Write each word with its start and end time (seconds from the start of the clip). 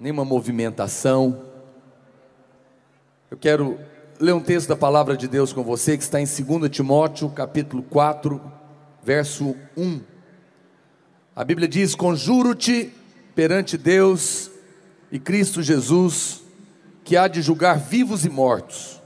nenhuma 0.00 0.24
movimentação. 0.24 1.42
Eu 3.30 3.36
quero 3.36 3.78
ler 4.18 4.32
um 4.32 4.40
texto 4.40 4.68
da 4.68 4.76
palavra 4.76 5.14
de 5.14 5.28
Deus 5.28 5.52
com 5.52 5.62
você 5.62 5.94
que 5.94 6.02
está 6.02 6.18
em 6.18 6.24
2 6.24 6.70
Timóteo, 6.70 7.28
capítulo 7.28 7.82
4, 7.82 8.40
verso 9.02 9.54
1. 9.76 10.00
A 11.36 11.44
Bíblia 11.44 11.68
diz: 11.68 11.94
Conjuro-te 11.94 12.90
perante 13.34 13.76
Deus 13.76 14.50
e 15.12 15.18
Cristo 15.18 15.62
Jesus, 15.62 16.40
que 17.04 17.14
há 17.14 17.28
de 17.28 17.42
julgar 17.42 17.78
vivos 17.78 18.24
e 18.24 18.30
mortos, 18.30 19.02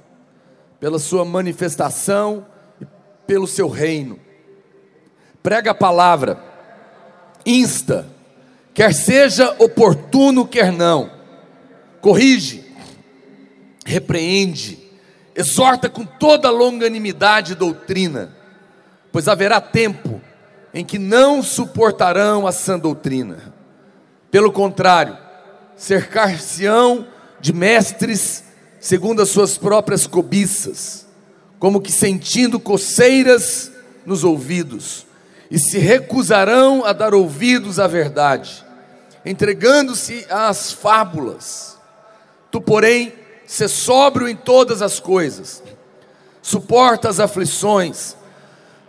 pela 0.79 1.01
sua 1.01 1.25
manifestação 1.25 2.47
e 2.81 2.87
pelo 3.27 3.49
seu 3.49 3.69
reino. 3.69 4.21
Prega 5.43 5.73
a 5.73 5.75
palavra, 5.75 6.41
insta, 7.45 8.14
quer 8.75 8.93
seja 8.93 9.55
oportuno, 9.61 10.45
quer 10.45 10.73
não, 10.73 11.09
corrige, 12.01 12.65
repreende, 13.87 14.77
exorta 15.35 15.89
com 15.89 16.05
toda 16.05 16.51
longanimidade 16.51 17.53
e 17.53 17.55
doutrina, 17.55 18.35
pois 19.13 19.29
haverá 19.29 19.61
tempo 19.61 20.21
em 20.75 20.85
que 20.85 20.99
não 20.99 21.41
suportarão 21.41 22.49
a 22.49 22.53
sã 22.53 22.77
doutrina. 22.77 23.55
Pelo 24.29 24.51
contrário, 24.51 25.17
cercar-se-ão 25.77 27.07
de 27.41 27.53
mestres 27.53 28.43
segundo 28.81 29.23
as 29.23 29.29
suas 29.29 29.57
próprias 29.57 30.05
cobiças, 30.07 31.07
como 31.61 31.81
que 31.81 31.93
sentindo 31.93 32.59
coceiras 32.59 33.71
nos 34.05 34.25
ouvidos, 34.25 35.07
e 35.49 35.59
se 35.59 35.79
recusarão 35.79 36.85
a 36.85 36.93
dar 36.93 37.15
ouvidos 37.15 37.79
à 37.79 37.87
verdade 37.87 38.64
entregando-se 39.25 40.27
às 40.29 40.73
fábulas. 40.73 41.79
Tu, 42.51 42.61
porém, 42.61 43.13
se 43.47 43.69
sóbrio 43.69 44.29
em 44.29 44.37
todas 44.37 44.83
as 44.83 45.01
coisas, 45.01 45.63
suporta 46.43 47.09
as 47.09 47.21
aflições, 47.21 48.17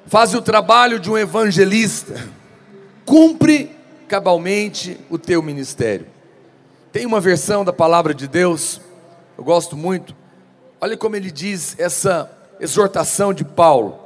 faz 0.07 0.33
o 0.33 0.41
trabalho 0.41 0.99
de 0.99 1.09
um 1.09 1.17
evangelista, 1.17 2.27
cumpre 3.05 3.75
cabalmente 4.07 4.99
o 5.09 5.17
teu 5.17 5.41
ministério. 5.41 6.07
Tem 6.91 7.05
uma 7.05 7.19
versão 7.19 7.65
da 7.65 7.73
palavra 7.73 8.13
de 8.13 8.27
Deus, 8.27 8.79
eu 9.37 9.43
gosto 9.43 9.75
muito. 9.75 10.15
Olha 10.79 10.95
como 10.95 11.15
ele 11.15 11.31
diz 11.31 11.75
essa 11.77 12.31
exortação 12.59 13.33
de 13.33 13.43
Paulo. 13.43 13.99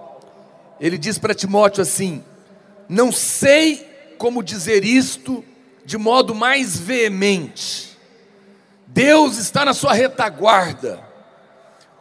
Ele 0.79 0.97
diz 0.97 1.17
para 1.17 1.35
Timóteo 1.35 1.81
assim: 1.81 2.23
Não 2.87 3.11
sei 3.11 3.87
como 4.17 4.41
dizer 4.41 4.83
isto 4.83 5.43
de 5.89 5.97
modo 5.97 6.35
mais 6.35 6.77
veemente. 6.77 7.97
Deus 8.85 9.37
está 9.37 9.65
na 9.65 9.73
sua 9.73 9.91
retaguarda. 9.91 11.03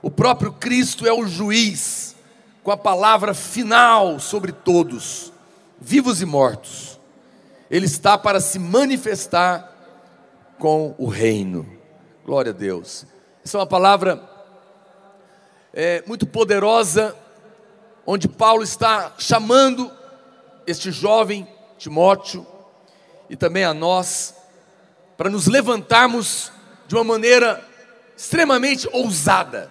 O 0.02 0.10
próprio 0.10 0.52
Cristo 0.52 1.06
é 1.06 1.12
o 1.12 1.26
juiz, 1.26 2.14
com 2.62 2.70
a 2.70 2.76
palavra 2.76 3.32
final 3.32 4.20
sobre 4.20 4.52
todos, 4.52 5.32
vivos 5.80 6.20
e 6.20 6.26
mortos. 6.26 7.00
Ele 7.70 7.86
está 7.86 8.18
para 8.18 8.42
se 8.42 8.58
manifestar 8.58 9.72
com 10.58 10.94
o 10.98 11.08
reino. 11.08 11.66
Glória 12.26 12.50
a 12.50 12.54
Deus. 12.54 13.06
Essa 13.42 13.56
é 13.56 13.60
uma 13.60 13.66
palavra 13.66 14.22
é, 15.72 16.04
muito 16.06 16.26
poderosa, 16.26 17.16
onde 18.06 18.28
Paulo 18.28 18.62
está 18.62 19.14
chamando 19.16 19.90
este 20.66 20.90
jovem 20.90 21.48
Timóteo 21.78 22.46
e 23.28 23.36
também 23.36 23.64
a 23.64 23.74
nós, 23.74 24.34
para 25.16 25.28
nos 25.28 25.46
levantarmos 25.46 26.52
de 26.86 26.94
uma 26.94 27.04
maneira 27.04 27.64
extremamente 28.16 28.88
ousada. 28.92 29.70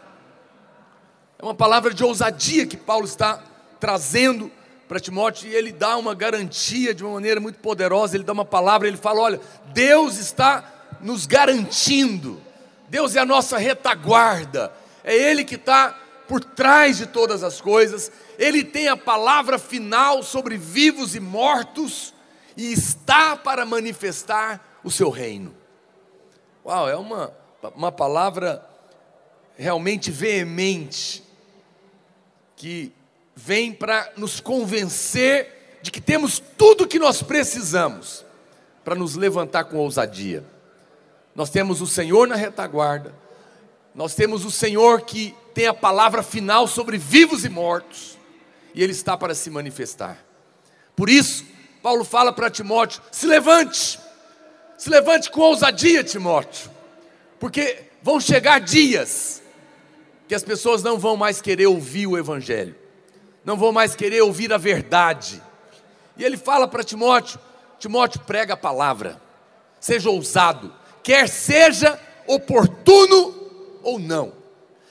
É 1.40 1.44
uma 1.44 1.56
palavra 1.56 1.94
de 1.94 2.04
ousadia 2.04 2.66
que 2.66 2.78
Paulo 2.78 3.06
está 3.06 3.44
trazendo 3.80 4.52
para 4.88 5.00
Timóteo 5.00 5.50
e 5.50 5.56
ele 5.56 5.72
dá 5.72 5.98
uma 5.98 6.16
garantia 6.16 6.94
de 6.94 7.04
uma 7.04 7.14
maneira 7.16 7.40
muito 7.40 7.60
poderosa. 7.60 8.16
Ele 8.16 8.24
dá 8.24 8.34
uma 8.34 8.46
palavra, 8.46 8.88
ele 8.88 8.98
fala: 8.98 9.22
Olha, 9.22 9.42
Deus 9.74 10.18
está 10.18 10.64
nos 11.02 11.26
garantindo, 11.26 12.42
Deus 12.90 13.16
é 13.16 13.20
a 13.20 13.26
nossa 13.26 13.58
retaguarda, 13.58 14.72
é 15.04 15.16
Ele 15.16 15.44
que 15.44 15.56
está 15.56 15.96
por 16.28 16.44
trás 16.44 16.98
de 16.98 17.06
todas 17.06 17.44
as 17.44 17.62
coisas, 17.62 18.12
Ele 18.38 18.64
tem 18.64 18.88
a 18.88 18.98
palavra 18.98 19.60
final 19.60 20.24
sobre 20.24 20.58
vivos 20.58 21.16
e 21.16 21.20
mortos 21.20 22.14
e 22.58 22.74
está 22.74 23.38
para 23.38 23.64
manifestar 23.66 24.80
o 24.84 24.90
seu 24.90 25.12
reino. 25.12 25.56
Uau, 26.66 26.90
é 26.90 26.96
uma, 26.98 27.32
uma 27.76 27.92
palavra 27.92 28.68
realmente 29.56 30.12
veemente, 30.12 31.24
que 32.56 32.92
vem 33.36 33.72
para 33.72 34.12
nos 34.18 34.40
convencer 34.40 35.80
de 35.82 35.92
que 35.92 36.02
temos 36.02 36.40
tudo 36.40 36.84
o 36.84 36.88
que 36.88 36.98
nós 36.98 37.22
precisamos 37.22 38.26
para 38.84 38.96
nos 38.96 39.16
levantar 39.16 39.66
com 39.66 39.78
ousadia. 39.78 40.44
Nós 41.36 41.52
temos 41.52 41.82
o 41.82 41.88
Senhor 41.88 42.28
na 42.28 42.36
retaguarda, 42.36 43.14
nós 43.94 44.16
temos 44.16 44.44
o 44.44 44.52
Senhor 44.52 45.02
que 45.02 45.36
tem 45.54 45.68
a 45.68 45.74
palavra 45.74 46.24
final 46.24 46.68
sobre 46.68 46.98
vivos 46.98 47.46
e 47.46 47.50
mortos, 47.50 48.18
e 48.74 48.82
Ele 48.82 48.92
está 48.92 49.16
para 49.16 49.36
se 49.36 49.50
manifestar. 49.50 50.24
Por 50.96 51.10
isso, 51.10 51.46
Paulo 51.88 52.04
fala 52.04 52.34
para 52.34 52.50
Timóteo: 52.50 53.02
se 53.10 53.26
levante, 53.26 53.98
se 54.78 54.90
levante 54.90 55.32
com 55.32 55.40
ousadia, 55.40 56.04
Timóteo, 56.04 56.70
porque 57.40 57.86
vão 58.04 58.20
chegar 58.20 58.60
dias 58.60 59.42
que 60.28 60.36
as 60.36 60.44
pessoas 60.44 60.84
não 60.84 61.00
vão 61.00 61.16
mais 61.16 61.40
querer 61.40 61.68
ouvir 61.68 62.06
o 62.06 62.18
Evangelho, 62.18 62.76
não 63.46 63.56
vão 63.56 63.72
mais 63.72 63.96
querer 63.96 64.22
ouvir 64.22 64.52
a 64.52 64.58
verdade. 64.58 65.42
E 66.18 66.26
ele 66.26 66.36
fala 66.36 66.68
para 66.68 66.84
Timóteo: 66.84 67.40
Timóteo, 67.80 68.20
prega 68.28 68.56
a 68.56 68.58
palavra, 68.58 69.22
seja 69.80 70.10
ousado, 70.10 70.74
quer 71.02 71.30
seja 71.30 71.98
oportuno 72.28 73.34
ou 73.82 73.98
não, 73.98 74.34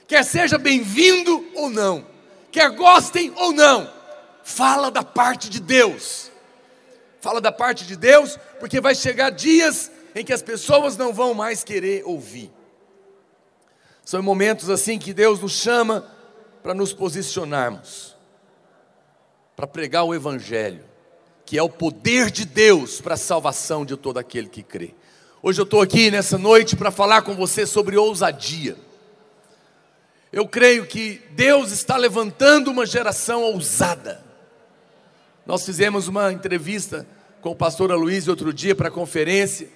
quer 0.08 0.24
seja 0.24 0.56
bem-vindo 0.56 1.46
ou 1.56 1.68
não, 1.68 2.06
quer 2.50 2.70
gostem 2.70 3.34
ou 3.36 3.52
não, 3.52 3.86
fala 4.42 4.90
da 4.90 5.02
parte 5.02 5.50
de 5.50 5.60
Deus 5.60 6.34
fala 7.20 7.40
da 7.40 7.52
parte 7.52 7.86
de 7.86 7.96
Deus, 7.96 8.38
porque 8.58 8.80
vai 8.80 8.94
chegar 8.94 9.30
dias 9.30 9.90
em 10.14 10.24
que 10.24 10.32
as 10.32 10.42
pessoas 10.42 10.96
não 10.96 11.12
vão 11.12 11.34
mais 11.34 11.62
querer 11.62 12.02
ouvir. 12.04 12.50
São 14.04 14.22
momentos 14.22 14.70
assim 14.70 14.98
que 14.98 15.12
Deus 15.12 15.40
nos 15.40 15.52
chama 15.52 16.06
para 16.62 16.72
nos 16.74 16.92
posicionarmos, 16.92 18.16
para 19.54 19.66
pregar 19.66 20.04
o 20.04 20.14
Evangelho, 20.14 20.84
que 21.44 21.58
é 21.58 21.62
o 21.62 21.68
poder 21.68 22.30
de 22.30 22.44
Deus 22.44 23.00
para 23.00 23.14
a 23.14 23.18
salvação 23.18 23.84
de 23.84 23.96
todo 23.96 24.18
aquele 24.18 24.48
que 24.48 24.62
crê. 24.62 24.94
Hoje 25.42 25.60
eu 25.60 25.64
estou 25.64 25.80
aqui 25.80 26.10
nessa 26.10 26.36
noite 26.36 26.74
para 26.74 26.90
falar 26.90 27.22
com 27.22 27.36
você 27.36 27.64
sobre 27.66 27.96
ousadia. 27.96 28.76
Eu 30.32 30.48
creio 30.48 30.86
que 30.86 31.22
Deus 31.30 31.70
está 31.70 31.96
levantando 31.96 32.70
uma 32.70 32.84
geração 32.84 33.42
ousada. 33.42 34.25
Nós 35.46 35.64
fizemos 35.64 36.08
uma 36.08 36.32
entrevista 36.32 37.06
com 37.40 37.50
o 37.50 37.56
pastor 37.56 37.92
Aloysio 37.92 38.32
outro 38.32 38.52
dia 38.52 38.74
para 38.74 38.88
a 38.88 38.90
conferência, 38.90 39.68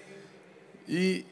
e 0.89 1.25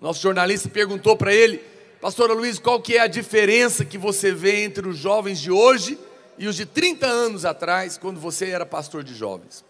nosso 0.00 0.22
jornalista 0.22 0.68
perguntou 0.68 1.16
para 1.16 1.34
ele, 1.34 1.58
pastor 2.00 2.30
Aloysio, 2.30 2.62
qual 2.62 2.80
que 2.80 2.96
é 2.96 3.00
a 3.00 3.08
diferença 3.08 3.84
que 3.84 3.98
você 3.98 4.30
vê 4.30 4.62
entre 4.62 4.86
os 4.88 4.96
jovens 4.96 5.40
de 5.40 5.50
hoje 5.50 5.98
e 6.38 6.46
os 6.46 6.54
de 6.54 6.64
30 6.64 7.04
anos 7.04 7.44
atrás, 7.44 7.98
quando 7.98 8.20
você 8.20 8.50
era 8.50 8.64
pastor 8.64 9.02
de 9.02 9.12
jovens? 9.12 9.64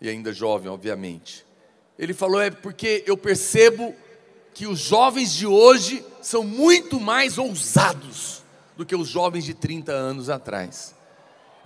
E 0.00 0.08
ainda 0.08 0.32
jovem, 0.32 0.68
obviamente. 0.68 1.46
Ele 1.96 2.12
falou, 2.12 2.40
é 2.40 2.50
porque 2.50 3.04
eu 3.06 3.16
percebo 3.16 3.94
que 4.52 4.66
os 4.66 4.80
jovens 4.80 5.32
de 5.32 5.46
hoje 5.46 6.04
são 6.20 6.42
muito 6.42 6.98
mais 6.98 7.38
ousados 7.38 8.42
do 8.76 8.84
que 8.84 8.96
os 8.96 9.06
jovens 9.06 9.44
de 9.44 9.54
30 9.54 9.92
anos 9.92 10.28
atrás. 10.28 10.95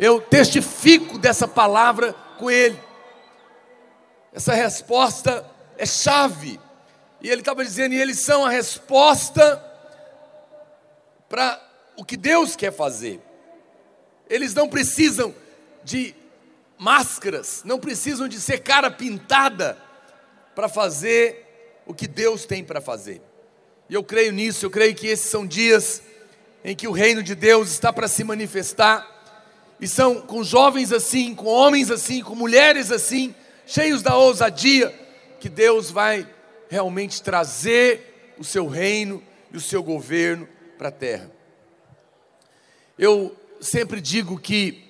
Eu 0.02 0.18
testifico 0.18 1.18
dessa 1.18 1.46
palavra 1.46 2.14
com 2.38 2.50
ele. 2.50 2.80
Essa 4.32 4.54
resposta 4.54 5.46
é 5.76 5.84
chave. 5.84 6.58
E 7.20 7.28
ele 7.28 7.42
estava 7.42 7.62
dizendo, 7.62 7.94
e 7.94 8.00
eles 8.00 8.18
são 8.18 8.46
a 8.46 8.48
resposta 8.48 9.62
para 11.28 11.62
o 11.98 12.02
que 12.02 12.16
Deus 12.16 12.56
quer 12.56 12.72
fazer. 12.72 13.20
Eles 14.26 14.54
não 14.54 14.70
precisam 14.70 15.34
de 15.84 16.14
máscaras, 16.78 17.60
não 17.62 17.78
precisam 17.78 18.26
de 18.26 18.40
ser 18.40 18.60
cara 18.60 18.90
pintada 18.90 19.76
para 20.54 20.66
fazer 20.66 21.82
o 21.84 21.92
que 21.92 22.08
Deus 22.08 22.46
tem 22.46 22.64
para 22.64 22.80
fazer. 22.80 23.20
E 23.86 23.92
eu 23.92 24.02
creio 24.02 24.32
nisso, 24.32 24.64
eu 24.64 24.70
creio 24.70 24.94
que 24.94 25.08
esses 25.08 25.28
são 25.28 25.46
dias 25.46 26.00
em 26.64 26.74
que 26.74 26.88
o 26.88 26.92
reino 26.92 27.22
de 27.22 27.34
Deus 27.34 27.70
está 27.70 27.92
para 27.92 28.08
se 28.08 28.24
manifestar 28.24 29.19
e 29.80 29.88
são 29.88 30.20
com 30.20 30.44
jovens 30.44 30.92
assim, 30.92 31.34
com 31.34 31.46
homens 31.46 31.90
assim, 31.90 32.22
com 32.22 32.34
mulheres 32.34 32.90
assim, 32.90 33.34
cheios 33.66 34.02
da 34.02 34.16
ousadia, 34.16 34.94
que 35.40 35.48
Deus 35.48 35.90
vai 35.90 36.28
realmente 36.68 37.22
trazer 37.22 38.34
o 38.38 38.44
seu 38.44 38.66
reino 38.66 39.22
e 39.52 39.56
o 39.56 39.60
seu 39.60 39.82
governo 39.82 40.46
para 40.76 40.88
a 40.88 40.92
terra. 40.92 41.30
Eu 42.98 43.34
sempre 43.60 44.00
digo 44.00 44.38
que 44.38 44.84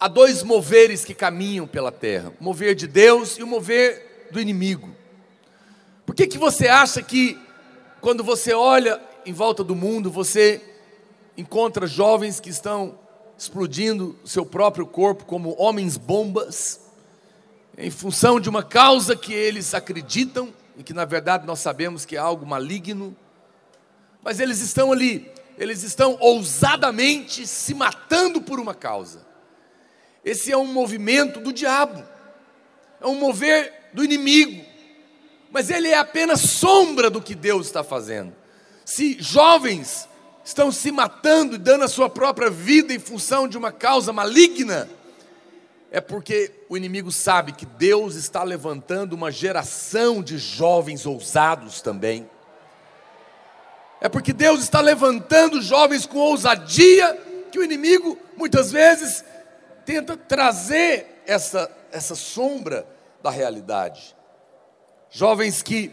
há 0.00 0.08
dois 0.08 0.42
moveres 0.42 1.04
que 1.04 1.14
caminham 1.14 1.66
pela 1.66 1.92
terra: 1.92 2.32
o 2.40 2.44
mover 2.44 2.74
de 2.74 2.86
Deus 2.86 3.36
e 3.36 3.42
o 3.42 3.46
mover 3.46 4.28
do 4.30 4.40
inimigo. 4.40 4.94
Por 6.06 6.14
que, 6.14 6.26
que 6.26 6.38
você 6.38 6.68
acha 6.68 7.02
que, 7.02 7.38
quando 8.00 8.24
você 8.24 8.54
olha 8.54 9.00
em 9.26 9.32
volta 9.32 9.62
do 9.62 9.74
mundo, 9.74 10.10
você 10.10 10.62
encontra 11.36 11.86
jovens 11.86 12.40
que 12.40 12.48
estão 12.48 12.98
explodindo 13.38 14.16
seu 14.24 14.46
próprio 14.46 14.86
corpo 14.86 15.24
como 15.24 15.54
homens 15.58 15.96
bombas, 15.96 16.80
em 17.76 17.90
função 17.90 18.40
de 18.40 18.48
uma 18.48 18.62
causa 18.62 19.14
que 19.14 19.32
eles 19.32 19.74
acreditam 19.74 20.52
e 20.78 20.82
que 20.82 20.94
na 20.94 21.04
verdade 21.04 21.46
nós 21.46 21.58
sabemos 21.60 22.04
que 22.04 22.16
é 22.16 22.18
algo 22.18 22.46
maligno, 22.46 23.14
mas 24.22 24.40
eles 24.40 24.60
estão 24.60 24.90
ali, 24.90 25.30
eles 25.58 25.82
estão 25.82 26.16
ousadamente 26.20 27.46
se 27.46 27.74
matando 27.74 28.40
por 28.40 28.58
uma 28.58 28.74
causa. 28.74 29.26
Esse 30.24 30.50
é 30.50 30.56
um 30.56 30.66
movimento 30.66 31.38
do 31.38 31.52
diabo, 31.52 32.02
é 33.00 33.06
um 33.06 33.14
mover 33.14 33.90
do 33.92 34.02
inimigo, 34.02 34.64
mas 35.50 35.70
ele 35.70 35.88
é 35.88 35.98
apenas 35.98 36.40
sombra 36.40 37.10
do 37.10 37.22
que 37.22 37.34
Deus 37.34 37.66
está 37.66 37.84
fazendo. 37.84 38.34
Se 38.84 39.16
jovens 39.20 40.08
estão 40.46 40.70
se 40.70 40.92
matando 40.92 41.56
e 41.56 41.58
dando 41.58 41.82
a 41.82 41.88
sua 41.88 42.08
própria 42.08 42.48
vida 42.48 42.94
em 42.94 43.00
função 43.00 43.48
de 43.48 43.58
uma 43.58 43.72
causa 43.72 44.12
maligna, 44.12 44.88
é 45.90 46.00
porque 46.00 46.52
o 46.68 46.76
inimigo 46.76 47.10
sabe 47.10 47.50
que 47.50 47.66
Deus 47.66 48.14
está 48.14 48.44
levantando 48.44 49.12
uma 49.12 49.32
geração 49.32 50.22
de 50.22 50.38
jovens 50.38 51.04
ousados 51.04 51.80
também. 51.80 52.30
É 54.00 54.08
porque 54.08 54.32
Deus 54.32 54.60
está 54.60 54.80
levantando 54.80 55.60
jovens 55.60 56.06
com 56.06 56.18
ousadia 56.18 57.20
que 57.50 57.58
o 57.58 57.64
inimigo 57.64 58.16
muitas 58.36 58.70
vezes 58.70 59.24
tenta 59.84 60.16
trazer 60.16 61.22
essa, 61.26 61.68
essa 61.90 62.14
sombra 62.14 62.86
da 63.20 63.30
realidade. 63.30 64.14
Jovens 65.10 65.60
que 65.60 65.92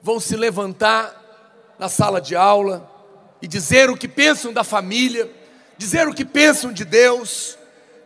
vão 0.00 0.18
se 0.18 0.34
levantar 0.34 1.74
na 1.78 1.90
sala 1.90 2.22
de 2.22 2.34
aula, 2.34 2.89
e 3.42 3.48
dizer 3.48 3.90
o 3.90 3.96
que 3.96 4.08
pensam 4.08 4.52
da 4.52 4.64
família, 4.64 5.30
dizer 5.76 6.06
o 6.06 6.14
que 6.14 6.24
pensam 6.24 6.72
de 6.72 6.84
Deus, 6.84 7.56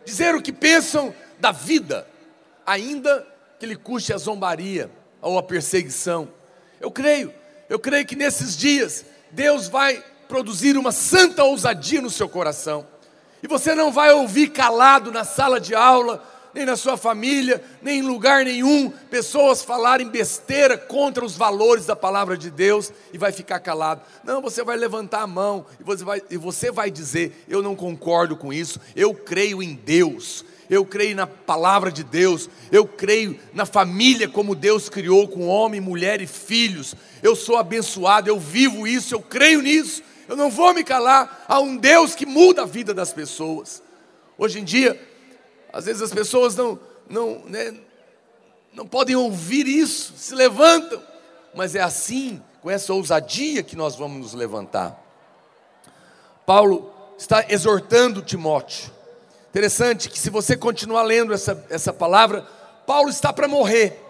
dizer 0.05 0.35
o 0.35 0.41
que 0.41 0.53
pensam 0.53 1.13
da 1.39 1.51
vida, 1.51 2.07
ainda 2.65 3.27
que 3.59 3.65
lhe 3.65 3.75
custe 3.75 4.13
a 4.13 4.17
zombaria 4.17 4.89
ou 5.21 5.37
a 5.37 5.43
perseguição. 5.43 6.29
Eu 6.79 6.91
creio, 6.91 7.33
eu 7.69 7.79
creio 7.79 8.05
que 8.05 8.15
nesses 8.15 8.55
dias 8.55 9.05
Deus 9.31 9.67
vai 9.67 10.03
produzir 10.27 10.77
uma 10.77 10.91
santa 10.91 11.43
ousadia 11.43 12.01
no 12.01 12.09
seu 12.09 12.29
coração. 12.29 12.87
E 13.43 13.47
você 13.47 13.75
não 13.75 13.91
vai 13.91 14.11
ouvir 14.11 14.47
calado 14.49 15.11
na 15.11 15.23
sala 15.23 15.59
de 15.59 15.75
aula 15.75 16.23
nem 16.55 16.65
na 16.65 16.77
sua 16.77 16.95
família, 16.95 17.61
nem 17.81 17.99
em 17.99 18.01
lugar 18.01 18.45
nenhum, 18.45 18.89
pessoas 18.89 19.61
falarem 19.61 20.07
besteira 20.07 20.77
contra 20.77 21.25
os 21.25 21.35
valores 21.35 21.85
da 21.85 21.97
palavra 21.97 22.37
de 22.37 22.49
Deus 22.49 22.93
e 23.11 23.17
vai 23.17 23.33
ficar 23.33 23.59
calado. 23.59 24.01
Não, 24.23 24.41
você 24.41 24.63
vai 24.63 24.77
levantar 24.77 25.23
a 25.23 25.27
mão 25.27 25.65
e 25.77 25.83
você 25.83 26.05
vai, 26.05 26.21
e 26.29 26.37
você 26.37 26.71
vai 26.71 26.89
dizer: 26.89 27.43
Eu 27.49 27.61
não 27.61 27.75
concordo 27.75 28.37
com 28.37 28.53
isso, 28.53 28.79
eu 28.95 29.13
creio 29.13 29.61
em 29.61 29.73
Deus. 29.75 30.45
Eu 30.67 30.83
creio 30.83 31.15
na 31.15 31.27
palavra 31.27 31.91
de 31.91 32.03
Deus, 32.03 32.49
eu 32.71 32.87
creio 32.87 33.39
na 33.53 33.67
família 33.67 34.27
como 34.27 34.55
Deus 34.55 34.89
criou, 34.89 35.27
com 35.27 35.45
homem, 35.45 35.79
mulher 35.79 36.21
e 36.21 36.25
filhos. 36.25 36.95
Eu 37.21 37.35
sou 37.35 37.57
abençoado, 37.57 38.31
eu 38.31 38.39
vivo 38.39 38.87
isso, 38.87 39.13
eu 39.13 39.21
creio 39.21 39.61
nisso. 39.61 40.01
Eu 40.27 40.35
não 40.35 40.49
vou 40.49 40.73
me 40.73 40.83
calar 40.83 41.45
a 41.47 41.59
um 41.59 41.77
Deus 41.77 42.15
que 42.15 42.25
muda 42.25 42.63
a 42.63 42.65
vida 42.65 42.95
das 42.95 43.13
pessoas. 43.13 43.83
Hoje 44.39 44.59
em 44.59 44.63
dia, 44.63 44.99
às 45.75 45.83
vezes 45.83 46.01
as 46.01 46.13
pessoas 46.13 46.55
não, 46.55 46.79
não, 47.09 47.41
né, 47.47 47.75
não 48.73 48.87
podem 48.87 49.13
ouvir 49.13 49.67
isso, 49.67 50.13
se 50.15 50.33
levantam, 50.33 51.03
mas 51.53 51.75
é 51.75 51.81
assim, 51.81 52.41
com 52.61 52.71
essa 52.71 52.93
ousadia 52.93 53.61
que 53.61 53.75
nós 53.75 53.93
vamos 53.93 54.19
nos 54.19 54.33
levantar. 54.33 54.97
Paulo 56.45 56.93
está 57.17 57.43
exortando 57.49 58.21
Timóteo. 58.21 58.89
Interessante 59.49 60.09
que 60.09 60.17
se 60.17 60.29
você 60.29 60.55
continuar 60.55 61.03
lendo 61.03 61.33
essa, 61.33 61.61
essa 61.69 61.91
palavra, 61.91 62.47
Paulo 62.87 63.09
está 63.09 63.33
para 63.33 63.45
morrer. 63.45 64.01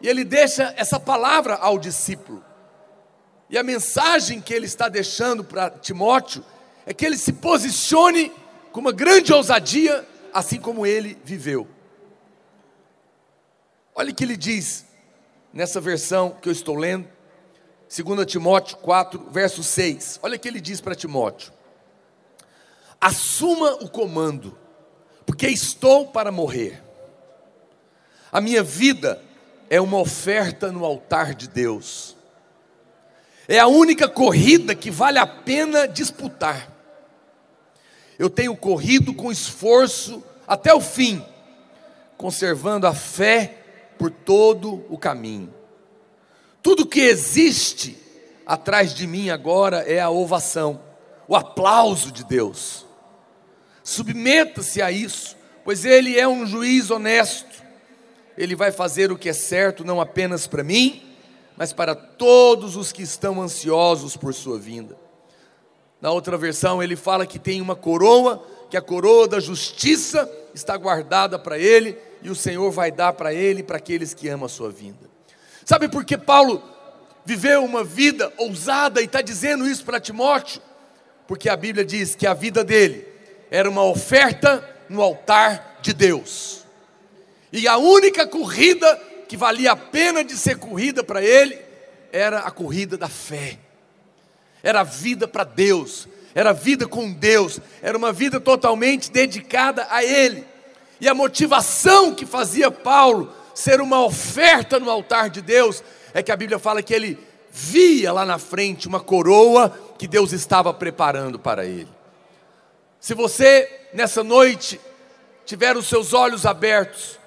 E 0.00 0.08
ele 0.08 0.24
deixa 0.24 0.72
essa 0.78 0.98
palavra 0.98 1.56
ao 1.56 1.78
discípulo. 1.78 2.42
E 3.50 3.58
a 3.58 3.62
mensagem 3.62 4.40
que 4.40 4.54
ele 4.54 4.64
está 4.64 4.88
deixando 4.88 5.44
para 5.44 5.68
Timóteo 5.68 6.42
é 6.86 6.94
que 6.94 7.04
ele 7.04 7.18
se 7.18 7.34
posicione 7.34 8.32
com 8.72 8.80
uma 8.80 8.92
grande 8.92 9.34
ousadia 9.34 10.08
assim 10.32 10.60
como 10.60 10.86
ele 10.86 11.18
viveu. 11.24 11.68
Olha 13.94 14.10
o 14.10 14.14
que 14.14 14.24
ele 14.24 14.36
diz 14.36 14.86
nessa 15.52 15.80
versão 15.80 16.30
que 16.40 16.48
eu 16.48 16.52
estou 16.52 16.76
lendo, 16.76 17.06
2 17.94 18.26
Timóteo 18.26 18.78
4, 18.78 19.28
verso 19.30 19.62
6. 19.62 20.20
Olha 20.22 20.36
o 20.36 20.38
que 20.38 20.48
ele 20.48 20.60
diz 20.60 20.80
para 20.80 20.94
Timóteo: 20.94 21.52
Assuma 23.00 23.74
o 23.74 23.88
comando, 23.88 24.56
porque 25.26 25.46
estou 25.48 26.08
para 26.08 26.32
morrer. 26.32 26.82
A 28.30 28.40
minha 28.40 28.62
vida 28.62 29.20
é 29.68 29.78
uma 29.78 29.98
oferta 29.98 30.72
no 30.72 30.84
altar 30.86 31.34
de 31.34 31.48
Deus. 31.48 32.16
É 33.46 33.58
a 33.58 33.66
única 33.66 34.08
corrida 34.08 34.74
que 34.74 34.90
vale 34.90 35.18
a 35.18 35.26
pena 35.26 35.86
disputar 35.86 36.71
eu 38.22 38.30
tenho 38.30 38.54
corrido 38.56 39.12
com 39.12 39.32
esforço 39.32 40.22
até 40.46 40.72
o 40.72 40.80
fim, 40.80 41.24
conservando 42.16 42.86
a 42.86 42.94
fé 42.94 43.56
por 43.98 44.12
todo 44.12 44.86
o 44.88 44.96
caminho. 44.96 45.52
Tudo 46.62 46.86
que 46.86 47.00
existe 47.00 47.98
atrás 48.46 48.94
de 48.94 49.08
mim 49.08 49.30
agora 49.30 49.78
é 49.78 49.98
a 49.98 50.08
ovação, 50.08 50.80
o 51.26 51.34
aplauso 51.34 52.12
de 52.12 52.22
Deus. 52.22 52.86
Submeta-se 53.82 54.80
a 54.80 54.92
isso, 54.92 55.36
pois 55.64 55.84
Ele 55.84 56.16
é 56.16 56.28
um 56.28 56.46
juiz 56.46 56.92
honesto. 56.92 57.60
Ele 58.38 58.54
vai 58.54 58.70
fazer 58.70 59.10
o 59.10 59.18
que 59.18 59.30
é 59.30 59.32
certo, 59.32 59.84
não 59.84 60.00
apenas 60.00 60.46
para 60.46 60.62
mim, 60.62 61.12
mas 61.56 61.72
para 61.72 61.96
todos 61.96 62.76
os 62.76 62.92
que 62.92 63.02
estão 63.02 63.42
ansiosos 63.42 64.16
por 64.16 64.32
Sua 64.32 64.60
vinda. 64.60 65.01
Na 66.02 66.10
outra 66.10 66.36
versão, 66.36 66.82
ele 66.82 66.96
fala 66.96 67.24
que 67.24 67.38
tem 67.38 67.60
uma 67.60 67.76
coroa, 67.76 68.44
que 68.68 68.76
a 68.76 68.82
coroa 68.82 69.28
da 69.28 69.38
justiça 69.38 70.28
está 70.52 70.76
guardada 70.76 71.38
para 71.38 71.56
ele, 71.56 71.96
e 72.20 72.28
o 72.28 72.34
Senhor 72.34 72.72
vai 72.72 72.90
dar 72.90 73.12
para 73.12 73.32
ele 73.32 73.62
para 73.62 73.76
aqueles 73.76 74.12
que 74.12 74.28
amam 74.28 74.46
a 74.46 74.48
sua 74.48 74.68
vinda. 74.68 75.08
Sabe 75.64 75.88
por 75.88 76.04
que 76.04 76.18
Paulo 76.18 76.60
viveu 77.24 77.64
uma 77.64 77.84
vida 77.84 78.32
ousada 78.36 79.00
e 79.00 79.04
está 79.04 79.22
dizendo 79.22 79.64
isso 79.64 79.84
para 79.84 80.00
Timóteo? 80.00 80.60
Porque 81.28 81.48
a 81.48 81.56
Bíblia 81.56 81.84
diz 81.84 82.16
que 82.16 82.26
a 82.26 82.34
vida 82.34 82.64
dele 82.64 83.06
era 83.48 83.70
uma 83.70 83.84
oferta 83.84 84.68
no 84.88 85.00
altar 85.00 85.78
de 85.82 85.92
Deus, 85.92 86.64
e 87.52 87.68
a 87.68 87.76
única 87.76 88.26
corrida 88.26 89.00
que 89.28 89.36
valia 89.36 89.70
a 89.70 89.76
pena 89.76 90.24
de 90.24 90.36
ser 90.36 90.56
corrida 90.56 91.04
para 91.04 91.22
ele 91.22 91.58
era 92.10 92.40
a 92.40 92.50
corrida 92.50 92.96
da 92.96 93.08
fé 93.08 93.58
era 94.62 94.82
vida 94.82 95.26
para 95.26 95.44
Deus, 95.44 96.08
era 96.34 96.52
vida 96.52 96.86
com 96.86 97.12
Deus, 97.12 97.60
era 97.82 97.96
uma 97.96 98.12
vida 98.12 98.40
totalmente 98.40 99.10
dedicada 99.10 99.86
a 99.90 100.04
Ele. 100.04 100.46
E 101.00 101.08
a 101.08 101.14
motivação 101.14 102.14
que 102.14 102.24
fazia 102.24 102.70
Paulo 102.70 103.32
ser 103.54 103.80
uma 103.80 104.04
oferta 104.04 104.78
no 104.78 104.90
altar 104.90 105.28
de 105.30 105.42
Deus 105.42 105.82
é 106.14 106.22
que 106.22 106.32
a 106.32 106.36
Bíblia 106.36 106.58
fala 106.58 106.82
que 106.82 106.94
ele 106.94 107.18
via 107.50 108.12
lá 108.12 108.24
na 108.24 108.38
frente 108.38 108.88
uma 108.88 109.00
coroa 109.00 109.76
que 109.98 110.06
Deus 110.06 110.32
estava 110.32 110.72
preparando 110.72 111.38
para 111.38 111.64
ele. 111.64 111.88
Se 113.00 113.14
você 113.14 113.88
nessa 113.92 114.22
noite 114.22 114.80
tiver 115.44 115.76
os 115.76 115.86
seus 115.86 116.12
olhos 116.12 116.46
abertos, 116.46 117.18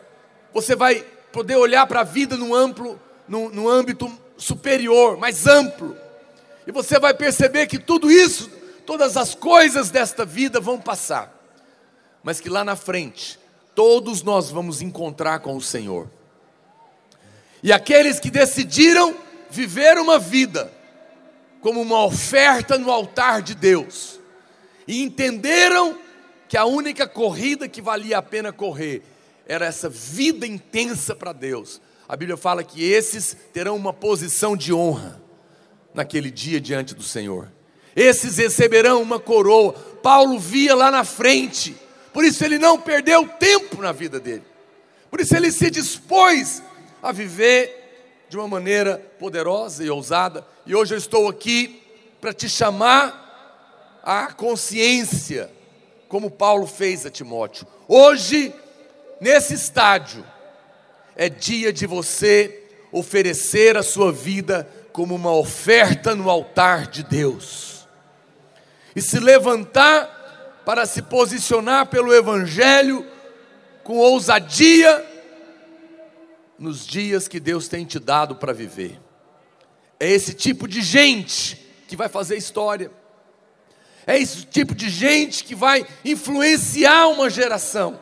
você 0.53 0.75
vai 0.75 1.05
poder 1.31 1.57
olhar 1.57 1.85
para 1.85 1.99
a 1.99 2.03
vida 2.03 2.37
num 2.37 2.55
amplo, 2.55 2.99
num 3.27 3.67
âmbito 3.67 4.11
superior, 4.37 5.17
mais 5.17 5.45
amplo. 5.45 5.95
E 6.67 6.71
você 6.71 6.99
vai 6.99 7.13
perceber 7.13 7.67
que 7.67 7.77
tudo 7.77 8.09
isso, 8.11 8.49
todas 8.85 9.17
as 9.17 9.35
coisas 9.35 9.89
desta 9.89 10.25
vida 10.25 10.59
vão 10.59 10.79
passar, 10.79 11.31
mas 12.23 12.39
que 12.39 12.49
lá 12.49 12.63
na 12.63 12.75
frente, 12.75 13.39
todos 13.73 14.23
nós 14.23 14.49
vamos 14.49 14.81
encontrar 14.81 15.39
com 15.39 15.55
o 15.55 15.61
Senhor. 15.61 16.09
E 17.61 17.71
aqueles 17.71 18.19
que 18.19 18.31
decidiram 18.31 19.15
viver 19.49 19.97
uma 19.97 20.19
vida 20.19 20.71
como 21.61 21.81
uma 21.81 22.03
oferta 22.05 22.77
no 22.77 22.91
altar 22.91 23.41
de 23.41 23.55
Deus, 23.55 24.19
e 24.87 25.01
entenderam 25.01 25.97
que 26.47 26.57
a 26.57 26.65
única 26.65 27.07
corrida 27.07 27.67
que 27.67 27.81
valia 27.81 28.19
a 28.19 28.21
pena 28.21 28.53
correr 28.53 29.01
era 29.47 29.65
essa 29.65 29.89
vida 29.89 30.45
intensa 30.45 31.15
para 31.15 31.33
Deus, 31.33 31.81
A 32.07 32.15
Bíblia 32.15 32.37
fala 32.37 32.63
que 32.63 32.83
esses 32.83 33.35
terão 33.51 33.75
uma 33.75 33.91
posição 33.91 34.55
de 34.55 34.71
honra 34.71 35.24
naquele 35.95 36.29
dia 36.29 36.59
diante 36.59 36.93
do 36.93 37.01
Senhor. 37.01 37.51
Esses 37.95 38.37
receberão 38.37 39.01
uma 39.01 39.19
coroa. 39.19 39.73
Paulo 39.73 40.37
via 40.37 40.75
lá 40.75 40.91
na 40.91 41.03
frente, 41.03 41.75
por 42.13 42.23
isso 42.23 42.43
ele 42.43 42.59
não 42.59 42.79
perdeu 42.79 43.27
tempo 43.27 43.81
na 43.81 43.91
vida 43.91 44.19
dele. 44.19 44.43
Por 45.09 45.19
isso 45.21 45.35
ele 45.35 45.51
se 45.51 45.71
dispôs 45.71 46.61
a 47.01 47.11
viver 47.11 48.25
de 48.29 48.37
uma 48.37 48.47
maneira 48.47 48.97
poderosa 49.17 49.83
e 49.83 49.89
ousada. 49.89 50.45
E 50.65 50.75
hoje 50.75 50.93
eu 50.93 50.97
estou 50.97 51.27
aqui 51.29 51.81
para 52.19 52.33
te 52.33 52.49
chamar 52.49 54.01
à 54.03 54.31
consciência, 54.33 55.49
como 56.07 56.29
Paulo 56.29 56.67
fez 56.67 57.05
a 57.05 57.09
Timóteo. 57.09 57.65
Hoje, 57.87 58.53
nesse 59.21 59.53
estádio, 59.53 60.25
é 61.15 61.29
dia 61.29 61.71
de 61.71 61.87
você 61.87 62.63
oferecer 62.91 63.77
a 63.77 63.83
sua 63.83 64.11
vida 64.11 64.69
como 64.95 65.13
uma 65.13 65.33
oferta 65.33 66.15
no 66.15 66.29
altar 66.29 66.87
de 66.87 67.03
Deus. 67.03 67.85
E 68.95 69.01
se 69.01 69.19
levantar 69.19 70.61
para 70.65 70.85
se 70.85 71.01
posicionar 71.01 71.87
pelo 71.87 72.13
Evangelho 72.13 73.05
com 73.83 73.97
ousadia 73.97 75.05
nos 76.57 76.87
dias 76.87 77.27
que 77.27 77.41
Deus 77.41 77.67
tem 77.67 77.83
te 77.83 77.99
dado 77.99 78.37
para 78.37 78.53
viver. 78.53 78.97
É 79.99 80.09
esse 80.09 80.33
tipo 80.33 80.65
de 80.65 80.81
gente 80.81 81.57
que 81.89 81.97
vai 81.97 82.07
fazer 82.07 82.37
história. 82.37 82.89
É 84.07 84.17
esse 84.17 84.45
tipo 84.45 84.73
de 84.73 84.89
gente 84.89 85.43
que 85.43 85.55
vai 85.55 85.85
influenciar 86.05 87.07
uma 87.07 87.29
geração. 87.29 87.99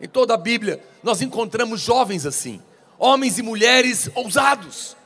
Em 0.00 0.06
toda 0.06 0.34
a 0.34 0.38
Bíblia, 0.38 0.80
nós 1.02 1.20
encontramos 1.22 1.80
jovens 1.80 2.24
assim, 2.24 2.62
homens 3.00 3.36
e 3.36 3.42
mulheres 3.42 4.08
ousados, 4.14 4.96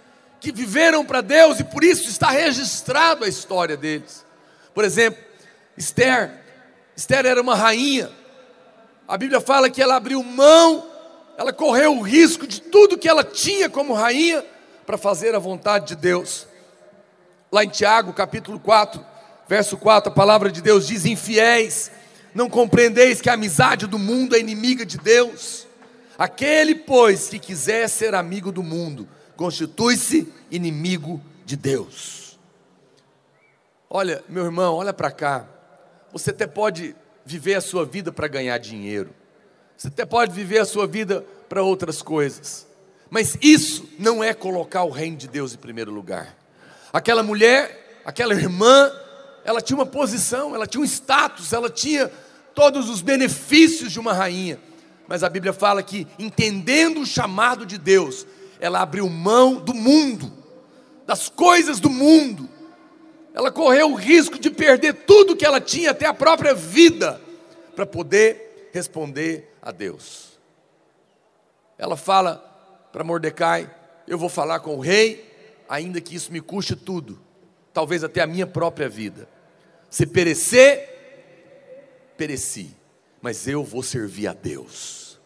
que 0.42 0.50
viveram 0.50 1.04
para 1.04 1.20
Deus 1.20 1.60
e 1.60 1.64
por 1.64 1.84
isso 1.84 2.08
está 2.08 2.30
registrado 2.30 3.24
a 3.24 3.28
história 3.28 3.76
deles. 3.76 4.26
Por 4.74 4.84
exemplo, 4.84 5.22
Esther. 5.76 6.42
Esther 6.96 7.24
era 7.24 7.40
uma 7.40 7.54
rainha, 7.54 8.10
a 9.06 9.16
Bíblia 9.16 9.40
fala 9.40 9.70
que 9.70 9.80
ela 9.80 9.96
abriu 9.96 10.22
mão, 10.22 10.86
ela 11.38 11.52
correu 11.52 11.96
o 11.96 12.02
risco 12.02 12.46
de 12.46 12.60
tudo 12.60 12.98
que 12.98 13.08
ela 13.08 13.24
tinha 13.24 13.70
como 13.70 13.94
rainha 13.94 14.44
para 14.84 14.98
fazer 14.98 15.34
a 15.34 15.38
vontade 15.38 15.86
de 15.86 15.96
Deus. 15.96 16.46
Lá 17.50 17.64
em 17.64 17.68
Tiago, 17.68 18.12
capítulo 18.12 18.58
4, 18.58 19.04
verso 19.48 19.76
4, 19.76 20.10
a 20.10 20.14
palavra 20.14 20.50
de 20.50 20.60
Deus 20.60 20.86
diz: 20.86 21.06
Infiéis, 21.06 21.90
não 22.34 22.50
compreendeis 22.50 23.20
que 23.20 23.30
a 23.30 23.34
amizade 23.34 23.86
do 23.86 23.98
mundo 23.98 24.34
é 24.34 24.38
inimiga 24.38 24.84
de 24.84 24.98
Deus? 24.98 25.66
Aquele, 26.18 26.74
pois, 26.74 27.28
que 27.28 27.38
quiser 27.38 27.88
ser 27.88 28.14
amigo 28.14 28.52
do 28.52 28.62
mundo, 28.62 29.08
constitui-se 29.42 30.32
inimigo 30.52 31.20
de 31.44 31.56
Deus. 31.56 32.38
Olha, 33.90 34.22
meu 34.28 34.44
irmão, 34.44 34.76
olha 34.76 34.92
para 34.92 35.10
cá. 35.10 35.48
Você 36.12 36.30
até 36.30 36.46
pode 36.46 36.94
viver 37.26 37.56
a 37.56 37.60
sua 37.60 37.84
vida 37.84 38.12
para 38.12 38.28
ganhar 38.28 38.56
dinheiro. 38.58 39.10
Você 39.76 39.88
até 39.88 40.06
pode 40.06 40.32
viver 40.32 40.60
a 40.60 40.64
sua 40.64 40.86
vida 40.86 41.26
para 41.48 41.60
outras 41.60 42.00
coisas. 42.02 42.68
Mas 43.10 43.36
isso 43.42 43.88
não 43.98 44.22
é 44.22 44.32
colocar 44.32 44.84
o 44.84 44.90
reino 44.90 45.16
de 45.16 45.26
Deus 45.26 45.54
em 45.54 45.58
primeiro 45.58 45.90
lugar. 45.90 46.36
Aquela 46.92 47.24
mulher, 47.24 48.00
aquela 48.04 48.34
irmã, 48.34 48.92
ela 49.44 49.60
tinha 49.60 49.76
uma 49.76 49.86
posição, 49.86 50.54
ela 50.54 50.68
tinha 50.68 50.80
um 50.80 50.86
status, 50.86 51.52
ela 51.52 51.68
tinha 51.68 52.08
todos 52.54 52.88
os 52.88 53.02
benefícios 53.02 53.90
de 53.90 53.98
uma 53.98 54.12
rainha. 54.12 54.60
Mas 55.08 55.24
a 55.24 55.28
Bíblia 55.28 55.52
fala 55.52 55.82
que, 55.82 56.06
entendendo 56.16 57.00
o 57.00 57.06
chamado 57.06 57.66
de 57.66 57.76
Deus, 57.76 58.24
ela 58.62 58.80
abriu 58.80 59.08
mão 59.08 59.56
do 59.56 59.74
mundo, 59.74 60.32
das 61.04 61.28
coisas 61.28 61.80
do 61.80 61.90
mundo, 61.90 62.48
ela 63.34 63.50
correu 63.50 63.90
o 63.90 63.96
risco 63.96 64.38
de 64.38 64.50
perder 64.50 65.04
tudo 65.04 65.34
que 65.34 65.44
ela 65.44 65.60
tinha, 65.60 65.90
até 65.90 66.06
a 66.06 66.14
própria 66.14 66.54
vida, 66.54 67.20
para 67.74 67.84
poder 67.84 68.70
responder 68.72 69.52
a 69.60 69.72
Deus. 69.72 70.38
Ela 71.76 71.96
fala 71.96 72.36
para 72.92 73.02
Mordecai: 73.02 73.68
Eu 74.06 74.16
vou 74.16 74.28
falar 74.28 74.60
com 74.60 74.76
o 74.76 74.80
rei, 74.80 75.28
ainda 75.68 76.00
que 76.00 76.14
isso 76.14 76.32
me 76.32 76.40
custe 76.40 76.76
tudo, 76.76 77.20
talvez 77.72 78.04
até 78.04 78.20
a 78.20 78.28
minha 78.28 78.46
própria 78.46 78.88
vida. 78.88 79.28
Se 79.90 80.06
perecer, 80.06 82.14
pereci, 82.16 82.76
mas 83.20 83.48
eu 83.48 83.64
vou 83.64 83.82
servir 83.82 84.28
a 84.28 84.32
Deus. 84.32 85.18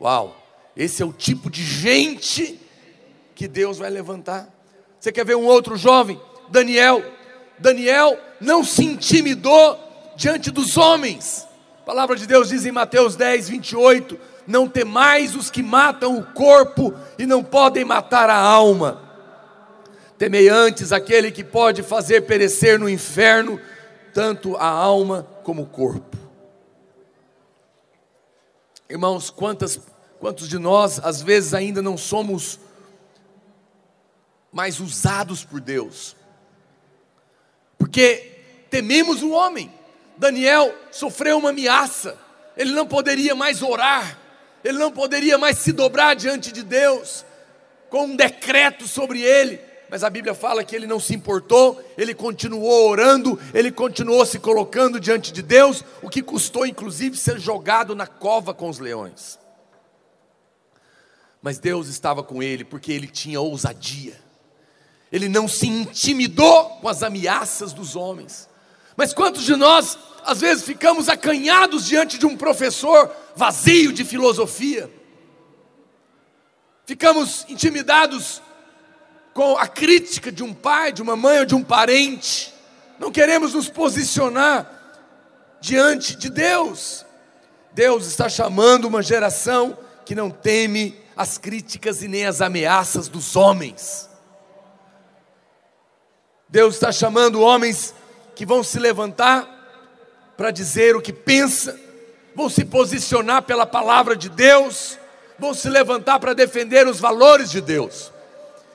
Uau, 0.00 0.41
esse 0.76 1.02
é 1.02 1.06
o 1.06 1.12
tipo 1.12 1.50
de 1.50 1.62
gente 1.64 2.58
que 3.34 3.46
Deus 3.46 3.78
vai 3.78 3.90
levantar. 3.90 4.48
Você 4.98 5.10
quer 5.12 5.24
ver 5.24 5.36
um 5.36 5.44
outro 5.44 5.76
jovem? 5.76 6.20
Daniel 6.50 7.02
Daniel 7.62 8.18
não 8.40 8.64
se 8.64 8.84
intimidou 8.84 9.78
diante 10.16 10.50
dos 10.50 10.76
homens. 10.76 11.46
A 11.80 11.84
palavra 11.84 12.16
de 12.16 12.26
Deus 12.26 12.48
diz 12.48 12.66
em 12.66 12.72
Mateus 12.72 13.16
10, 13.16 13.48
28: 13.48 14.18
Não 14.46 14.68
temais 14.68 15.34
os 15.34 15.50
que 15.50 15.62
matam 15.62 16.18
o 16.18 16.24
corpo 16.24 16.92
e 17.18 17.24
não 17.24 17.42
podem 17.42 17.84
matar 17.84 18.28
a 18.28 18.36
alma. 18.36 19.00
Temei 20.18 20.48
antes 20.48 20.92
aquele 20.92 21.30
que 21.30 21.42
pode 21.42 21.82
fazer 21.82 22.22
perecer 22.22 22.78
no 22.78 22.88
inferno 22.88 23.60
tanto 24.12 24.56
a 24.56 24.66
alma 24.66 25.26
como 25.42 25.62
o 25.62 25.66
corpo. 25.66 26.16
Irmãos, 28.88 29.30
quantas, 29.30 29.80
quantos 30.22 30.48
de 30.48 30.58
nós 30.58 30.98
às 31.04 31.20
vezes 31.20 31.52
ainda 31.52 31.82
não 31.82 31.98
somos 31.98 32.58
mais 34.50 34.80
usados 34.80 35.44
por 35.44 35.60
Deus? 35.60 36.16
porque 37.82 38.30
tememos 38.70 39.24
o 39.24 39.32
homem. 39.32 39.68
Daniel 40.16 40.72
sofreu 40.92 41.36
uma 41.38 41.50
ameaça, 41.50 42.16
ele 42.56 42.70
não 42.70 42.86
poderia 42.86 43.34
mais 43.34 43.60
orar, 43.60 44.16
ele 44.62 44.78
não 44.78 44.92
poderia 44.92 45.36
mais 45.36 45.58
se 45.58 45.72
dobrar 45.72 46.14
diante 46.14 46.52
de 46.52 46.62
Deus, 46.62 47.24
com 47.90 48.04
um 48.04 48.14
decreto 48.14 48.86
sobre 48.86 49.20
ele, 49.20 49.58
mas 49.90 50.04
a 50.04 50.08
Bíblia 50.08 50.32
fala 50.32 50.62
que 50.62 50.76
ele 50.76 50.86
não 50.86 51.00
se 51.00 51.12
importou, 51.12 51.84
ele 51.98 52.14
continuou 52.14 52.88
orando, 52.88 53.36
ele 53.52 53.72
continuou 53.72 54.24
se 54.24 54.38
colocando 54.38 55.00
diante 55.00 55.32
de 55.32 55.42
Deus, 55.42 55.84
o 56.00 56.08
que 56.08 56.22
custou 56.22 56.64
inclusive 56.64 57.16
ser 57.16 57.40
jogado 57.40 57.96
na 57.96 58.06
cova 58.06 58.54
com 58.54 58.68
os 58.68 58.78
leões. 58.78 59.41
Mas 61.42 61.58
Deus 61.58 61.88
estava 61.88 62.22
com 62.22 62.42
ele 62.42 62.64
porque 62.64 62.92
ele 62.92 63.08
tinha 63.08 63.40
ousadia 63.40 64.22
ele 65.12 65.28
não 65.28 65.46
se 65.46 65.68
intimidou 65.68 66.70
com 66.80 66.88
as 66.88 67.02
ameaças 67.02 67.74
dos 67.74 67.94
homens. 67.94 68.48
Mas 68.96 69.12
quantos 69.12 69.44
de 69.44 69.54
nós, 69.54 69.98
às 70.24 70.40
vezes, 70.40 70.64
ficamos 70.64 71.06
acanhados 71.08 71.84
diante 71.84 72.16
de 72.16 72.24
um 72.24 72.34
professor 72.34 73.14
vazio 73.36 73.92
de 73.92 74.06
filosofia? 74.06 74.90
Ficamos 76.86 77.44
intimidados 77.46 78.40
com 79.34 79.56
a 79.58 79.68
crítica 79.68 80.32
de 80.32 80.42
um 80.42 80.54
pai, 80.54 80.92
de 80.92 81.02
uma 81.02 81.14
mãe 81.14 81.40
ou 81.40 81.46
de 81.46 81.54
um 81.54 81.62
parente. 81.62 82.52
Não 82.98 83.12
queremos 83.12 83.52
nos 83.52 83.68
posicionar 83.68 84.66
diante 85.60 86.16
de 86.16 86.30
Deus. 86.30 87.04
Deus 87.72 88.06
está 88.06 88.30
chamando 88.30 88.86
uma 88.86 89.02
geração 89.02 89.76
que 90.06 90.14
não 90.14 90.30
teme 90.30 91.01
as 91.16 91.38
críticas 91.38 92.02
e 92.02 92.08
nem 92.08 92.26
as 92.26 92.40
ameaças 92.40 93.08
dos 93.08 93.36
homens. 93.36 94.08
Deus 96.48 96.74
está 96.74 96.92
chamando 96.92 97.40
homens 97.40 97.94
que 98.34 98.44
vão 98.44 98.62
se 98.62 98.78
levantar 98.78 99.48
para 100.36 100.50
dizer 100.50 100.96
o 100.96 101.02
que 101.02 101.12
pensa, 101.12 101.78
vão 102.34 102.48
se 102.48 102.64
posicionar 102.64 103.42
pela 103.42 103.66
palavra 103.66 104.16
de 104.16 104.28
Deus, 104.28 104.98
vão 105.38 105.54
se 105.54 105.68
levantar 105.68 106.18
para 106.20 106.34
defender 106.34 106.86
os 106.86 107.00
valores 107.00 107.50
de 107.50 107.60
Deus. 107.60 108.12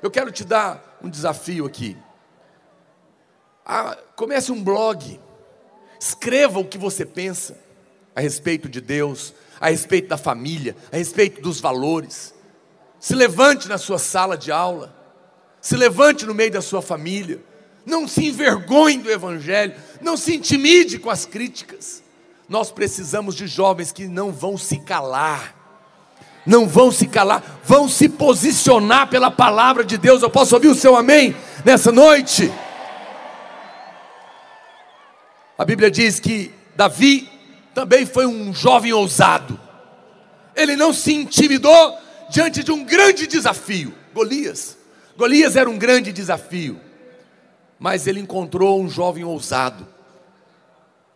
Eu 0.01 0.09
quero 0.09 0.31
te 0.31 0.43
dar 0.43 0.97
um 1.01 1.09
desafio 1.09 1.65
aqui. 1.65 1.97
Ah, 3.65 3.97
comece 4.15 4.51
um 4.51 4.63
blog, 4.63 5.19
escreva 5.99 6.59
o 6.59 6.65
que 6.65 6.77
você 6.77 7.05
pensa 7.05 7.57
a 8.15 8.21
respeito 8.21 8.69
de 8.69 8.81
Deus, 8.81 9.33
a 9.59 9.69
respeito 9.69 10.07
da 10.09 10.17
família, 10.17 10.75
a 10.91 10.97
respeito 10.97 11.41
dos 11.41 11.59
valores. 11.59 12.33
Se 12.99 13.13
levante 13.15 13.67
na 13.67 13.77
sua 13.77 13.99
sala 13.99 14.37
de 14.37 14.51
aula, 14.51 14.95
se 15.61 15.75
levante 15.75 16.25
no 16.25 16.33
meio 16.33 16.51
da 16.51 16.61
sua 16.61 16.81
família 16.81 17.41
não 17.87 18.05
se 18.05 18.27
envergonhe 18.27 18.97
do 18.97 19.09
Evangelho, 19.09 19.73
não 20.01 20.17
se 20.17 20.35
intimide 20.35 20.99
com 20.99 21.09
as 21.09 21.25
críticas. 21.25 22.03
Nós 22.49 22.69
precisamos 22.69 23.33
de 23.33 23.47
jovens 23.47 23.93
que 23.93 24.09
não 24.09 24.29
vão 24.29 24.57
se 24.57 24.77
calar, 24.79 25.55
não 26.45 26.67
vão 26.67 26.91
se 26.91 27.07
calar, 27.07 27.61
vão 27.63 27.87
se 27.87 28.09
posicionar 28.09 29.09
pela 29.09 29.31
palavra 29.31 29.85
de 29.85 29.97
Deus. 29.97 30.21
Eu 30.21 30.29
posso 30.29 30.53
ouvir 30.53 30.67
o 30.67 30.75
seu 30.75 30.97
amém 30.97 31.33
nessa 31.63 31.89
noite? 31.89 32.51
A 35.57 35.63
Bíblia 35.63 35.89
diz 35.89 36.19
que 36.19 36.51
Davi 36.75 37.29
também 37.77 38.07
foi 38.07 38.25
um 38.25 38.51
jovem 38.51 38.91
ousado, 38.91 39.59
ele 40.55 40.75
não 40.75 40.91
se 40.91 41.13
intimidou 41.13 41.95
diante 42.27 42.63
de 42.63 42.71
um 42.71 42.83
grande 42.83 43.27
desafio: 43.27 43.93
Golias. 44.15 44.75
Golias 45.15 45.55
era 45.55 45.69
um 45.69 45.77
grande 45.77 46.11
desafio, 46.11 46.81
mas 47.77 48.07
ele 48.07 48.19
encontrou 48.19 48.81
um 48.81 48.89
jovem 48.89 49.23
ousado, 49.23 49.87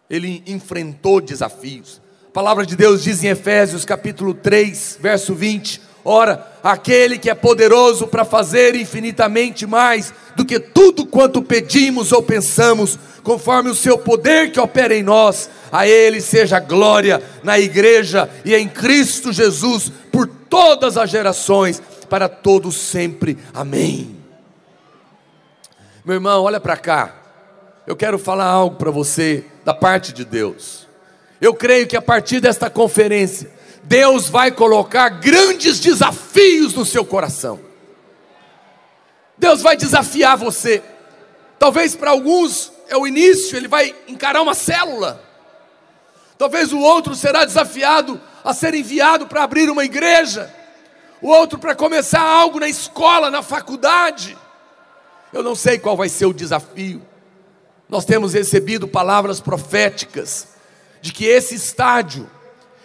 ele 0.07 0.43
enfrentou 0.45 1.19
desafios. 1.19 1.99
A 2.27 2.31
palavra 2.31 2.63
de 2.63 2.75
Deus 2.75 3.03
diz 3.03 3.23
em 3.23 3.29
Efésios 3.29 3.83
capítulo 3.83 4.35
3, 4.35 4.99
verso 5.01 5.33
20: 5.33 5.81
Ora, 6.03 6.47
aquele 6.63 7.17
que 7.17 7.29
é 7.29 7.35
poderoso 7.35 8.07
para 8.07 8.25
fazer 8.25 8.75
infinitamente 8.75 9.67
mais 9.67 10.13
do 10.35 10.43
que 10.43 10.59
tudo 10.59 11.05
quanto 11.05 11.41
pedimos 11.41 12.11
ou 12.11 12.23
pensamos, 12.23 12.97
conforme 13.23 13.69
o 13.69 13.75
seu 13.75 13.97
poder 13.97 14.51
que 14.51 14.59
opera 14.59 14.95
em 14.95 15.03
nós, 15.03 15.49
a 15.71 15.87
ele 15.87 16.19
seja 16.21 16.59
glória 16.59 17.21
na 17.43 17.59
igreja 17.59 18.29
e 18.43 18.55
em 18.55 18.67
Cristo 18.67 19.31
Jesus 19.31 19.91
por 20.11 20.27
todas 20.27 20.97
as 20.97 21.09
gerações, 21.09 21.81
para 22.09 22.27
todos 22.27 22.75
sempre. 22.75 23.37
Amém. 23.53 24.17
Meu 26.03 26.15
irmão, 26.15 26.43
olha 26.43 26.59
para 26.59 26.75
cá. 26.75 27.15
Eu 27.85 27.95
quero 27.95 28.17
falar 28.17 28.45
algo 28.45 28.75
para 28.75 28.89
você 28.89 29.45
da 29.63 29.73
parte 29.73 30.11
de 30.11 30.25
Deus. 30.25 30.87
Eu 31.39 31.53
creio 31.53 31.87
que 31.87 31.97
a 31.97 32.01
partir 32.01 32.39
desta 32.39 32.69
conferência, 32.69 33.51
Deus 33.83 34.29
vai 34.29 34.51
colocar 34.51 35.09
grandes 35.09 35.79
desafios 35.79 36.73
no 36.73 36.85
seu 36.85 37.03
coração. 37.03 37.59
Deus 39.37 39.61
vai 39.61 39.75
desafiar 39.75 40.37
você. 40.37 40.83
Talvez 41.57 41.95
para 41.95 42.11
alguns 42.11 42.71
é 42.87 42.95
o 42.95 43.07
início, 43.07 43.57
ele 43.57 43.67
vai 43.67 43.95
encarar 44.07 44.41
uma 44.41 44.53
célula. 44.53 45.23
Talvez 46.37 46.71
o 46.73 46.79
outro 46.79 47.15
será 47.15 47.45
desafiado 47.45 48.19
a 48.43 48.53
ser 48.53 48.73
enviado 48.73 49.27
para 49.27 49.43
abrir 49.43 49.69
uma 49.69 49.85
igreja. 49.85 50.53
O 51.21 51.27
outro 51.27 51.59
para 51.59 51.75
começar 51.75 52.21
algo 52.21 52.59
na 52.59 52.67
escola, 52.67 53.29
na 53.29 53.43
faculdade. 53.43 54.37
Eu 55.31 55.43
não 55.43 55.55
sei 55.55 55.77
qual 55.77 55.95
vai 55.95 56.09
ser 56.09 56.25
o 56.25 56.33
desafio. 56.33 57.01
Nós 57.87 58.05
temos 58.05 58.33
recebido 58.33 58.87
palavras 58.87 59.39
proféticas 59.39 60.47
de 61.01 61.11
que 61.11 61.25
esse 61.25 61.55
estádio 61.55 62.29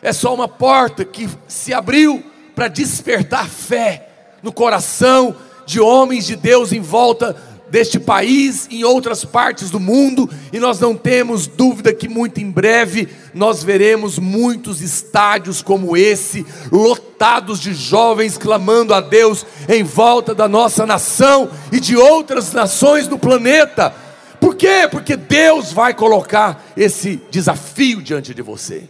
é 0.07 0.13
só 0.13 0.33
uma 0.33 0.47
porta 0.47 1.05
que 1.05 1.29
se 1.49 1.75
abriu 1.75 2.23
para 2.55 2.69
despertar 2.69 3.49
fé 3.49 4.09
no 4.41 4.53
coração 4.53 5.35
de 5.67 5.81
homens 5.81 6.25
de 6.25 6.37
Deus 6.37 6.73
em 6.73 6.81
volta 6.81 7.35
deste 7.69 7.99
país, 7.99 8.69
em 8.71 8.85
outras 8.85 9.25
partes 9.25 9.69
do 9.69 9.81
mundo, 9.81 10.31
e 10.53 10.61
nós 10.61 10.79
não 10.79 10.95
temos 10.95 11.49
dúvida 11.49 11.93
que 11.93 12.09
muito 12.09 12.41
em 12.41 12.49
breve 12.49 13.09
nós 13.35 13.65
veremos 13.65 14.17
muitos 14.17 14.81
estádios 14.81 15.61
como 15.61 15.97
esse, 15.97 16.47
lotados 16.71 17.59
de 17.59 17.75
jovens 17.75 18.39
clamando 18.39 18.95
a 18.95 19.01
Deus 19.01 19.45
em 19.69 19.83
volta 19.83 20.33
da 20.33 20.47
nossa 20.47 20.87
nação 20.87 21.51
e 21.73 21.81
de 21.81 21.97
outras 21.97 22.53
nações 22.53 23.09
do 23.09 23.19
planeta. 23.19 23.93
Por 24.41 24.55
quê? 24.55 24.87
Porque 24.89 25.17
Deus 25.17 25.73
vai 25.73 25.93
colocar 25.95 26.65
esse 26.77 27.21
desafio 27.29 28.01
diante 28.01 28.33
de 28.33 28.41
você. 28.41 28.89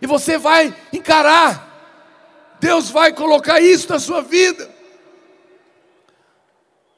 E 0.00 0.06
você 0.06 0.38
vai 0.38 0.74
encarar. 0.92 1.66
Deus 2.60 2.90
vai 2.90 3.12
colocar 3.12 3.60
isso 3.60 3.88
na 3.88 3.98
sua 3.98 4.22
vida. 4.22 4.68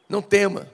Não 0.09 0.23
tema. 0.23 0.67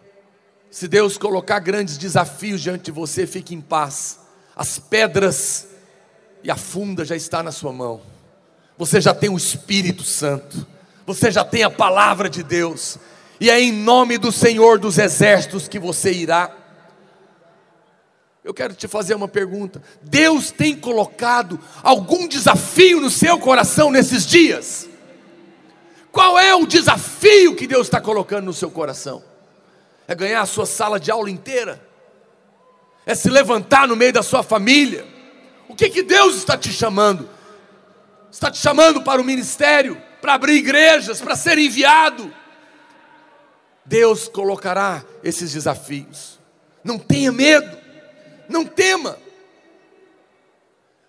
Se 0.70 0.88
Deus 0.88 1.16
colocar 1.18 1.58
grandes 1.60 1.96
desafios 1.96 2.60
diante 2.60 2.84
de 2.84 2.90
você, 2.90 3.26
fique 3.26 3.54
em 3.54 3.60
paz. 3.60 4.20
As 4.54 4.78
pedras 4.78 5.68
e 6.42 6.50
a 6.50 6.56
funda 6.56 7.04
já 7.04 7.16
está 7.16 7.42
na 7.42 7.52
sua 7.52 7.72
mão. 7.72 8.00
Você 8.78 9.00
já 9.00 9.14
tem 9.14 9.30
o 9.30 9.36
Espírito 9.36 10.02
Santo. 10.02 10.66
Você 11.06 11.30
já 11.30 11.44
tem 11.44 11.62
a 11.62 11.70
palavra 11.70 12.28
de 12.28 12.42
Deus. 12.42 12.98
E 13.40 13.50
é 13.50 13.60
em 13.60 13.72
nome 13.72 14.18
do 14.18 14.32
Senhor 14.32 14.78
dos 14.78 14.98
exércitos 14.98 15.68
que 15.68 15.78
você 15.78 16.12
irá. 16.12 16.50
Eu 18.46 18.54
quero 18.54 18.74
te 18.74 18.86
fazer 18.86 19.16
uma 19.16 19.26
pergunta. 19.26 19.82
Deus 20.00 20.52
tem 20.52 20.76
colocado 20.76 21.58
algum 21.82 22.28
desafio 22.28 23.00
no 23.00 23.10
seu 23.10 23.40
coração 23.40 23.90
nesses 23.90 24.24
dias? 24.24 24.88
Qual 26.12 26.38
é 26.38 26.54
o 26.54 26.64
desafio 26.64 27.56
que 27.56 27.66
Deus 27.66 27.88
está 27.88 28.00
colocando 28.00 28.44
no 28.44 28.52
seu 28.52 28.70
coração? 28.70 29.20
É 30.06 30.14
ganhar 30.14 30.42
a 30.42 30.46
sua 30.46 30.64
sala 30.64 31.00
de 31.00 31.10
aula 31.10 31.28
inteira? 31.28 31.84
É 33.04 33.16
se 33.16 33.28
levantar 33.28 33.88
no 33.88 33.96
meio 33.96 34.12
da 34.12 34.22
sua 34.22 34.44
família? 34.44 35.04
O 35.68 35.74
que, 35.74 35.90
que 35.90 36.04
Deus 36.04 36.36
está 36.36 36.56
te 36.56 36.72
chamando? 36.72 37.28
Está 38.30 38.48
te 38.48 38.58
chamando 38.58 39.02
para 39.02 39.20
o 39.20 39.24
ministério, 39.24 40.00
para 40.22 40.34
abrir 40.34 40.54
igrejas, 40.54 41.20
para 41.20 41.34
ser 41.34 41.58
enviado. 41.58 42.32
Deus 43.84 44.28
colocará 44.28 45.04
esses 45.24 45.52
desafios. 45.52 46.38
Não 46.84 46.96
tenha 46.96 47.32
medo. 47.32 47.85
Não 48.48 48.64
tema. 48.64 49.18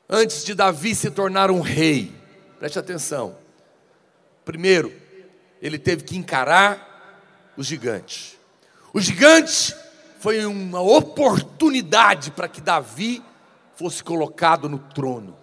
Antes 0.10 0.44
de 0.46 0.54
Davi 0.54 0.96
se 0.96 1.12
tornar 1.12 1.52
um 1.52 1.62
rei, 1.62 2.14
preste 2.60 2.80
atenção. 2.80 3.38
Primeiro, 4.46 4.94
ele 5.62 5.78
teve 5.78 6.04
que 6.04 6.16
encarar 6.16 7.52
o 7.58 7.64
gigante. 7.64 8.40
O 8.94 9.02
gigante 9.02 9.76
foi 10.20 10.46
uma 10.46 10.82
oportunidade 10.82 12.32
para 12.32 12.48
que 12.48 12.62
Davi 12.62 13.22
fosse 13.76 14.04
colocado 14.04 14.70
no 14.70 14.80
trono. 14.80 15.38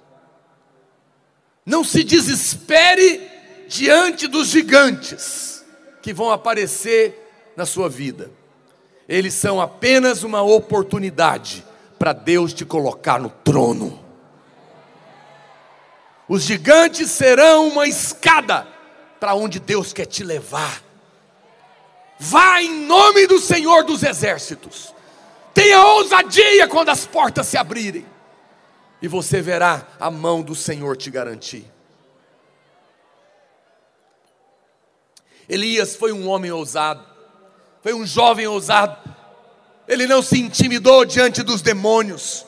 Não 1.64 1.84
se 1.84 2.02
desespere 2.02 3.30
diante 3.68 4.26
dos 4.26 4.48
gigantes 4.48 5.64
que 6.02 6.12
vão 6.12 6.30
aparecer 6.30 7.52
na 7.56 7.64
sua 7.64 7.88
vida. 7.88 8.30
Eles 9.08 9.34
são 9.34 9.60
apenas 9.60 10.22
uma 10.22 10.42
oportunidade 10.42 11.64
para 12.04 12.12
Deus 12.12 12.52
te 12.52 12.66
colocar 12.66 13.18
no 13.18 13.30
trono. 13.30 13.98
Os 16.28 16.42
gigantes 16.42 17.10
serão 17.10 17.68
uma 17.68 17.88
escada 17.88 18.68
para 19.18 19.34
onde 19.34 19.58
Deus 19.58 19.94
quer 19.94 20.04
te 20.04 20.22
levar. 20.22 20.82
Vá 22.18 22.60
em 22.60 22.84
nome 22.84 23.26
do 23.26 23.40
Senhor 23.40 23.84
dos 23.84 24.02
exércitos. 24.02 24.94
Tenha 25.54 25.82
ousadia 25.82 26.68
quando 26.68 26.90
as 26.90 27.06
portas 27.06 27.46
se 27.46 27.56
abrirem. 27.56 28.04
E 29.00 29.08
você 29.08 29.40
verá 29.40 29.88
a 29.98 30.10
mão 30.10 30.42
do 30.42 30.54
Senhor 30.54 30.98
te 30.98 31.10
garantir. 31.10 31.64
Elias 35.48 35.96
foi 35.96 36.12
um 36.12 36.28
homem 36.28 36.52
ousado, 36.52 37.02
foi 37.80 37.94
um 37.94 38.04
jovem 38.04 38.46
ousado, 38.46 39.13
ele 39.86 40.06
não 40.06 40.22
se 40.22 40.38
intimidou 40.38 41.04
diante 41.04 41.42
dos 41.42 41.60
demônios. 41.62 42.44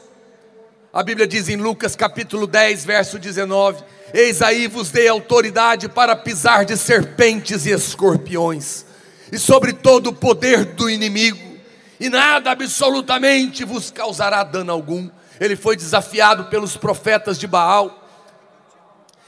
A 0.92 1.02
Bíblia 1.02 1.26
diz 1.26 1.48
em 1.48 1.56
Lucas 1.56 1.94
capítulo 1.94 2.46
10, 2.46 2.84
verso 2.84 3.18
19: 3.18 3.84
Eis 4.14 4.40
aí 4.40 4.66
vos 4.66 4.90
dei 4.90 5.08
autoridade 5.08 5.88
para 5.88 6.16
pisar 6.16 6.64
de 6.64 6.76
serpentes 6.76 7.66
e 7.66 7.70
escorpiões, 7.70 8.86
e 9.30 9.38
sobre 9.38 9.74
todo 9.74 10.08
o 10.08 10.14
poder 10.14 10.64
do 10.64 10.88
inimigo, 10.88 11.58
e 12.00 12.08
nada 12.08 12.50
absolutamente 12.50 13.64
vos 13.64 13.90
causará 13.90 14.42
dano 14.42 14.72
algum. 14.72 15.10
Ele 15.38 15.54
foi 15.54 15.76
desafiado 15.76 16.46
pelos 16.46 16.78
profetas 16.78 17.38
de 17.38 17.46
Baal. 17.46 18.04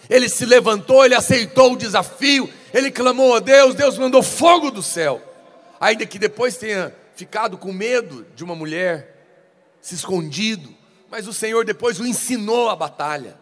Ele 0.09 0.27
se 0.27 0.47
levantou, 0.47 1.05
ele 1.05 1.15
aceitou 1.15 1.75
o 1.75 1.77
desafio, 1.77 2.49
ele 2.73 2.91
clamou 2.91 3.37
a 3.37 3.41
Deus, 3.41 3.75
Deus 3.75 3.99
mandou 3.99 4.23
fogo 4.23 4.71
do 4.71 4.83
céu. 4.83 5.21
Ainda 5.79 6.07
que 6.07 6.19
depois 6.19 6.57
tenha 6.57 6.95
ficado 7.19 7.59
com 7.59 7.73
medo 7.73 8.25
de 8.37 8.45
uma 8.45 8.55
mulher, 8.55 9.77
se 9.81 9.97
escondido, 9.97 10.73
mas 11.11 11.27
o 11.27 11.33
Senhor 11.33 11.65
depois 11.65 11.99
o 11.99 12.07
ensinou 12.07 12.69
a 12.69 12.77
batalha. 12.77 13.37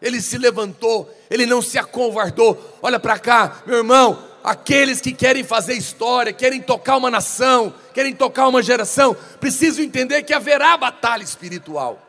Ele 0.00 0.22
se 0.22 0.38
levantou, 0.38 1.12
ele 1.28 1.44
não 1.44 1.60
se 1.60 1.76
acovardou. 1.78 2.78
Olha 2.80 3.00
para 3.00 3.18
cá, 3.18 3.60
meu 3.66 3.78
irmão, 3.78 4.22
aqueles 4.44 5.00
que 5.00 5.12
querem 5.12 5.42
fazer 5.42 5.74
história, 5.74 6.32
querem 6.32 6.62
tocar 6.62 6.96
uma 6.96 7.10
nação, 7.10 7.74
querem 7.92 8.14
tocar 8.14 8.46
uma 8.46 8.62
geração, 8.62 9.16
precisam 9.40 9.84
entender 9.84 10.22
que 10.22 10.32
haverá 10.32 10.76
batalha 10.76 11.24
espiritual. 11.24 12.00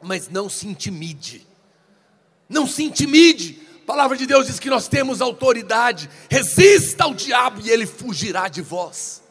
Mas 0.00 0.28
não 0.28 0.48
se 0.48 0.68
intimide. 0.68 1.44
Não 2.48 2.68
se 2.68 2.84
intimide. 2.84 3.60
A 3.82 3.86
palavra 3.86 4.16
de 4.16 4.26
Deus 4.26 4.46
diz 4.46 4.60
que 4.60 4.70
nós 4.70 4.86
temos 4.86 5.20
autoridade. 5.20 6.08
Resista 6.30 7.02
ao 7.02 7.14
diabo 7.14 7.60
e 7.64 7.70
ele 7.70 7.84
fugirá 7.84 8.46
de 8.46 8.62
vós 8.62 9.23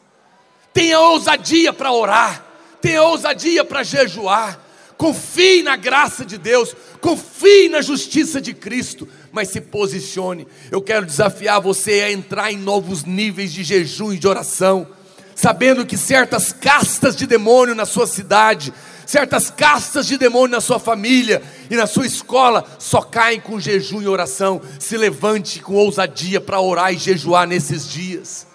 tenha 0.74 0.98
ousadia 0.98 1.72
para 1.72 1.92
orar, 1.92 2.44
tenha 2.82 3.02
ousadia 3.04 3.64
para 3.64 3.84
jejuar, 3.84 4.60
confie 4.98 5.62
na 5.62 5.76
graça 5.76 6.24
de 6.24 6.36
Deus, 6.36 6.74
confie 7.00 7.68
na 7.68 7.80
justiça 7.80 8.40
de 8.40 8.52
Cristo, 8.52 9.08
mas 9.30 9.48
se 9.48 9.60
posicione. 9.60 10.46
Eu 10.70 10.82
quero 10.82 11.06
desafiar 11.06 11.60
você 11.60 12.02
a 12.02 12.12
entrar 12.12 12.52
em 12.52 12.58
novos 12.58 13.04
níveis 13.04 13.52
de 13.52 13.62
jejum 13.62 14.12
e 14.12 14.18
de 14.18 14.26
oração, 14.26 14.86
sabendo 15.34 15.86
que 15.86 15.96
certas 15.96 16.52
castas 16.52 17.14
de 17.14 17.26
demônio 17.26 17.74
na 17.74 17.86
sua 17.86 18.06
cidade, 18.06 18.74
certas 19.06 19.50
castas 19.50 20.06
de 20.06 20.16
demônio 20.16 20.56
na 20.56 20.60
sua 20.60 20.80
família, 20.80 21.40
e 21.70 21.76
na 21.76 21.86
sua 21.86 22.06
escola 22.06 22.64
só 22.80 23.00
caem 23.00 23.40
com 23.40 23.60
jejum 23.60 24.02
e 24.02 24.08
oração. 24.08 24.60
Se 24.80 24.96
levante 24.96 25.60
com 25.60 25.74
ousadia 25.74 26.40
para 26.40 26.60
orar 26.60 26.92
e 26.92 26.98
jejuar 26.98 27.46
nesses 27.46 27.88
dias. 27.88 28.46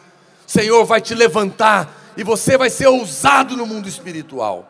O 0.48 0.52
Senhor 0.52 0.84
vai 0.86 1.00
te 1.00 1.14
levantar 1.14 1.99
e 2.20 2.24
você 2.24 2.58
vai 2.58 2.70
ser 2.70 2.88
ousado 2.88 3.56
no 3.56 3.66
mundo 3.66 3.88
espiritual. 3.88 4.70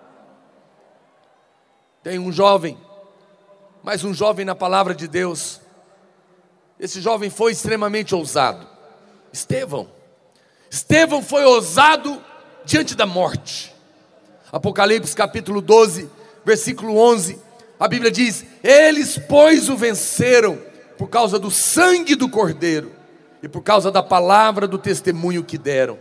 Tem 2.04 2.20
um 2.20 2.32
jovem, 2.32 2.78
mais 3.82 4.04
um 4.04 4.14
jovem 4.14 4.46
na 4.46 4.54
palavra 4.54 4.94
de 4.94 5.08
Deus. 5.08 5.60
Esse 6.80 7.02
jovem 7.02 7.32
foi 7.32 7.54
extremamente 7.54 8.14
ousado. 8.14 8.68
Estevão. 9.34 9.90
Estevão 10.70 11.24
foi 11.24 11.44
ousado 11.44 12.24
diante 12.66 12.94
da 12.94 13.08
morte. 13.08 13.74
Apocalipse 14.52 15.16
capítulo 15.16 15.60
12, 15.60 16.08
versículo 16.46 17.00
11, 17.00 17.42
a 17.80 17.88
Bíblia 17.88 18.12
diz: 18.12 18.46
Eles, 18.64 19.18
pois, 19.28 19.70
o 19.70 19.76
venceram 19.76 20.62
por 21.00 21.10
causa 21.10 21.40
do 21.40 21.50
sangue 21.50 22.14
do 22.14 22.30
Cordeiro 22.30 22.92
e 23.42 23.50
por 23.50 23.64
causa 23.64 23.90
da 23.90 24.04
palavra 24.04 24.68
do 24.68 24.78
testemunho 24.78 25.44
que 25.44 25.58
deram, 25.58 25.98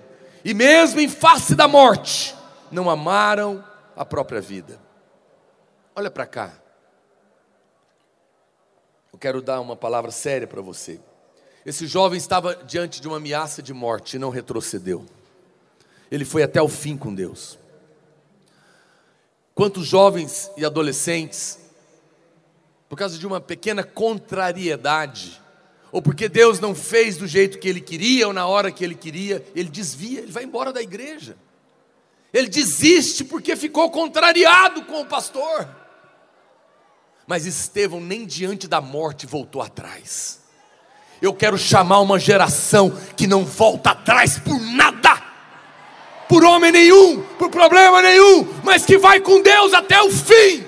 e 0.48 0.54
mesmo 0.54 0.98
em 0.98 1.10
face 1.10 1.54
da 1.54 1.68
morte, 1.68 2.34
não 2.70 2.88
amaram 2.88 3.62
a 3.94 4.02
própria 4.02 4.40
vida. 4.40 4.80
Olha 5.94 6.10
para 6.10 6.24
cá, 6.24 6.58
eu 9.12 9.18
quero 9.18 9.42
dar 9.42 9.60
uma 9.60 9.76
palavra 9.76 10.10
séria 10.10 10.46
para 10.46 10.62
você. 10.62 10.98
Esse 11.66 11.86
jovem 11.86 12.16
estava 12.16 12.54
diante 12.54 12.98
de 12.98 13.06
uma 13.06 13.18
ameaça 13.18 13.62
de 13.62 13.74
morte 13.74 14.16
e 14.16 14.18
não 14.18 14.30
retrocedeu. 14.30 15.04
Ele 16.10 16.24
foi 16.24 16.42
até 16.42 16.62
o 16.62 16.68
fim 16.68 16.96
com 16.96 17.14
Deus. 17.14 17.58
Quantos 19.54 19.86
jovens 19.86 20.50
e 20.56 20.64
adolescentes, 20.64 21.58
por 22.88 22.96
causa 22.96 23.18
de 23.18 23.26
uma 23.26 23.38
pequena 23.38 23.84
contrariedade, 23.84 25.42
ou 25.90 26.02
porque 26.02 26.28
Deus 26.28 26.60
não 26.60 26.74
fez 26.74 27.16
do 27.16 27.26
jeito 27.26 27.58
que 27.58 27.68
ele 27.68 27.80
queria 27.80 28.26
ou 28.26 28.32
na 28.32 28.46
hora 28.46 28.70
que 28.70 28.84
ele 28.84 28.94
queria, 28.94 29.44
ele 29.54 29.68
desvia, 29.68 30.20
ele 30.20 30.32
vai 30.32 30.44
embora 30.44 30.72
da 30.72 30.82
igreja. 30.82 31.36
Ele 32.32 32.48
desiste 32.48 33.24
porque 33.24 33.56
ficou 33.56 33.90
contrariado 33.90 34.84
com 34.84 35.00
o 35.00 35.06
pastor. 35.06 35.68
Mas 37.26 37.46
Estevão 37.46 38.00
nem 38.00 38.26
diante 38.26 38.68
da 38.68 38.80
morte 38.80 39.26
voltou 39.26 39.62
atrás. 39.62 40.40
Eu 41.20 41.34
quero 41.34 41.58
chamar 41.58 42.00
uma 42.00 42.18
geração 42.18 42.96
que 43.16 43.26
não 43.26 43.44
volta 43.44 43.90
atrás 43.90 44.38
por 44.38 44.60
nada 44.60 45.28
por 46.28 46.44
homem 46.44 46.70
nenhum, 46.70 47.22
por 47.38 47.50
problema 47.50 48.02
nenhum, 48.02 48.46
mas 48.62 48.84
que 48.84 48.98
vai 48.98 49.18
com 49.18 49.40
Deus 49.40 49.72
até 49.72 50.00
o 50.02 50.10
fim. 50.10 50.67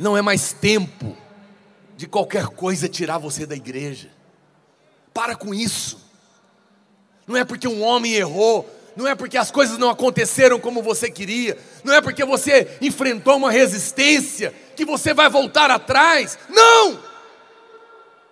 Não 0.00 0.16
é 0.16 0.22
mais 0.22 0.54
tempo 0.54 1.14
de 1.94 2.06
qualquer 2.06 2.46
coisa 2.46 2.88
tirar 2.88 3.18
você 3.18 3.44
da 3.44 3.54
igreja. 3.54 4.08
Para 5.12 5.36
com 5.36 5.52
isso. 5.52 6.00
Não 7.26 7.36
é 7.36 7.44
porque 7.44 7.68
um 7.68 7.82
homem 7.82 8.14
errou, 8.14 8.66
não 8.96 9.06
é 9.06 9.14
porque 9.14 9.36
as 9.36 9.50
coisas 9.50 9.76
não 9.76 9.90
aconteceram 9.90 10.58
como 10.58 10.82
você 10.82 11.10
queria, 11.10 11.58
não 11.84 11.92
é 11.92 12.00
porque 12.00 12.24
você 12.24 12.78
enfrentou 12.80 13.36
uma 13.36 13.50
resistência 13.50 14.54
que 14.74 14.86
você 14.86 15.12
vai 15.12 15.28
voltar 15.28 15.70
atrás. 15.70 16.38
Não! 16.48 16.98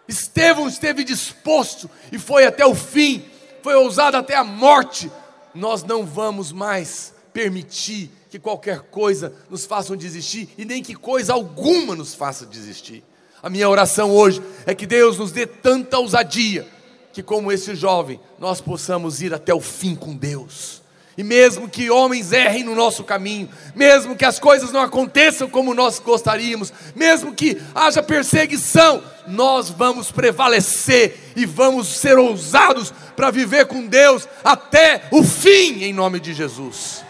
Estevão 0.09 0.69
esteve 0.69 1.05
disposto 1.05 1.91
e 2.11 2.19
foi 2.19 2.47
até 2.47 2.65
o 2.65 2.75
fim, 2.75 3.23
foi 3.63 3.75
ousado 3.75 4.17
até 4.17 4.35
a 4.35 4.43
morte. 4.43 5.13
Nós 5.55 5.83
não 5.83 6.07
vamos 6.07 6.51
mais 6.51 7.13
permitir 7.39 8.11
que 8.29 8.37
qualquer 8.37 8.81
coisa 8.91 9.33
nos 9.49 9.65
faça 9.65 9.97
desistir 9.97 10.49
e 10.59 10.65
nem 10.65 10.83
que 10.83 10.93
coisa 10.93 11.33
alguma 11.33 11.95
nos 11.95 12.13
faça 12.13 12.45
desistir. 12.45 13.05
A 13.41 13.49
minha 13.49 13.69
oração 13.69 14.11
hoje 14.11 14.43
é 14.67 14.75
que 14.75 14.85
Deus 14.85 15.19
nos 15.19 15.31
dê 15.31 15.47
tanta 15.47 16.01
ousadia 16.01 16.67
que, 17.13 17.23
como 17.23 17.53
esse 17.53 17.77
jovem, 17.77 18.19
nós 18.41 18.61
possamos 18.61 19.23
ir 19.23 19.33
até 19.33 19.55
o 19.55 19.61
fim 19.61 19.95
com 19.95 20.17
Deus. 20.17 20.83
E 21.17 21.23
mesmo 21.23 21.69
que 21.69 21.89
homens 21.91 22.33
errem 22.33 22.65
no 22.65 22.75
nosso 22.75 23.05
caminho, 23.05 23.49
mesmo 23.73 24.17
que 24.17 24.25
as 24.25 24.41
coisas 24.41 24.73
não 24.73 24.81
aconteçam 24.81 25.49
como 25.49 25.73
nós 25.73 26.01
gostaríamos, 26.01 26.73
mesmo 26.97 27.33
que 27.33 27.57
haja 27.73 28.03
perseguição, 28.03 29.01
nós 29.29 29.71
vamos 29.71 30.11
prevalecer 30.11 31.33
e 31.37 31.47
vamos 31.47 31.87
ser 31.87 32.19
ousados 32.19 32.93
para 33.15 33.31
viver 33.31 33.67
com 33.67 33.87
Deus 33.87 34.29
até 34.43 35.03
o 35.13 35.23
fim, 35.23 35.85
em 35.85 35.93
nome 35.93 36.19
de 36.19 36.35
Jesus. 36.35 37.07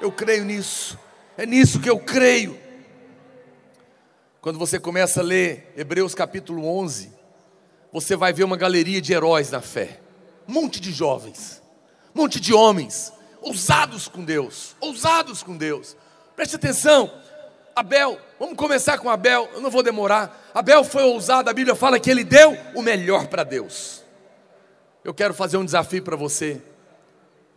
Eu 0.00 0.12
creio 0.12 0.44
nisso, 0.44 0.96
é 1.36 1.44
nisso 1.44 1.80
que 1.80 1.90
eu 1.90 1.98
creio. 1.98 2.58
Quando 4.40 4.58
você 4.58 4.78
começa 4.78 5.20
a 5.20 5.24
ler 5.24 5.72
Hebreus 5.76 6.14
capítulo 6.14 6.64
11, 6.66 7.12
você 7.92 8.14
vai 8.14 8.32
ver 8.32 8.44
uma 8.44 8.56
galeria 8.56 9.00
de 9.00 9.12
heróis 9.12 9.50
na 9.50 9.60
fé. 9.60 10.00
Um 10.46 10.52
monte 10.52 10.80
de 10.80 10.92
jovens, 10.92 11.60
um 12.14 12.22
monte 12.22 12.40
de 12.40 12.54
homens, 12.54 13.12
ousados 13.42 14.06
com 14.06 14.24
Deus, 14.24 14.76
ousados 14.80 15.42
com 15.42 15.56
Deus. 15.56 15.96
Preste 16.36 16.54
atenção, 16.54 17.12
Abel, 17.74 18.20
vamos 18.38 18.56
começar 18.56 18.98
com 18.98 19.10
Abel, 19.10 19.50
eu 19.52 19.60
não 19.60 19.70
vou 19.70 19.82
demorar. 19.82 20.50
Abel 20.54 20.84
foi 20.84 21.02
ousado, 21.02 21.50
a 21.50 21.52
Bíblia 21.52 21.74
fala 21.74 21.98
que 21.98 22.08
ele 22.08 22.22
deu 22.22 22.56
o 22.74 22.82
melhor 22.82 23.26
para 23.26 23.42
Deus. 23.42 24.04
Eu 25.02 25.12
quero 25.12 25.34
fazer 25.34 25.56
um 25.56 25.64
desafio 25.64 26.02
para 26.04 26.16
você. 26.16 26.62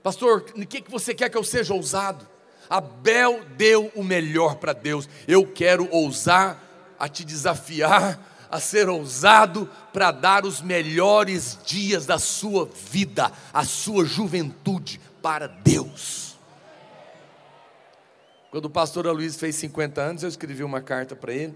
Pastor, 0.01 0.45
o 0.56 0.65
que 0.65 0.84
você 0.89 1.13
quer 1.13 1.30
que 1.30 1.38
eu 1.38 1.43
seja 1.43 1.73
ousado? 1.73 2.31
Abel 2.71 3.43
deu 3.57 3.91
o 3.93 4.01
melhor 4.01 4.55
para 4.55 4.71
Deus. 4.71 5.10
Eu 5.27 5.45
quero 5.45 5.89
ousar 5.91 6.57
a 6.97 7.10
te 7.10 7.25
desafiar 7.25 8.17
a 8.49 8.62
ser 8.62 8.88
ousado 8.88 9.69
para 9.91 10.10
dar 10.10 10.45
os 10.45 10.62
melhores 10.62 11.60
dias 11.65 12.05
da 12.05 12.17
sua 12.17 12.65
vida, 12.65 13.29
a 13.53 13.65
sua 13.65 14.05
juventude 14.05 15.01
para 15.21 15.47
Deus. 15.47 16.38
Quando 18.49 18.65
o 18.65 18.69
pastor 18.69 19.05
Luiz 19.07 19.36
fez 19.36 19.55
50 19.55 20.01
anos, 20.01 20.23
eu 20.23 20.29
escrevi 20.29 20.63
uma 20.63 20.81
carta 20.81 21.13
para 21.13 21.34
ele, 21.34 21.55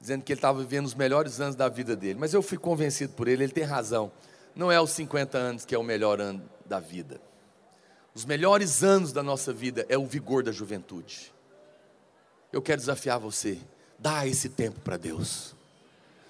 dizendo 0.00 0.22
que 0.22 0.32
ele 0.32 0.38
estava 0.38 0.60
vivendo 0.60 0.86
os 0.86 0.94
melhores 0.94 1.40
anos 1.40 1.56
da 1.56 1.68
vida 1.68 1.94
dele. 1.94 2.18
Mas 2.18 2.32
eu 2.32 2.42
fui 2.42 2.56
convencido 2.56 3.12
por 3.12 3.28
ele, 3.28 3.44
ele 3.44 3.52
tem 3.52 3.64
razão. 3.64 4.10
Não 4.54 4.72
é 4.72 4.80
os 4.80 4.90
50 4.90 5.36
anos 5.36 5.64
que 5.66 5.74
é 5.74 5.78
o 5.78 5.82
melhor 5.82 6.20
ano 6.20 6.42
da 6.64 6.80
vida. 6.80 7.20
Os 8.14 8.24
melhores 8.24 8.82
anos 8.82 9.12
da 9.12 9.22
nossa 9.22 9.52
vida 9.52 9.86
é 9.88 9.96
o 9.96 10.06
vigor 10.06 10.42
da 10.42 10.52
juventude. 10.52 11.32
Eu 12.52 12.60
quero 12.60 12.80
desafiar 12.80 13.18
você 13.18 13.58
Dá 14.02 14.26
esse 14.26 14.48
tempo 14.48 14.80
para 14.80 14.96
Deus. 14.96 15.54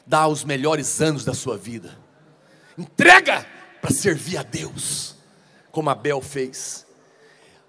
Dá 0.06 0.28
os 0.28 0.44
melhores 0.44 1.00
anos 1.00 1.24
da 1.24 1.32
sua 1.32 1.56
vida. 1.56 1.98
Entrega 2.76 3.46
para 3.80 3.90
servir 3.90 4.36
a 4.36 4.42
Deus, 4.42 5.16
como 5.70 5.88
Abel 5.88 6.20
fez. 6.20 6.86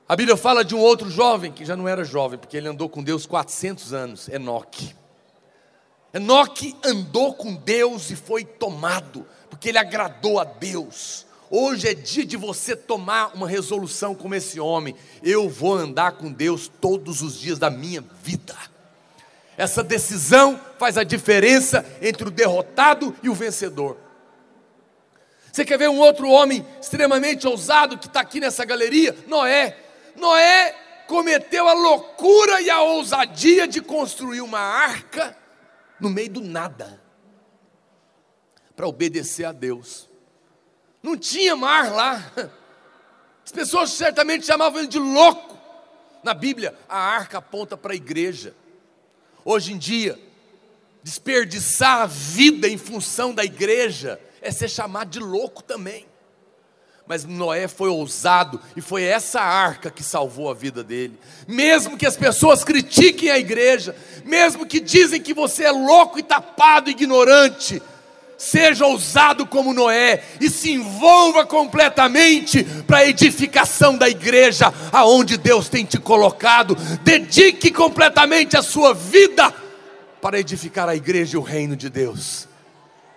A 0.08 0.14
Bíblia 0.14 0.36
fala 0.36 0.66
de 0.66 0.76
um 0.76 0.80
outro 0.80 1.10
jovem, 1.10 1.54
que 1.54 1.64
já 1.64 1.78
não 1.78 1.88
era 1.88 2.04
jovem, 2.04 2.38
porque 2.38 2.58
ele 2.58 2.68
andou 2.68 2.90
com 2.90 3.02
Deus 3.02 3.26
400 3.26 3.94
anos, 3.94 4.28
Enoque. 4.28 4.94
Enoque 6.14 6.76
andou 6.84 7.34
com 7.34 7.56
Deus 7.56 8.12
e 8.12 8.16
foi 8.18 8.44
tomado, 8.44 9.26
porque 9.50 9.70
ele 9.70 9.78
agradou 9.78 10.38
a 10.38 10.44
Deus. 10.44 11.26
Hoje 11.56 11.88
é 11.88 11.94
dia 11.94 12.26
de 12.26 12.36
você 12.36 12.76
tomar 12.76 13.36
uma 13.36 13.48
resolução 13.48 14.16
como 14.16 14.34
esse 14.34 14.60
homem. 14.60 14.96
Eu 15.22 15.48
vou 15.48 15.76
andar 15.76 16.14
com 16.14 16.32
Deus 16.32 16.68
todos 16.68 17.22
os 17.22 17.40
dias 17.40 17.60
da 17.60 17.70
minha 17.70 18.04
vida. 18.24 18.58
Essa 19.56 19.84
decisão 19.84 20.60
faz 20.80 20.98
a 20.98 21.04
diferença 21.04 21.86
entre 22.02 22.28
o 22.28 22.32
derrotado 22.32 23.16
e 23.22 23.30
o 23.30 23.36
vencedor. 23.36 24.00
Você 25.52 25.64
quer 25.64 25.78
ver 25.78 25.92
um 25.92 26.00
outro 26.00 26.28
homem 26.28 26.66
extremamente 26.82 27.48
ousado 27.48 28.00
que 28.00 28.08
está 28.08 28.22
aqui 28.22 28.40
nessa 28.40 28.66
galeria? 28.66 29.16
Noé. 29.28 29.78
Noé 30.16 30.76
cometeu 31.06 31.68
a 31.68 31.74
loucura 31.74 32.62
e 32.62 32.70
a 32.72 32.82
ousadia 32.82 33.68
de 33.68 33.80
construir 33.80 34.42
uma 34.42 34.58
arca 34.58 35.38
no 36.00 36.10
meio 36.10 36.32
do 36.32 36.42
nada 36.42 37.00
para 38.76 38.88
obedecer 38.88 39.46
a 39.46 39.52
Deus. 39.52 40.12
Não 41.04 41.18
tinha 41.18 41.54
mar 41.54 41.92
lá. 41.92 42.32
As 43.46 43.52
pessoas 43.52 43.92
certamente 43.92 44.46
chamavam 44.46 44.80
ele 44.80 44.88
de 44.88 44.98
louco. 44.98 45.60
Na 46.24 46.34
Bíblia, 46.34 46.74
a 46.88 46.98
arca 46.98 47.40
aponta 47.40 47.76
para 47.76 47.92
a 47.92 47.96
igreja. 47.96 48.56
Hoje 49.44 49.74
em 49.74 49.78
dia, 49.78 50.18
desperdiçar 51.04 52.04
a 52.04 52.06
vida 52.06 52.70
em 52.70 52.78
função 52.78 53.34
da 53.34 53.44
igreja 53.44 54.18
é 54.42 54.50
ser 54.50 54.70
chamado 54.70 55.10
de 55.10 55.20
louco 55.20 55.62
também. 55.62 56.08
Mas 57.06 57.26
Noé 57.26 57.68
foi 57.68 57.90
ousado 57.90 58.62
e 58.78 58.82
foi 58.82 59.04
essa 59.04 59.42
arca 59.42 59.92
que 59.92 60.02
salvou 60.02 60.50
a 60.50 60.54
vida 60.54 60.82
dele. 60.82 61.20
Mesmo 61.46 61.98
que 61.98 62.06
as 62.06 62.16
pessoas 62.16 62.64
critiquem 62.64 63.30
a 63.30 63.38
igreja, 63.38 63.94
mesmo 64.24 64.66
que 64.66 64.80
dizem 64.80 65.22
que 65.22 65.34
você 65.34 65.66
é 65.66 65.72
louco 65.72 66.18
e 66.18 66.24
tapado, 66.24 66.90
ignorante, 66.90 67.82
seja 68.44 68.86
ousado 68.86 69.46
como 69.46 69.74
Noé 69.74 70.22
e 70.40 70.50
se 70.50 70.74
envolva 70.74 71.46
completamente 71.46 72.64
para 72.86 73.00
a 73.00 73.08
edificação 73.08 73.98
da 73.98 74.10
igreja 74.10 74.74
aonde 74.92 75.38
Deus 75.38 75.70
tem 75.70 75.86
te 75.86 75.98
colocado. 75.98 76.76
Dedique 77.04 77.72
completamente 77.72 78.58
a 78.58 78.62
sua 78.62 78.94
vida 78.94 79.54
para 80.22 80.40
edificar 80.40 80.90
a 80.90 80.96
igreja 80.96 81.36
e 81.36 81.40
o 81.40 81.42
reino 81.42 81.76
de 81.76 81.90
Deus. 81.90 82.48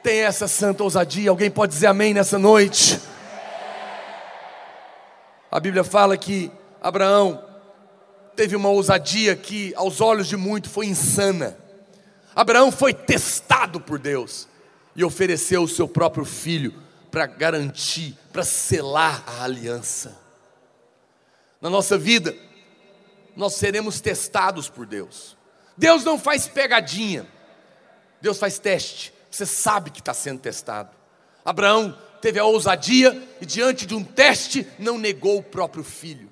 Tem 0.02 0.20
essa 0.20 0.46
santa 0.46 0.84
ousadia. 0.84 1.30
Alguém 1.30 1.50
pode 1.50 1.72
dizer 1.72 1.88
amém 1.88 2.14
nessa 2.14 2.38
noite? 2.38 3.00
A 5.50 5.58
Bíblia 5.58 5.82
fala 5.82 6.16
que 6.16 6.52
Abraão 6.80 7.42
teve 8.36 8.54
uma 8.54 8.68
ousadia 8.68 9.34
que, 9.34 9.72
aos 9.74 10.00
olhos 10.00 10.28
de 10.28 10.36
muito, 10.36 10.70
foi 10.70 10.86
insana. 10.86 11.56
Abraão 12.34 12.70
foi 12.70 12.92
testado 12.94 13.80
por 13.80 13.98
Deus 13.98 14.46
e 14.96 15.04
ofereceu 15.04 15.62
o 15.62 15.68
seu 15.68 15.86
próprio 15.86 16.24
filho 16.24 16.74
para 17.10 17.26
garantir, 17.26 18.16
para 18.32 18.42
selar 18.42 19.22
a 19.26 19.44
aliança. 19.44 20.16
Na 21.60 21.68
nossa 21.68 21.98
vida, 21.98 22.34
nós 23.36 23.54
seremos 23.54 24.00
testados 24.00 24.68
por 24.68 24.86
Deus. 24.86 25.36
Deus 25.76 26.02
não 26.02 26.18
faz 26.18 26.48
pegadinha, 26.48 27.26
Deus 28.20 28.38
faz 28.38 28.58
teste. 28.58 29.12
Você 29.30 29.44
sabe 29.44 29.90
que 29.90 30.00
está 30.00 30.14
sendo 30.14 30.40
testado. 30.40 30.90
Abraão 31.44 31.96
teve 32.22 32.38
a 32.38 32.44
ousadia 32.44 33.22
e, 33.40 33.44
diante 33.44 33.84
de 33.84 33.94
um 33.94 34.02
teste, 34.02 34.66
não 34.78 34.98
negou 34.98 35.38
o 35.38 35.42
próprio 35.42 35.84
filho. 35.84 36.30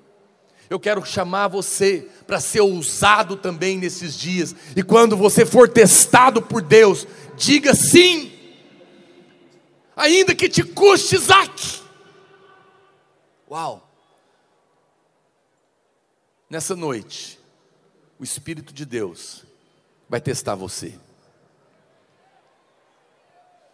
Eu 0.67 0.79
quero 0.79 1.05
chamar 1.05 1.47
você 1.47 2.07
para 2.25 2.39
ser 2.39 2.61
ousado 2.61 3.35
também 3.35 3.77
nesses 3.77 4.17
dias, 4.17 4.55
e 4.75 4.81
quando 4.81 5.15
você 5.15 5.45
for 5.45 5.69
testado 5.69 6.41
por 6.41 6.61
Deus, 6.61 7.07
diga 7.37 7.75
sim 7.75 8.34
ainda 9.95 10.35
que 10.35 10.49
te 10.49 10.63
custe 10.63 11.15
Isaac. 11.15 11.81
Uau! 13.49 13.87
Nessa 16.49 16.75
noite, 16.75 17.39
o 18.19 18.23
Espírito 18.23 18.73
de 18.73 18.85
Deus 18.85 19.43
vai 20.09 20.19
testar 20.19 20.55
você. 20.55 20.99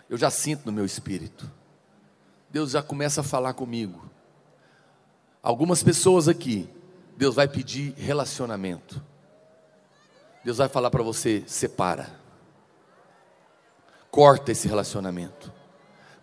Eu 0.10 0.18
já 0.18 0.30
sinto 0.30 0.66
no 0.66 0.72
meu 0.72 0.86
espírito. 0.86 1.50
Deus 2.50 2.72
já 2.72 2.84
começa 2.84 3.22
a 3.22 3.24
falar 3.24 3.54
comigo. 3.54 4.10
Algumas 5.42 5.82
pessoas 5.82 6.28
aqui, 6.28 6.70
Deus 7.16 7.36
vai 7.36 7.48
pedir 7.48 7.94
relacionamento. 7.94 9.02
Deus 10.44 10.58
vai 10.58 10.68
falar 10.68 10.92
para 10.92 11.02
você: 11.02 11.44
separa, 11.48 12.20
corta 14.10 14.52
esse 14.52 14.68
relacionamento 14.68 15.61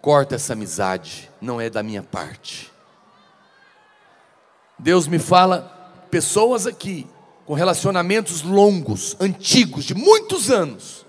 corta 0.00 0.34
essa 0.34 0.52
amizade, 0.52 1.30
não 1.40 1.60
é 1.60 1.68
da 1.68 1.82
minha 1.82 2.02
parte. 2.02 2.70
Deus 4.78 5.08
me 5.08 5.18
fala, 5.18 5.62
pessoas 6.10 6.66
aqui, 6.66 7.06
com 7.44 7.54
relacionamentos 7.54 8.42
longos, 8.42 9.16
antigos, 9.20 9.84
de 9.84 9.94
muitos 9.94 10.50
anos, 10.50 11.06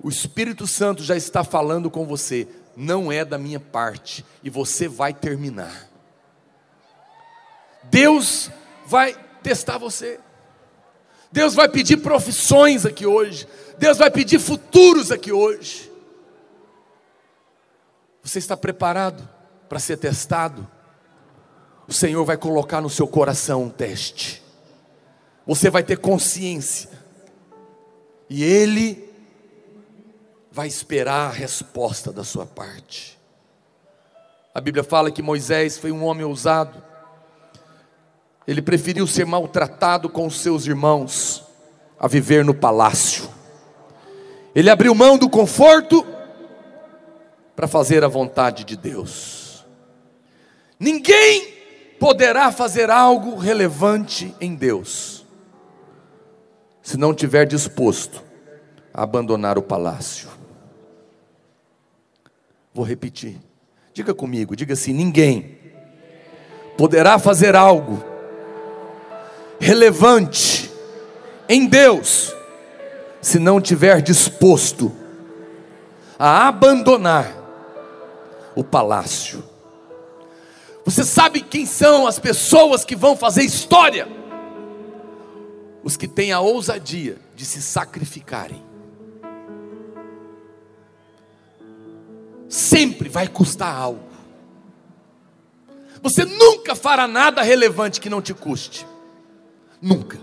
o 0.00 0.08
Espírito 0.08 0.66
Santo 0.66 1.02
já 1.02 1.16
está 1.16 1.42
falando 1.42 1.90
com 1.90 2.06
você, 2.06 2.46
não 2.76 3.10
é 3.10 3.24
da 3.24 3.36
minha 3.36 3.58
parte, 3.58 4.24
e 4.42 4.48
você 4.48 4.86
vai 4.86 5.12
terminar. 5.12 5.88
Deus 7.84 8.50
vai 8.86 9.14
testar 9.42 9.78
você. 9.78 10.20
Deus 11.30 11.54
vai 11.54 11.68
pedir 11.68 11.98
profissões 11.98 12.86
aqui 12.86 13.06
hoje. 13.06 13.46
Deus 13.78 13.98
vai 13.98 14.10
pedir 14.10 14.38
futuros 14.38 15.10
aqui 15.10 15.32
hoje. 15.32 15.87
Você 18.28 18.40
está 18.40 18.58
preparado 18.58 19.26
para 19.70 19.78
ser 19.78 19.96
testado? 19.96 20.68
O 21.86 21.94
Senhor 21.94 22.22
vai 22.26 22.36
colocar 22.36 22.78
no 22.82 22.90
seu 22.90 23.08
coração 23.08 23.62
um 23.62 23.70
teste. 23.70 24.42
Você 25.46 25.70
vai 25.70 25.82
ter 25.82 25.96
consciência. 25.96 26.90
E 28.28 28.44
Ele 28.44 29.10
vai 30.52 30.68
esperar 30.68 31.30
a 31.30 31.32
resposta 31.32 32.12
da 32.12 32.22
sua 32.22 32.44
parte. 32.44 33.18
A 34.54 34.60
Bíblia 34.60 34.84
fala 34.84 35.10
que 35.10 35.22
Moisés 35.22 35.78
foi 35.78 35.90
um 35.90 36.04
homem 36.04 36.26
ousado. 36.26 36.82
Ele 38.46 38.60
preferiu 38.60 39.06
ser 39.06 39.24
maltratado 39.24 40.10
com 40.10 40.26
os 40.26 40.38
seus 40.38 40.66
irmãos 40.66 41.42
a 41.98 42.06
viver 42.06 42.44
no 42.44 42.52
palácio. 42.52 43.26
Ele 44.54 44.68
abriu 44.68 44.94
mão 44.94 45.16
do 45.16 45.30
conforto 45.30 46.17
para 47.58 47.66
fazer 47.66 48.04
a 48.04 48.08
vontade 48.08 48.62
de 48.62 48.76
Deus. 48.76 49.66
Ninguém 50.78 51.54
poderá 51.98 52.52
fazer 52.52 52.88
algo 52.88 53.34
relevante 53.34 54.32
em 54.40 54.54
Deus, 54.54 55.26
se 56.80 56.96
não 56.96 57.12
tiver 57.12 57.46
disposto 57.46 58.22
a 58.94 59.02
abandonar 59.02 59.58
o 59.58 59.62
palácio. 59.62 60.28
Vou 62.72 62.84
repetir, 62.84 63.40
diga 63.92 64.14
comigo, 64.14 64.54
diga 64.54 64.74
assim: 64.74 64.92
ninguém 64.92 65.58
poderá 66.76 67.18
fazer 67.18 67.56
algo 67.56 68.04
relevante 69.58 70.70
em 71.48 71.66
Deus, 71.66 72.32
se 73.20 73.40
não 73.40 73.60
tiver 73.60 74.00
disposto 74.00 74.92
a 76.16 76.46
abandonar 76.46 77.37
o 78.58 78.64
palácio. 78.64 79.44
Você 80.84 81.04
sabe 81.04 81.42
quem 81.42 81.64
são 81.64 82.08
as 82.08 82.18
pessoas 82.18 82.84
que 82.84 82.96
vão 82.96 83.16
fazer 83.16 83.44
história? 83.44 84.08
Os 85.84 85.96
que 85.96 86.08
têm 86.08 86.32
a 86.32 86.40
ousadia 86.40 87.18
de 87.36 87.44
se 87.44 87.62
sacrificarem. 87.62 88.60
Sempre 92.48 93.08
vai 93.08 93.28
custar 93.28 93.72
algo. 93.72 94.08
Você 96.02 96.24
nunca 96.24 96.74
fará 96.74 97.06
nada 97.06 97.42
relevante 97.42 98.00
que 98.00 98.10
não 98.10 98.20
te 98.20 98.34
custe. 98.34 98.84
Nunca. 99.80 100.18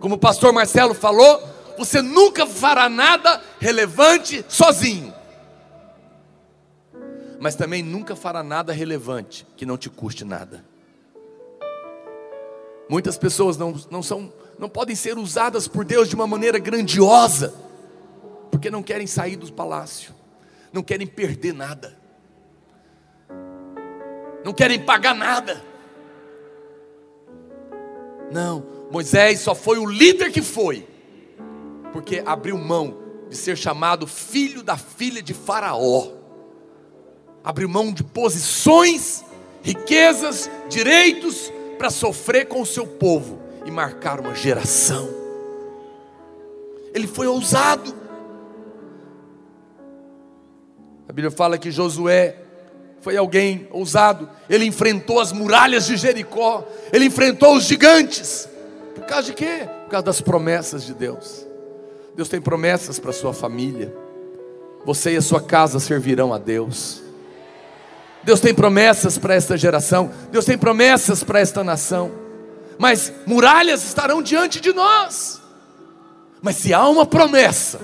Como 0.00 0.16
o 0.16 0.18
pastor 0.18 0.52
Marcelo 0.52 0.94
falou, 0.94 1.40
você 1.78 2.02
nunca 2.02 2.44
fará 2.44 2.88
nada 2.88 3.40
relevante 3.60 4.44
sozinho 4.48 5.13
mas 7.44 7.54
também 7.54 7.82
nunca 7.82 8.16
fará 8.16 8.42
nada 8.42 8.72
relevante 8.72 9.46
que 9.54 9.66
não 9.66 9.76
te 9.76 9.90
custe 9.90 10.24
nada. 10.24 10.64
Muitas 12.88 13.18
pessoas 13.18 13.58
não, 13.58 13.78
não, 13.90 14.02
são, 14.02 14.32
não 14.58 14.66
podem 14.66 14.96
ser 14.96 15.18
usadas 15.18 15.68
por 15.68 15.84
Deus 15.84 16.08
de 16.08 16.14
uma 16.14 16.26
maneira 16.26 16.58
grandiosa, 16.58 17.52
porque 18.50 18.70
não 18.70 18.82
querem 18.82 19.06
sair 19.06 19.36
do 19.36 19.52
palácio, 19.52 20.14
não 20.72 20.82
querem 20.82 21.06
perder 21.06 21.52
nada, 21.52 21.94
não 24.42 24.54
querem 24.54 24.82
pagar 24.82 25.14
nada. 25.14 25.62
Não, 28.32 28.64
Moisés 28.90 29.40
só 29.40 29.54
foi 29.54 29.76
o 29.76 29.84
líder 29.84 30.32
que 30.32 30.40
foi, 30.40 30.88
porque 31.92 32.22
abriu 32.24 32.56
mão 32.56 33.02
de 33.28 33.36
ser 33.36 33.58
chamado 33.58 34.06
filho 34.06 34.62
da 34.62 34.78
filha 34.78 35.22
de 35.22 35.34
Faraó 35.34 36.23
abriu 37.44 37.68
mão 37.68 37.92
de 37.92 38.02
posições, 38.02 39.22
riquezas, 39.62 40.50
direitos 40.68 41.52
para 41.76 41.90
sofrer 41.90 42.46
com 42.46 42.62
o 42.62 42.66
seu 42.66 42.86
povo 42.86 43.38
e 43.66 43.70
marcar 43.70 44.18
uma 44.18 44.34
geração. 44.34 45.08
Ele 46.94 47.06
foi 47.06 47.26
ousado. 47.26 47.94
A 51.06 51.12
Bíblia 51.12 51.30
fala 51.30 51.58
que 51.58 51.70
Josué 51.70 52.36
foi 53.00 53.16
alguém 53.16 53.68
ousado. 53.70 54.30
Ele 54.48 54.64
enfrentou 54.64 55.20
as 55.20 55.30
muralhas 55.30 55.84
de 55.84 55.96
Jericó, 55.96 56.66
ele 56.90 57.04
enfrentou 57.04 57.56
os 57.56 57.64
gigantes. 57.64 58.48
Por 58.94 59.04
causa 59.04 59.24
de 59.24 59.34
quê? 59.34 59.68
Por 59.84 59.90
causa 59.90 60.06
das 60.06 60.20
promessas 60.22 60.84
de 60.84 60.94
Deus. 60.94 61.46
Deus 62.16 62.28
tem 62.28 62.40
promessas 62.40 62.98
para 62.98 63.12
sua 63.12 63.34
família. 63.34 63.94
Você 64.86 65.12
e 65.12 65.16
a 65.16 65.22
sua 65.22 65.42
casa 65.42 65.78
servirão 65.78 66.32
a 66.32 66.38
Deus. 66.38 67.03
Deus 68.24 68.40
tem 68.40 68.54
promessas 68.54 69.18
para 69.18 69.34
esta 69.34 69.56
geração, 69.56 70.10
Deus 70.32 70.44
tem 70.44 70.56
promessas 70.56 71.22
para 71.22 71.40
esta 71.40 71.62
nação, 71.62 72.10
mas 72.78 73.12
muralhas 73.26 73.84
estarão 73.84 74.22
diante 74.22 74.60
de 74.60 74.72
nós. 74.72 75.40
Mas 76.40 76.56
se 76.56 76.72
há 76.72 76.86
uma 76.88 77.06
promessa, 77.06 77.80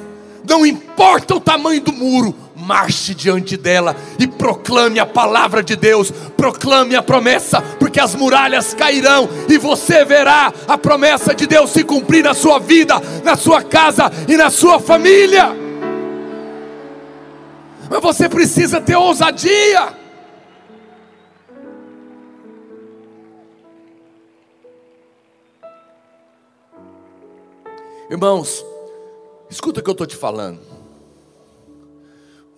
não 0.48 0.64
importa 0.64 1.35
o 1.35 1.40
tamanho 1.40 1.81
do 1.83 1.92
muro, 1.92 2.35
marche 2.57 3.14
diante 3.14 3.57
dela 3.57 3.96
e 4.18 4.26
proclame 4.26 4.98
a 4.98 5.07
palavra 5.07 5.62
de 5.62 5.76
Deus, 5.76 6.11
proclame 6.37 6.94
a 6.94 7.03
promessa, 7.03 7.61
porque 7.79 8.00
as 8.00 8.14
muralhas 8.14 8.74
cairão 8.74 9.29
e 9.48 9.59
você 9.59 10.05
verá 10.05 10.53
a 10.66 10.79
promessa 10.79 11.35
de 11.35 11.46
Deus 11.46 11.70
se 11.70 11.85
cumprir 11.85 12.24
na 12.24 12.35
sua 12.35 12.59
vida, 12.59 12.94
na 13.24 13.37
sua 13.37 13.62
casa 13.62 14.11
e 14.29 14.37
na 14.37 14.50
sua 14.50 14.79
família. 14.79 15.55
Mas 17.90 18.00
você 18.00 18.29
precisa 18.29 18.81
ter 18.81 18.96
ousadia. 18.96 20.00
Irmãos, 28.11 28.64
escuta 29.49 29.79
o 29.79 29.83
que 29.85 29.88
eu 29.88 29.92
estou 29.92 30.05
te 30.05 30.16
falando. 30.16 30.61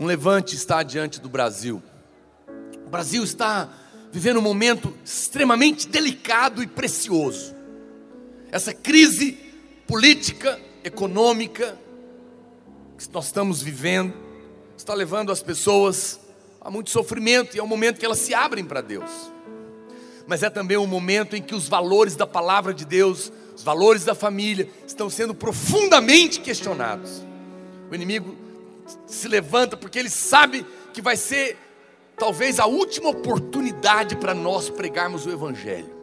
Um 0.01 0.07
levante 0.07 0.57
está 0.57 0.83
diante 0.83 1.21
do 1.21 1.29
Brasil. 1.29 1.83
O 2.87 2.89
Brasil 2.89 3.23
está 3.23 3.69
vivendo 4.11 4.39
um 4.39 4.43
momento 4.43 4.95
extremamente 5.05 5.87
delicado 5.87 6.63
e 6.63 6.67
precioso. 6.67 7.55
Essa 8.51 8.73
crise 8.73 9.39
política, 9.87 10.59
econômica 10.83 11.79
que 12.97 13.07
nós 13.13 13.27
estamos 13.27 13.61
vivendo 13.61 14.15
está 14.75 14.95
levando 14.95 15.31
as 15.31 15.43
pessoas 15.43 16.19
a 16.63 16.71
muito 16.71 16.89
sofrimento 16.89 17.55
e 17.55 17.61
é 17.61 17.63
um 17.63 17.67
momento 17.67 17.99
que 17.99 18.07
elas 18.07 18.21
se 18.21 18.33
abrem 18.33 18.65
para 18.65 18.81
Deus. 18.81 19.11
Mas 20.27 20.43
é 20.43 20.49
também 20.49 20.79
um 20.79 20.87
momento 20.87 21.37
em 21.37 21.43
que 21.43 21.55
os 21.55 21.69
valores 21.69 22.17
da 22.17 22.27
palavra 22.27 22.73
de 22.73 22.87
Deus 22.87 23.31
os 23.63 23.65
valores 23.65 24.05
da 24.05 24.13
família 24.13 24.69
estão 24.85 25.09
sendo 25.09 25.33
profundamente 25.33 26.41
questionados. 26.41 27.23
O 27.89 27.95
inimigo 27.95 28.37
se 29.07 29.29
levanta 29.29 29.77
porque 29.77 30.01
ele 30.01 30.11
sabe 30.11 30.67
que 30.93 31.01
vai 31.01 31.17
ser 31.17 31.57
talvez 32.17 32.59
a 32.59 32.67
última 32.67 33.11
oportunidade 33.11 34.17
para 34.17 34.35
nós 34.35 34.69
pregarmos 34.69 35.27
o 35.27 35.31
Evangelho. 35.31 35.95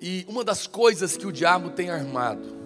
E 0.00 0.24
uma 0.26 0.42
das 0.42 0.66
coisas 0.66 1.14
que 1.14 1.26
o 1.26 1.32
diabo 1.32 1.68
tem 1.68 1.90
armado 1.90 2.56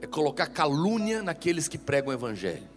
é 0.00 0.06
colocar 0.06 0.46
calúnia 0.46 1.24
naqueles 1.24 1.66
que 1.66 1.76
pregam 1.76 2.10
o 2.10 2.12
Evangelho. 2.12 2.68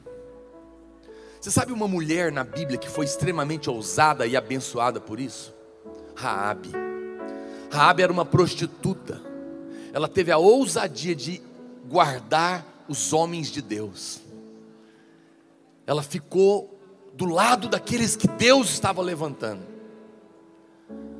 Você 1.39 1.51
sabe 1.51 1.71
uma 1.71 1.87
mulher 1.87 2.31
na 2.31 2.43
Bíblia 2.43 2.79
que 2.79 2.89
foi 2.89 3.05
extremamente 3.05 3.69
ousada 3.69 4.25
e 4.25 4.35
abençoada 4.35 4.99
por 4.99 5.19
isso? 5.19 5.53
Raabe. 6.15 6.92
Raabe 7.73 8.03
era 8.03 8.13
uma 8.13 8.23
prostituta. 8.23 9.19
Ela 9.91 10.07
teve 10.07 10.31
a 10.31 10.37
ousadia 10.37 11.15
de 11.15 11.41
guardar 11.89 12.63
os 12.87 13.11
homens 13.11 13.47
de 13.47 13.63
Deus. 13.63 14.21
Ela 15.87 16.03
ficou 16.03 16.79
do 17.13 17.25
lado 17.25 17.67
daqueles 17.67 18.15
que 18.15 18.27
Deus 18.27 18.69
estava 18.69 19.01
levantando. 19.01 19.63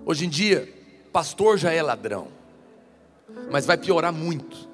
Hoje 0.05 0.25
em 0.25 0.29
dia, 0.29 0.71
pastor 1.11 1.57
já 1.57 1.71
é 1.71 1.81
ladrão, 1.81 2.27
mas 3.51 3.65
vai 3.65 3.77
piorar 3.77 4.13
muito. 4.13 4.69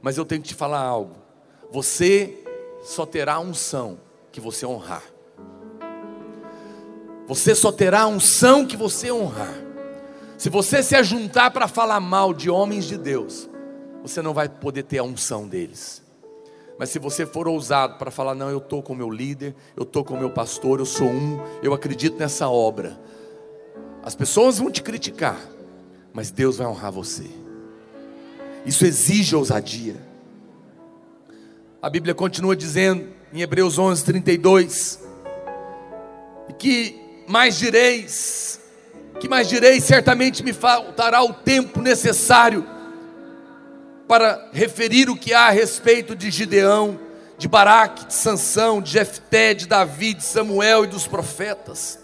Mas 0.00 0.16
eu 0.16 0.24
tenho 0.24 0.40
que 0.40 0.48
te 0.48 0.54
falar 0.54 0.82
algo: 0.82 1.16
você 1.70 2.44
só 2.84 3.04
terá 3.04 3.40
unção 3.40 3.98
que 4.30 4.40
você 4.40 4.64
honrar. 4.64 5.02
Você 7.26 7.56
só 7.56 7.72
terá 7.72 8.06
unção 8.06 8.64
que 8.64 8.76
você 8.76 9.10
honrar. 9.10 9.65
Se 10.38 10.50
você 10.50 10.82
se 10.82 10.94
ajuntar 10.94 11.50
para 11.50 11.66
falar 11.66 11.98
mal 12.00 12.34
de 12.34 12.50
homens 12.50 12.84
de 12.84 12.98
Deus, 12.98 13.48
você 14.02 14.20
não 14.20 14.34
vai 14.34 14.48
poder 14.48 14.82
ter 14.82 14.98
a 14.98 15.02
unção 15.02 15.48
deles. 15.48 16.02
Mas 16.78 16.90
se 16.90 16.98
você 16.98 17.24
for 17.24 17.48
ousado 17.48 17.96
para 17.96 18.10
falar, 18.10 18.34
não, 18.34 18.50
eu 18.50 18.58
estou 18.58 18.82
com 18.82 18.92
o 18.92 18.96
meu 18.96 19.10
líder, 19.10 19.54
eu 19.74 19.82
estou 19.82 20.04
com 20.04 20.14
o 20.14 20.18
meu 20.18 20.30
pastor, 20.30 20.78
eu 20.78 20.84
sou 20.84 21.08
um, 21.08 21.40
eu 21.62 21.72
acredito 21.72 22.18
nessa 22.18 22.48
obra. 22.48 23.00
As 24.02 24.14
pessoas 24.14 24.58
vão 24.58 24.70
te 24.70 24.82
criticar, 24.82 25.40
mas 26.12 26.30
Deus 26.30 26.58
vai 26.58 26.66
honrar 26.66 26.92
você. 26.92 27.24
Isso 28.66 28.84
exige 28.84 29.34
ousadia. 29.34 29.96
A 31.80 31.88
Bíblia 31.88 32.14
continua 32.14 32.54
dizendo 32.54 33.08
em 33.32 33.40
Hebreus 33.40 33.78
11, 33.78 34.04
32, 34.04 35.00
que 36.58 37.00
mais 37.26 37.58
direis, 37.58 38.60
que 39.16 39.28
mais 39.28 39.48
direi? 39.48 39.80
Certamente 39.80 40.42
me 40.42 40.52
faltará 40.52 41.22
o 41.22 41.32
tempo 41.32 41.80
necessário 41.80 42.66
para 44.06 44.48
referir 44.52 45.10
o 45.10 45.16
que 45.16 45.34
há 45.34 45.46
a 45.46 45.50
respeito 45.50 46.14
de 46.14 46.30
Gideão, 46.30 46.98
de 47.38 47.48
Baraque, 47.48 48.06
de 48.06 48.14
Sansão, 48.14 48.80
de 48.80 48.92
Jefté, 48.92 49.52
de 49.52 49.66
Davi, 49.66 50.14
de 50.14 50.22
Samuel 50.22 50.84
e 50.84 50.86
dos 50.86 51.06
profetas, 51.06 51.98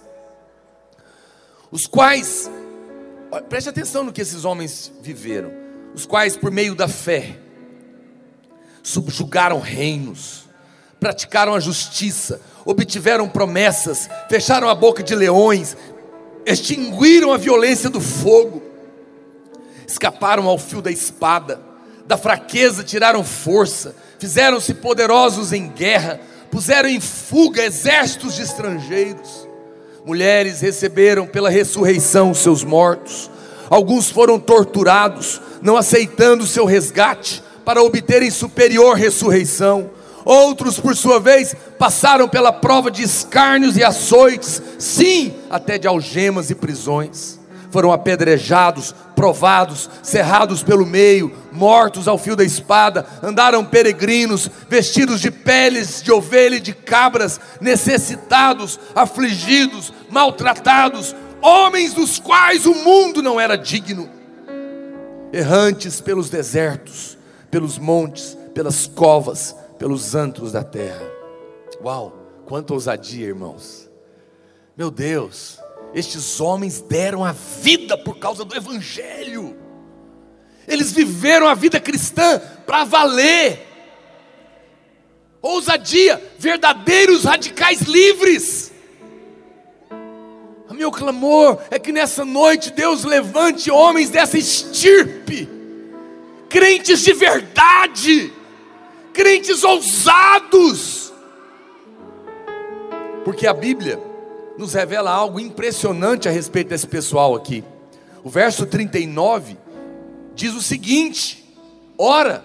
os 1.70 1.86
quais, 1.86 2.50
preste 3.48 3.68
atenção 3.68 4.04
no 4.04 4.12
que 4.12 4.20
esses 4.20 4.44
homens 4.44 4.92
viveram, 5.00 5.52
os 5.94 6.04
quais 6.04 6.36
por 6.36 6.50
meio 6.50 6.74
da 6.74 6.88
fé 6.88 7.38
subjugaram 8.82 9.60
reinos, 9.60 10.44
praticaram 10.98 11.54
a 11.54 11.60
justiça, 11.60 12.40
obtiveram 12.64 13.28
promessas, 13.28 14.08
fecharam 14.28 14.68
a 14.68 14.74
boca 14.74 15.02
de 15.02 15.14
leões, 15.14 15.76
extinguiram 16.46 17.32
a 17.32 17.36
violência 17.36 17.88
do 17.88 18.00
fogo, 18.00 18.62
escaparam 19.86 20.46
ao 20.48 20.58
fio 20.58 20.82
da 20.82 20.90
espada, 20.90 21.60
da 22.06 22.16
fraqueza 22.16 22.82
tiraram 22.82 23.24
força, 23.24 23.94
fizeram-se 24.18 24.74
poderosos 24.74 25.52
em 25.52 25.68
guerra, 25.68 26.20
puseram 26.50 26.88
em 26.88 27.00
fuga 27.00 27.64
exércitos 27.64 28.34
de 28.34 28.42
estrangeiros. 28.42 29.48
Mulheres 30.04 30.60
receberam 30.60 31.26
pela 31.26 31.48
ressurreição 31.48 32.34
seus 32.34 32.64
mortos, 32.64 33.30
alguns 33.70 34.10
foram 34.10 34.38
torturados, 34.38 35.40
não 35.62 35.76
aceitando 35.76 36.46
seu 36.46 36.64
resgate, 36.64 37.42
para 37.64 37.82
obterem 37.82 38.30
superior 38.30 38.96
ressurreição 38.96 39.90
Outros, 40.24 40.78
por 40.78 40.96
sua 40.96 41.18
vez, 41.18 41.54
passaram 41.78 42.28
pela 42.28 42.52
prova 42.52 42.90
de 42.90 43.02
escárnios 43.02 43.76
e 43.76 43.82
açoites, 43.82 44.62
sim, 44.78 45.34
até 45.50 45.78
de 45.78 45.88
algemas 45.88 46.50
e 46.50 46.54
prisões. 46.54 47.40
Foram 47.70 47.90
apedrejados, 47.90 48.94
provados, 49.16 49.88
cerrados 50.02 50.62
pelo 50.62 50.84
meio, 50.84 51.32
mortos 51.50 52.06
ao 52.06 52.18
fio 52.18 52.36
da 52.36 52.44
espada, 52.44 53.06
andaram 53.22 53.64
peregrinos, 53.64 54.48
vestidos 54.68 55.20
de 55.20 55.30
peles 55.30 56.02
de 56.02 56.12
ovelha 56.12 56.56
e 56.56 56.60
de 56.60 56.74
cabras, 56.74 57.40
necessitados, 57.60 58.78
afligidos, 58.94 59.92
maltratados, 60.10 61.16
homens 61.40 61.94
dos 61.94 62.18
quais 62.18 62.66
o 62.66 62.74
mundo 62.74 63.22
não 63.22 63.40
era 63.40 63.56
digno, 63.56 64.08
errantes 65.32 65.98
pelos 66.00 66.28
desertos, 66.28 67.16
pelos 67.50 67.78
montes, 67.78 68.36
pelas 68.54 68.86
covas, 68.86 69.56
pelos 69.82 70.14
antros 70.14 70.52
da 70.52 70.62
terra. 70.62 71.02
Uau, 71.82 72.16
quanta 72.46 72.72
ousadia, 72.72 73.26
irmãos. 73.26 73.90
Meu 74.76 74.92
Deus, 74.92 75.58
estes 75.92 76.40
homens 76.40 76.80
deram 76.80 77.24
a 77.24 77.32
vida 77.32 77.98
por 77.98 78.16
causa 78.16 78.44
do 78.44 78.54
Evangelho. 78.54 79.56
Eles 80.68 80.92
viveram 80.92 81.48
a 81.48 81.54
vida 81.54 81.80
cristã 81.80 82.40
para 82.64 82.84
valer. 82.84 83.66
Ousadia, 85.42 86.22
verdadeiros 86.38 87.24
radicais 87.24 87.80
livres. 87.80 88.72
O 90.70 90.74
meu 90.74 90.92
clamor 90.92 91.60
é 91.72 91.78
que 91.80 91.90
nessa 91.90 92.24
noite 92.24 92.70
Deus 92.70 93.02
levante 93.02 93.68
homens 93.68 94.10
dessa 94.10 94.38
estirpe, 94.38 95.48
crentes 96.48 97.00
de 97.00 97.12
verdade, 97.12 98.32
crentes 99.12 99.62
ousados. 99.62 101.12
Porque 103.24 103.46
a 103.46 103.54
Bíblia 103.54 104.00
nos 104.58 104.74
revela 104.74 105.10
algo 105.10 105.38
impressionante 105.38 106.28
a 106.28 106.32
respeito 106.32 106.68
desse 106.68 106.86
pessoal 106.86 107.34
aqui. 107.34 107.64
O 108.24 108.30
verso 108.30 108.66
39 108.66 109.56
diz 110.34 110.54
o 110.54 110.62
seguinte: 110.62 111.44
Ora, 111.96 112.38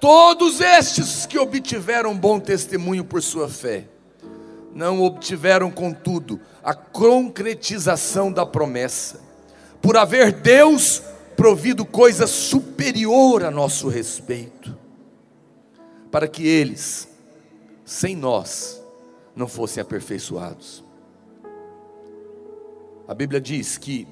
todos 0.00 0.60
estes 0.60 1.26
que 1.26 1.38
obtiveram 1.38 2.16
bom 2.16 2.40
testemunho 2.40 3.04
por 3.04 3.22
sua 3.22 3.48
fé, 3.48 3.86
não 4.74 5.02
obtiveram, 5.02 5.70
contudo, 5.70 6.40
a 6.62 6.74
concretização 6.74 8.32
da 8.32 8.44
promessa, 8.44 9.20
por 9.80 9.96
haver 9.96 10.32
Deus 10.32 11.02
provido 11.36 11.84
coisa 11.84 12.26
superior 12.26 13.44
a 13.44 13.50
nosso 13.50 13.88
respeito 13.88 14.83
para 16.14 16.28
que 16.28 16.46
eles, 16.46 17.08
sem 17.84 18.14
nós, 18.14 18.80
não 19.34 19.48
fossem 19.48 19.80
aperfeiçoados. 19.80 20.84
A 23.08 23.12
Bíblia 23.12 23.40
diz 23.40 23.76
que 23.76 24.06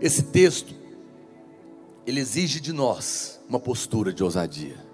esse 0.00 0.24
texto 0.24 0.74
ele 2.04 2.18
exige 2.18 2.58
de 2.58 2.72
nós 2.72 3.38
uma 3.48 3.60
postura 3.60 4.12
de 4.12 4.24
ousadia. 4.24 4.84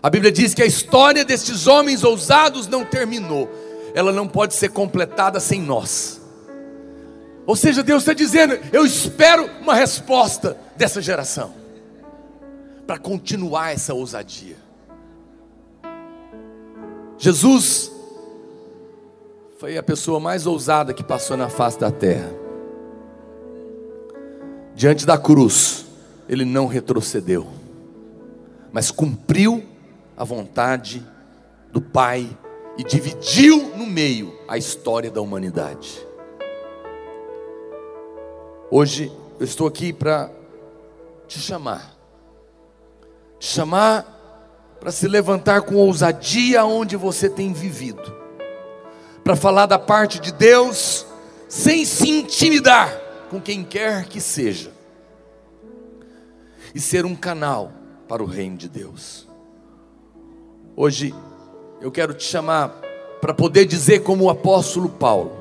A 0.00 0.08
Bíblia 0.08 0.30
diz 0.30 0.54
que 0.54 0.62
a 0.62 0.66
história 0.66 1.24
destes 1.24 1.66
homens 1.66 2.04
ousados 2.04 2.68
não 2.68 2.84
terminou, 2.84 3.50
ela 3.92 4.12
não 4.12 4.28
pode 4.28 4.54
ser 4.54 4.68
completada 4.68 5.40
sem 5.40 5.60
nós. 5.60 6.20
Ou 7.44 7.56
seja, 7.56 7.82
Deus 7.82 8.02
está 8.02 8.12
dizendo: 8.12 8.56
eu 8.72 8.86
espero 8.86 9.50
uma 9.60 9.74
resposta 9.74 10.56
dessa 10.76 11.02
geração, 11.02 11.59
para 12.90 12.98
continuar 12.98 13.70
essa 13.70 13.94
ousadia. 13.94 14.56
Jesus 17.16 17.92
foi 19.60 19.78
a 19.78 19.82
pessoa 19.82 20.18
mais 20.18 20.44
ousada 20.44 20.92
que 20.92 21.04
passou 21.04 21.36
na 21.36 21.48
face 21.48 21.78
da 21.78 21.92
terra. 21.92 22.32
Diante 24.74 25.06
da 25.06 25.16
cruz, 25.16 25.86
ele 26.28 26.44
não 26.44 26.66
retrocedeu, 26.66 27.46
mas 28.72 28.90
cumpriu 28.90 29.64
a 30.16 30.24
vontade 30.24 31.00
do 31.72 31.80
Pai 31.80 32.28
e 32.76 32.82
dividiu 32.82 33.68
no 33.76 33.86
meio 33.86 34.36
a 34.48 34.58
história 34.58 35.12
da 35.12 35.20
humanidade. 35.20 36.04
Hoje 38.68 39.12
eu 39.38 39.44
estou 39.44 39.68
aqui 39.68 39.92
para 39.92 40.28
te 41.28 41.38
chamar, 41.38 41.99
chamar 43.40 44.18
para 44.78 44.92
se 44.92 45.08
levantar 45.08 45.62
com 45.62 45.74
ousadia 45.74 46.64
onde 46.64 46.96
você 46.96 47.28
tem 47.28 47.52
vivido, 47.52 48.14
para 49.24 49.34
falar 49.34 49.66
da 49.66 49.78
parte 49.78 50.20
de 50.20 50.30
Deus 50.32 51.06
sem 51.48 51.84
se 51.84 52.08
intimidar 52.08 52.96
com 53.30 53.40
quem 53.40 53.64
quer 53.64 54.04
que 54.04 54.20
seja, 54.20 54.70
e 56.74 56.80
ser 56.80 57.04
um 57.04 57.16
canal 57.16 57.72
para 58.06 58.22
o 58.22 58.26
reino 58.26 58.56
de 58.56 58.68
Deus. 58.68 59.26
Hoje 60.76 61.14
eu 61.80 61.90
quero 61.90 62.14
te 62.14 62.24
chamar 62.24 62.68
para 63.20 63.34
poder 63.34 63.64
dizer, 63.64 64.00
como 64.00 64.24
o 64.24 64.30
apóstolo 64.30 64.88
Paulo: 64.88 65.32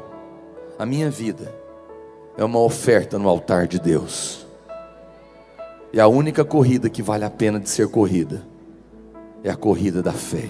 a 0.78 0.86
minha 0.86 1.10
vida 1.10 1.54
é 2.38 2.44
uma 2.44 2.60
oferta 2.60 3.20
no 3.20 3.30
altar 3.30 3.68
de 3.68 3.80
Deus, 3.80 4.46
e 5.92 6.00
a 6.00 6.08
única 6.08 6.46
corrida 6.46 6.90
que 6.90 7.02
vale 7.02 7.26
a 7.26 7.30
pena 7.30 7.60
de 7.60 7.70
ser 7.70 7.88
corrida 7.88 8.44
é 9.44 9.50
a 9.50 9.56
corrida 9.56 10.02
da 10.04 10.14
fé. 10.14 10.48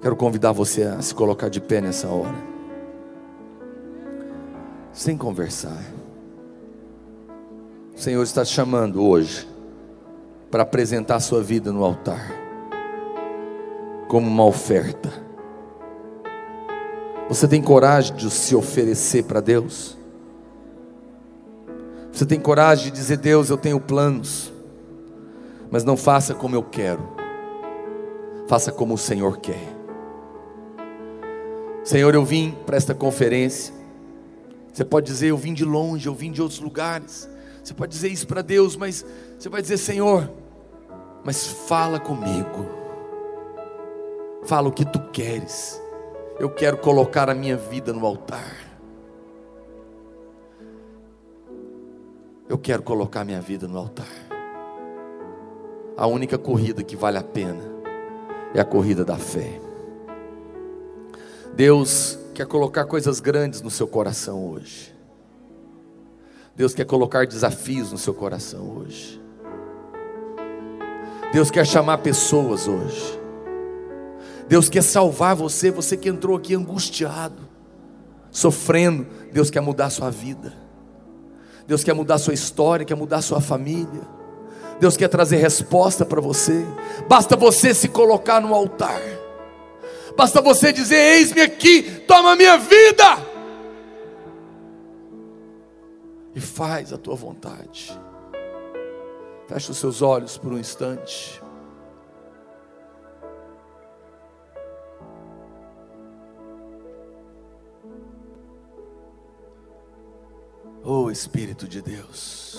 Quero 0.00 0.16
convidar 0.16 0.52
você 0.52 0.84
a 0.84 1.02
se 1.02 1.14
colocar 1.14 1.50
de 1.50 1.60
pé 1.60 1.80
nessa 1.80 2.08
hora, 2.08 2.36
sem 4.92 5.16
conversar. 5.16 5.84
O 7.94 7.98
Senhor 8.00 8.22
está 8.22 8.42
te 8.42 8.50
chamando 8.50 9.04
hoje 9.04 9.46
para 10.50 10.62
apresentar 10.62 11.16
a 11.16 11.20
sua 11.20 11.42
vida 11.42 11.70
no 11.70 11.84
altar, 11.84 12.32
como 14.08 14.26
uma 14.26 14.46
oferta. 14.46 15.12
Você 17.28 17.46
tem 17.46 17.60
coragem 17.60 18.16
de 18.16 18.30
se 18.30 18.56
oferecer 18.56 19.24
para 19.24 19.40
Deus? 19.40 19.99
Você 22.12 22.26
tem 22.26 22.40
coragem 22.40 22.86
de 22.86 22.90
dizer: 22.92 23.16
Deus, 23.18 23.50
eu 23.50 23.56
tenho 23.56 23.80
planos 23.80 24.50
mas 25.70 25.84
não 25.84 25.96
faça 25.96 26.34
como 26.34 26.56
eu 26.56 26.62
quero, 26.64 27.00
faça 28.48 28.72
como 28.72 28.94
o 28.94 28.98
Senhor 28.98 29.38
quer. 29.38 29.76
Senhor, 31.84 32.14
eu 32.14 32.24
vim 32.24 32.56
para 32.66 32.76
esta 32.76 32.94
conferência. 32.94 33.72
Você 34.72 34.84
pode 34.84 35.06
dizer, 35.06 35.28
eu 35.28 35.36
vim 35.36 35.54
de 35.54 35.64
longe, 35.64 36.06
eu 36.06 36.14
vim 36.14 36.30
de 36.30 36.42
outros 36.42 36.60
lugares. 36.60 37.28
Você 37.62 37.72
pode 37.72 37.92
dizer 37.92 38.08
isso 38.08 38.26
para 38.26 38.42
Deus, 38.42 38.76
mas 38.76 39.04
você 39.38 39.48
vai 39.48 39.62
dizer, 39.62 39.78
Senhor, 39.78 40.30
mas 41.24 41.46
fala 41.46 41.98
comigo. 41.98 42.68
Fala 44.44 44.68
o 44.68 44.72
que 44.72 44.84
tu 44.84 45.00
queres. 45.12 45.80
Eu 46.38 46.50
quero 46.50 46.78
colocar 46.78 47.30
a 47.30 47.34
minha 47.34 47.56
vida 47.56 47.92
no 47.92 48.04
altar. 48.04 48.69
Eu 52.50 52.58
quero 52.58 52.82
colocar 52.82 53.24
minha 53.24 53.40
vida 53.40 53.66
no 53.66 53.78
altar 53.78 54.30
a 56.00 56.06
única 56.06 56.38
corrida 56.38 56.82
que 56.82 56.96
vale 56.96 57.18
a 57.18 57.22
pena 57.22 57.62
é 58.54 58.60
a 58.60 58.64
corrida 58.64 59.04
da 59.04 59.18
fé. 59.18 59.60
Deus 61.52 62.18
quer 62.32 62.46
colocar 62.46 62.86
coisas 62.86 63.20
grandes 63.20 63.60
no 63.60 63.70
seu 63.70 63.86
coração 63.86 64.48
hoje. 64.48 64.96
Deus 66.56 66.72
quer 66.72 66.86
colocar 66.86 67.26
desafios 67.26 67.92
no 67.92 67.98
seu 67.98 68.14
coração 68.14 68.78
hoje. 68.78 69.20
Deus 71.34 71.50
quer 71.50 71.66
chamar 71.66 71.98
pessoas 71.98 72.66
hoje. 72.66 73.20
Deus 74.48 74.70
quer 74.70 74.82
salvar 74.82 75.36
você, 75.36 75.70
você 75.70 75.98
que 75.98 76.08
entrou 76.08 76.34
aqui 76.34 76.54
angustiado, 76.54 77.46
sofrendo. 78.30 79.06
Deus 79.30 79.50
quer 79.50 79.60
mudar 79.60 79.86
a 79.86 79.90
sua 79.90 80.10
vida. 80.10 80.54
Deus 81.70 81.84
quer 81.84 81.94
mudar 81.94 82.18
sua 82.18 82.34
história, 82.34 82.84
quer 82.84 82.96
mudar 82.96 83.22
sua 83.22 83.40
família. 83.40 84.02
Deus 84.80 84.96
quer 84.96 85.06
trazer 85.06 85.36
resposta 85.36 86.04
para 86.04 86.20
você. 86.20 86.66
Basta 87.06 87.36
você 87.36 87.72
se 87.72 87.86
colocar 87.86 88.40
no 88.40 88.52
altar. 88.52 89.00
Basta 90.16 90.42
você 90.42 90.72
dizer: 90.72 90.96
Eis-me 90.96 91.40
aqui, 91.40 91.82
toma 92.08 92.34
minha 92.34 92.58
vida. 92.58 93.04
E 96.34 96.40
faz 96.40 96.92
a 96.92 96.98
tua 96.98 97.14
vontade. 97.14 97.96
Feche 99.46 99.70
os 99.70 99.78
seus 99.78 100.02
olhos 100.02 100.36
por 100.36 100.52
um 100.52 100.58
instante. 100.58 101.40
Espírito 111.10 111.66
de 111.66 111.82
Deus. 111.82 112.58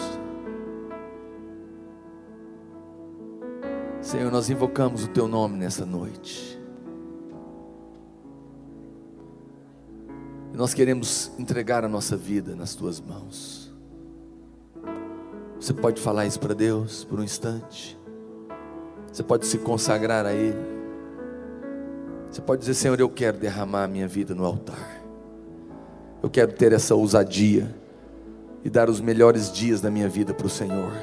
Senhor, 4.02 4.32
nós 4.32 4.49
invocamos 4.49 5.06
o 5.06 5.08
Teu 5.08 5.28
nome 5.28 5.58
nessa 5.58 5.86
noite. 5.86 6.60
Nós 10.54 10.74
queremos 10.74 11.32
entregar 11.39 11.86
a 11.86 11.88
nossa 11.88 12.18
vida 12.18 12.56
nas 12.56 12.76
Tuas 12.76 12.99
mãos. 12.99 13.74
Você 15.60 15.74
pode 15.74 16.02
falar 16.02 16.26
isso 16.26 16.39
para 16.39 16.54
Deus 16.54 17.06
por 17.06 17.20
um 17.20 17.24
instante. 17.24 17.97
Você 19.12 19.24
pode 19.24 19.45
se 19.45 19.60
consagrar 19.60 20.26
a 20.26 20.34
Ele. 20.34 20.58
Você 22.30 22.41
pode 22.41 22.62
dizer, 22.62 22.74
Senhor, 22.74 22.99
eu 22.99 23.10
quero 23.10 23.38
derramar 23.38 23.84
a 23.84 23.88
minha 23.88 24.08
vida 24.08 24.34
no 24.34 24.45
altar. 24.45 25.02
Eu 26.24 26.30
quero 26.30 26.54
ter 26.54 26.74
essa 26.74 26.95
ousadia 26.95 27.81
e 28.64 28.70
dar 28.70 28.89
os 28.89 29.01
melhores 29.01 29.51
dias 29.51 29.82
da 29.82 29.89
minha 29.89 30.07
vida 30.07 30.34
para 30.34 30.45
o 30.45 30.49
Senhor. 30.49 30.93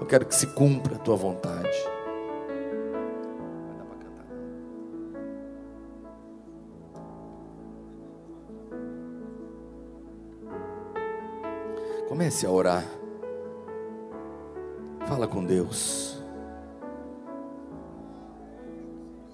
Eu 0.00 0.06
quero 0.06 0.24
que 0.24 0.34
se 0.34 0.46
cumpra 0.46 0.96
a 0.96 0.98
tua 0.98 1.16
vontade. 1.16 1.76
Comece 12.08 12.44
a 12.44 12.50
orar. 12.50 12.84
Fala 15.06 15.28
com 15.28 15.44
Deus. 15.44 16.18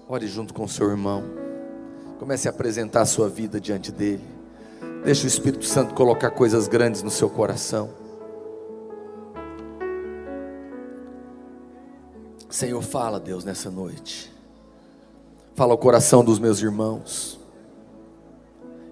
Ore 0.07 0.27
junto 0.27 0.53
com 0.53 0.67
seu 0.67 0.89
irmão. 0.89 1.23
Comece 2.19 2.47
a 2.47 2.51
apresentar 2.51 3.01
a 3.01 3.05
sua 3.05 3.27
vida 3.27 3.59
diante 3.59 3.91
dele. 3.91 4.36
Deixe 5.03 5.25
o 5.25 5.27
Espírito 5.27 5.65
Santo 5.65 5.93
colocar 5.93 6.31
coisas 6.31 6.67
grandes 6.67 7.01
no 7.01 7.09
seu 7.09 7.29
coração. 7.29 7.89
Senhor, 12.49 12.81
fala, 12.81 13.19
Deus, 13.19 13.43
nessa 13.43 13.69
noite. 13.69 14.33
Fala 15.55 15.73
ao 15.73 15.77
coração 15.77 16.23
dos 16.23 16.39
meus 16.39 16.61
irmãos. 16.61 17.39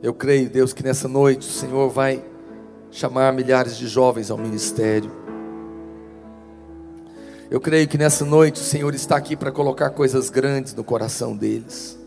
Eu 0.03 0.13
creio, 0.13 0.49
Deus, 0.49 0.73
que 0.73 0.83
nessa 0.83 1.07
noite 1.07 1.47
o 1.47 1.51
Senhor 1.51 1.89
vai 1.89 2.23
chamar 2.91 3.33
milhares 3.33 3.75
de 3.75 3.87
jovens 3.87 4.29
ao 4.29 4.37
ministério. 4.37 5.11
Eu 7.49 7.59
creio 7.59 7.87
que 7.87 7.97
nessa 7.97 8.25
noite 8.25 8.61
o 8.61 8.63
Senhor 8.63 8.93
está 8.93 9.15
aqui 9.15 9.35
para 9.35 9.51
colocar 9.51 9.89
coisas 9.91 10.29
grandes 10.29 10.73
no 10.73 10.83
coração 10.83 11.35
deles. 11.35 11.97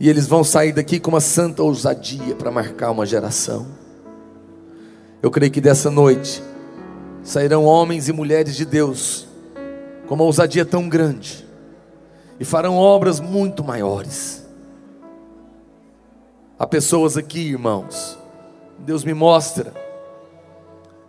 E 0.00 0.08
eles 0.08 0.26
vão 0.26 0.42
sair 0.42 0.72
daqui 0.72 0.98
com 0.98 1.10
uma 1.10 1.20
santa 1.20 1.62
ousadia 1.62 2.34
para 2.34 2.50
marcar 2.50 2.90
uma 2.90 3.04
geração. 3.04 3.66
Eu 5.22 5.30
creio 5.30 5.52
que 5.52 5.60
dessa 5.60 5.90
noite 5.90 6.42
sairão 7.22 7.66
homens 7.66 8.08
e 8.08 8.12
mulheres 8.12 8.56
de 8.56 8.64
Deus 8.64 9.28
com 10.10 10.14
uma 10.14 10.24
ousadia 10.24 10.64
tão 10.64 10.88
grande, 10.88 11.46
e 12.40 12.44
farão 12.44 12.76
obras 12.76 13.20
muito 13.20 13.62
maiores. 13.62 14.44
Há 16.58 16.66
pessoas 16.66 17.16
aqui, 17.16 17.50
irmãos, 17.50 18.18
Deus 18.76 19.04
me 19.04 19.14
mostra, 19.14 19.72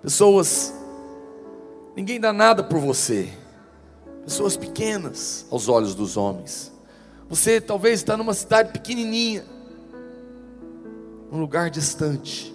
pessoas, 0.04 0.72
ninguém 1.96 2.20
dá 2.20 2.32
nada 2.32 2.64
por 2.64 2.78
você, 2.78 3.28
pessoas 4.24 4.56
pequenas 4.56 5.48
aos 5.50 5.68
olhos 5.68 5.96
dos 5.96 6.16
homens. 6.16 6.71
Você 7.32 7.62
talvez 7.62 8.02
está 8.02 8.18
numa 8.18 8.34
cidade 8.34 8.74
pequenininha, 8.74 9.46
um 11.32 11.40
lugar 11.40 11.70
distante, 11.70 12.54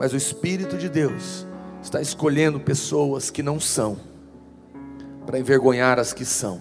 mas 0.00 0.12
o 0.12 0.16
Espírito 0.16 0.76
de 0.76 0.88
Deus 0.88 1.46
está 1.80 2.00
escolhendo 2.02 2.58
pessoas 2.58 3.30
que 3.30 3.44
não 3.44 3.60
são, 3.60 3.98
para 5.24 5.38
envergonhar 5.38 5.96
as 6.00 6.12
que 6.12 6.24
são. 6.24 6.60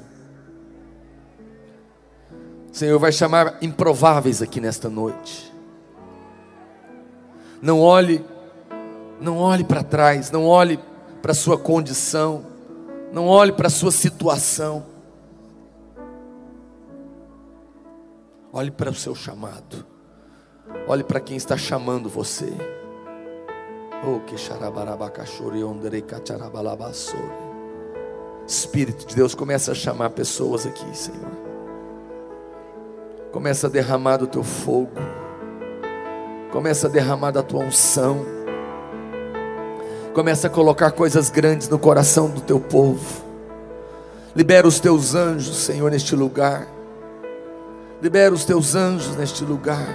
O 2.71 2.77
Senhor 2.77 2.99
vai 2.99 3.11
chamar 3.11 3.57
improváveis 3.63 4.43
aqui 4.43 4.61
nesta 4.61 4.87
noite. 4.87 5.51
Não 7.63 7.81
olhe, 7.81 8.23
não 9.19 9.39
olhe 9.39 9.63
para 9.63 9.81
trás, 9.81 10.29
não 10.29 10.45
olhe 10.45 10.79
para 11.19 11.31
a 11.31 11.35
sua 11.35 11.57
condição, 11.57 12.45
não 13.11 13.25
olhe 13.25 13.53
para 13.53 13.65
a 13.65 13.71
sua 13.71 13.91
situação. 13.91 14.94
Olhe 18.57 18.71
para 18.71 18.89
o 18.89 18.95
seu 18.95 19.13
chamado. 19.13 19.85
Olhe 20.87 21.03
para 21.03 21.19
quem 21.19 21.35
está 21.35 21.57
chamando 21.57 22.07
você. 22.07 22.53
Oh, 24.01 24.21
que 24.21 24.37
Espírito 28.47 29.07
de 29.07 29.13
Deus 29.13 29.35
começa 29.35 29.73
a 29.73 29.75
chamar 29.75 30.11
pessoas 30.11 30.65
aqui, 30.65 30.97
Senhor. 30.97 31.33
Começa 33.33 33.67
a 33.67 33.69
derramar 33.69 34.15
do 34.15 34.27
teu 34.27 34.41
fogo. 34.41 35.01
Começa 36.49 36.87
a 36.87 36.89
derramar 36.89 37.31
da 37.31 37.43
tua 37.43 37.61
unção. 37.61 38.25
Começa 40.13 40.47
a 40.47 40.49
colocar 40.49 40.91
coisas 40.91 41.29
grandes 41.29 41.67
no 41.67 41.77
coração 41.77 42.29
do 42.29 42.39
teu 42.39 42.61
povo. 42.61 43.21
Libera 44.33 44.65
os 44.65 44.79
teus 44.79 45.13
anjos, 45.13 45.57
Senhor, 45.57 45.91
neste 45.91 46.15
lugar. 46.15 46.74
Libera 48.05 48.35
os 48.35 48.45
teus 48.45 48.75
anjos 48.75 49.17
neste 49.17 49.43
lugar. 49.43 49.87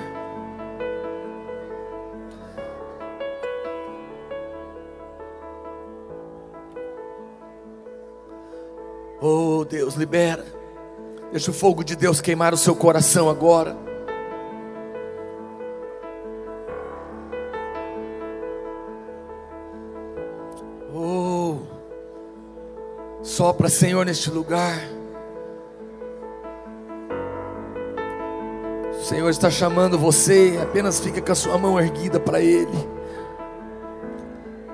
Oh 9.20 9.64
Deus, 9.64 9.94
libera. 9.94 10.44
Deixa 11.30 11.52
o 11.52 11.54
fogo 11.54 11.84
de 11.84 11.94
Deus 11.94 12.20
queimar 12.20 12.52
o 12.52 12.56
seu 12.56 12.74
coração 12.74 13.30
agora. 13.30 13.76
Oh, 20.92 21.58
sopra, 23.22 23.68
Senhor, 23.68 24.04
neste 24.04 24.32
lugar. 24.32 24.99
Senhor 29.10 29.28
está 29.28 29.50
chamando 29.50 29.98
você, 29.98 30.56
apenas 30.62 31.00
fica 31.00 31.20
com 31.20 31.32
a 31.32 31.34
sua 31.34 31.58
mão 31.58 31.80
erguida 31.80 32.20
para 32.20 32.40
Ele. 32.40 32.88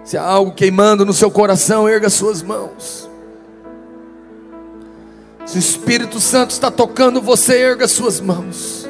Se 0.05 0.18
há 0.18 0.22
algo 0.22 0.53
queimando 0.53 1.07
no 1.07 1.14
seu 1.14 1.30
coração, 1.30 1.89
erga 1.89 2.11
suas 2.11 2.43
mãos. 2.43 3.09
Se 5.47 5.57
o 5.57 5.59
Espírito 5.59 6.20
Santo 6.20 6.51
está 6.51 6.70
tocando 6.70 7.22
você, 7.22 7.59
erga 7.59 7.89
suas 7.89 8.20
mãos. 8.20 8.87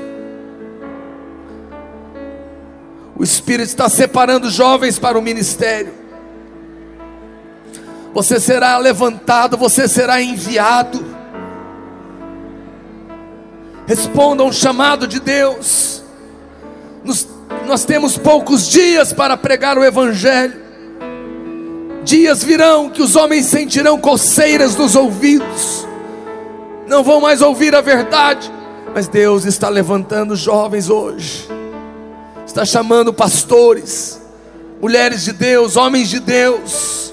O 3.16 3.22
Espírito 3.22 3.68
está 3.68 3.88
separando 3.88 4.51
jovens 4.51 4.99
para 4.99 5.16
o 5.16 5.22
ministério. 5.22 5.94
Você 8.12 8.40
será 8.40 8.76
levantado, 8.78 9.57
você 9.57 9.86
será 9.86 10.20
enviado. 10.20 11.16
Responda 13.87 14.43
um 14.43 14.53
chamado 14.53 15.07
de 15.07 15.20
Deus. 15.20 16.03
Nos, 17.05 17.28
nós 17.66 17.84
temos 17.84 18.18
poucos 18.18 18.68
dias 18.68 19.12
para 19.12 19.37
pregar 19.37 19.78
o 19.78 19.84
Evangelho. 19.84 20.66
Dias 22.05 22.43
virão 22.43 22.91
que 22.91 23.03
os 23.03 23.16
homens 23.16 23.47
sentirão 23.47 23.99
coceiras 23.99 24.76
nos 24.76 24.95
ouvidos 24.95 25.87
não 26.87 27.03
vão 27.03 27.20
mais 27.20 27.43
ouvir 27.43 27.74
a 27.74 27.80
verdade. 27.80 28.53
Mas 28.95 29.09
Deus 29.09 29.45
está 29.45 29.68
levantando 29.68 30.34
jovens 30.34 30.89
hoje, 30.89 31.47
está 32.47 32.64
chamando 32.64 33.12
pastores, 33.12 34.22
mulheres 34.80 35.22
de 35.22 35.32
Deus, 35.32 35.76
homens 35.76 36.09
de 36.09 36.18
Deus. 36.18 37.12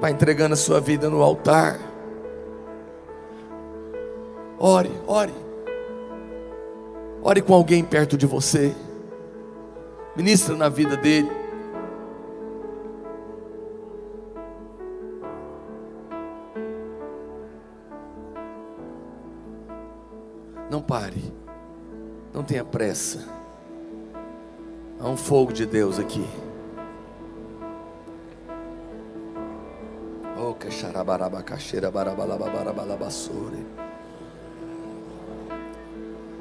Vai 0.00 0.10
entregando 0.10 0.54
a 0.54 0.56
sua 0.56 0.80
vida 0.80 1.08
no 1.08 1.22
altar. 1.22 1.78
Ore, 4.66 4.90
ore. 5.06 5.34
Ore 7.22 7.42
com 7.42 7.52
alguém 7.52 7.84
perto 7.84 8.16
de 8.16 8.24
você. 8.24 8.74
Ministra 10.16 10.56
na 10.56 10.70
vida 10.70 10.96
dele. 10.96 11.30
Não 20.70 20.80
pare. 20.80 21.30
Não 22.32 22.42
tenha 22.42 22.64
pressa. 22.64 23.28
Há 24.98 25.06
um 25.06 25.16
fogo 25.18 25.52
de 25.52 25.66
Deus 25.66 25.98
aqui. 25.98 26.26
Oh, 30.38 30.54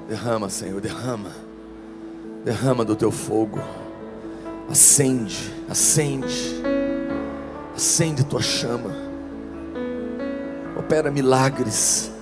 Derrama, 0.08 0.50
Senhor, 0.50 0.80
derrama. 0.82 1.32
Derrama 2.44 2.84
do 2.84 2.96
teu 2.96 3.12
fogo. 3.12 3.60
Acende, 4.70 5.54
acende. 5.70 6.62
Acende 7.76 8.24
tua 8.24 8.42
chama. 8.42 8.92
Opera 10.78 11.10
milagres 11.10 12.14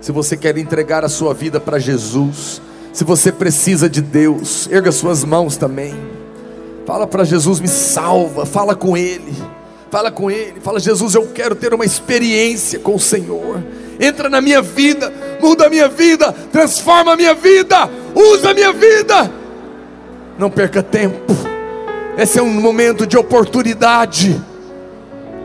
se 0.00 0.12
você 0.12 0.36
quer 0.36 0.56
entregar 0.56 1.04
a 1.04 1.08
sua 1.08 1.34
vida 1.34 1.58
para 1.58 1.78
Jesus, 1.78 2.62
se 2.92 3.02
você 3.02 3.32
precisa 3.32 3.88
de 3.88 4.00
Deus, 4.00 4.68
erga 4.70 4.92
suas 4.92 5.24
mãos 5.24 5.56
também. 5.56 5.94
Fala 6.86 7.06
para 7.06 7.24
Jesus, 7.24 7.60
me 7.60 7.68
salva, 7.68 8.46
fala 8.46 8.74
com 8.74 8.96
Ele. 8.96 9.34
Fala 9.90 10.10
com 10.10 10.30
Ele, 10.30 10.60
fala, 10.60 10.78
Jesus, 10.78 11.14
eu 11.14 11.26
quero 11.28 11.54
ter 11.54 11.72
uma 11.74 11.84
experiência 11.84 12.78
com 12.78 12.94
o 12.94 13.00
Senhor. 13.00 13.62
Entra 13.98 14.28
na 14.28 14.40
minha 14.40 14.62
vida, 14.62 15.12
muda 15.40 15.66
a 15.66 15.70
minha 15.70 15.88
vida, 15.88 16.32
transforma 16.52 17.12
a 17.12 17.16
minha 17.16 17.34
vida, 17.34 17.88
usa 18.14 18.50
a 18.50 18.54
minha 18.54 18.72
vida. 18.72 19.30
Não 20.38 20.50
perca 20.50 20.82
tempo, 20.82 21.32
esse 22.16 22.38
é 22.38 22.42
um 22.42 22.60
momento 22.60 23.06
de 23.06 23.16
oportunidade. 23.16 24.40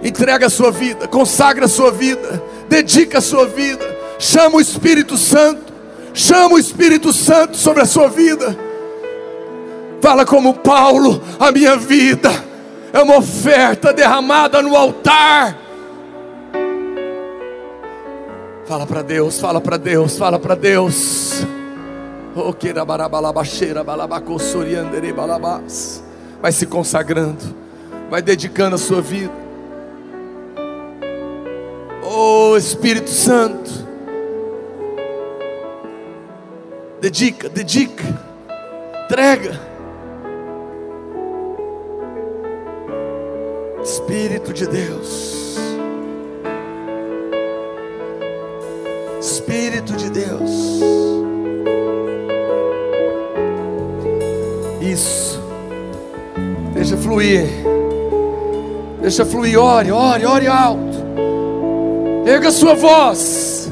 Entrega 0.03 0.47
a 0.47 0.49
sua 0.49 0.71
vida, 0.71 1.07
consagra 1.07 1.65
a 1.65 1.69
sua 1.69 1.91
vida, 1.91 2.41
dedica 2.67 3.19
a 3.19 3.21
sua 3.21 3.45
vida 3.45 3.93
Chama 4.23 4.55
o 4.55 4.61
Espírito 4.61 5.17
Santo. 5.17 5.73
Chama 6.13 6.55
o 6.55 6.59
Espírito 6.59 7.11
Santo 7.11 7.57
sobre 7.57 7.81
a 7.81 7.85
sua 7.85 8.07
vida. 8.07 8.57
Fala 10.01 10.25
como 10.25 10.53
Paulo: 10.53 11.21
a 11.37 11.51
minha 11.51 11.75
vida 11.75 12.31
é 12.93 13.01
uma 13.01 13.17
oferta 13.17 13.91
derramada 13.91 14.61
no 14.61 14.77
altar. 14.77 15.57
Fala 18.65 18.87
para 18.87 19.01
Deus, 19.01 19.39
fala 19.39 19.59
para 19.59 19.77
Deus, 19.77 20.17
fala 20.17 20.39
para 20.39 20.55
Deus. 20.55 21.45
Oh, 22.35 22.55
vai 26.41 26.51
se 26.51 26.65
consagrando, 26.65 27.43
vai 28.09 28.21
dedicando 28.21 28.75
a 28.75 28.79
sua 28.79 29.01
vida. 29.01 29.33
Oh 32.03 32.55
Espírito 32.57 33.09
Santo. 33.09 33.83
Dedica, 37.01 37.49
dedica, 37.49 38.03
entrega. 39.03 39.59
Espírito 43.83 44.53
de 44.53 44.65
Deus, 44.65 45.42
Espírito 49.23 49.95
de 49.95 50.09
Deus, 50.09 50.51
isso, 54.81 55.41
deixa 56.73 56.97
fluir, 56.97 57.45
deixa 59.01 59.23
fluir, 59.25 59.57
ore, 59.57 59.93
ore, 59.93 60.25
ore 60.25 60.47
alto, 60.47 60.97
erga 62.25 62.51
sua 62.51 62.75
voz. 62.75 63.71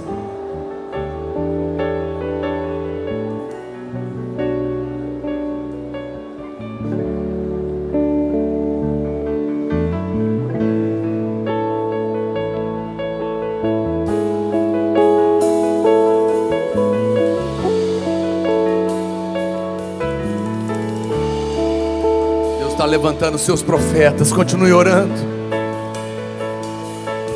Levantando 22.91 23.37
seus 23.37 23.61
profetas, 23.61 24.33
continue 24.33 24.73
orando. 24.73 25.13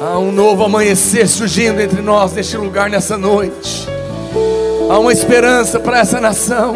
Há 0.01 0.19
um 0.19 0.29
novo 0.29 0.65
amanhecer 0.65 1.29
surgindo 1.29 1.79
entre 1.79 2.01
nós 2.01 2.33
neste 2.33 2.57
lugar 2.57 2.89
nessa 2.89 3.17
noite. 3.17 3.87
Há 4.89 4.99
uma 4.99 5.13
esperança 5.13 5.79
para 5.79 5.99
essa 5.99 6.19
nação. 6.19 6.75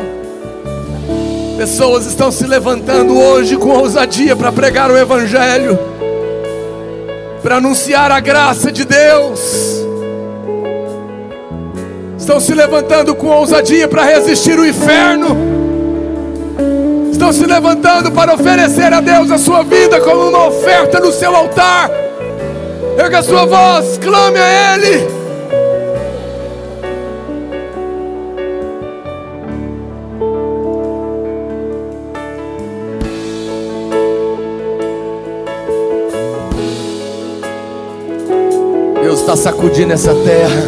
Pessoas 1.58 2.06
estão 2.06 2.32
se 2.32 2.48
levantando 2.48 3.20
hoje 3.20 3.58
com 3.58 3.68
ousadia 3.68 4.34
para 4.34 4.50
pregar 4.50 4.90
o 4.90 4.98
Evangelho, 4.98 5.78
para 7.44 7.58
anunciar 7.58 8.14
a 8.14 8.22
graça 8.22 8.72
de 8.72 8.86
Deus. 8.86 9.84
Estão 12.18 12.40
se 12.40 12.54
levantando 12.54 13.14
com 13.14 13.28
ousadia 13.28 13.90
para 13.90 14.06
resistir 14.06 14.58
o 14.58 14.66
inferno. 14.66 15.59
Estão 17.30 17.46
se 17.46 17.54
levantando 17.54 18.12
para 18.12 18.34
oferecer 18.34 18.92
a 18.92 19.02
Deus 19.02 19.30
a 19.30 19.38
sua 19.38 19.62
vida 19.62 20.02
como 20.02 20.30
uma 20.30 20.48
oferta 20.48 21.00
no 21.00 21.12
seu 21.12 21.36
altar. 21.36 21.92
Erga 22.98 23.20
a 23.20 23.22
sua 23.22 23.46
voz, 23.46 24.00
clame 24.00 24.40
a 24.40 24.76
Ele. 24.76 25.08
Deus 39.04 39.20
está 39.20 39.36
sacudindo 39.36 39.94
essa 39.94 40.16
terra. 40.16 40.64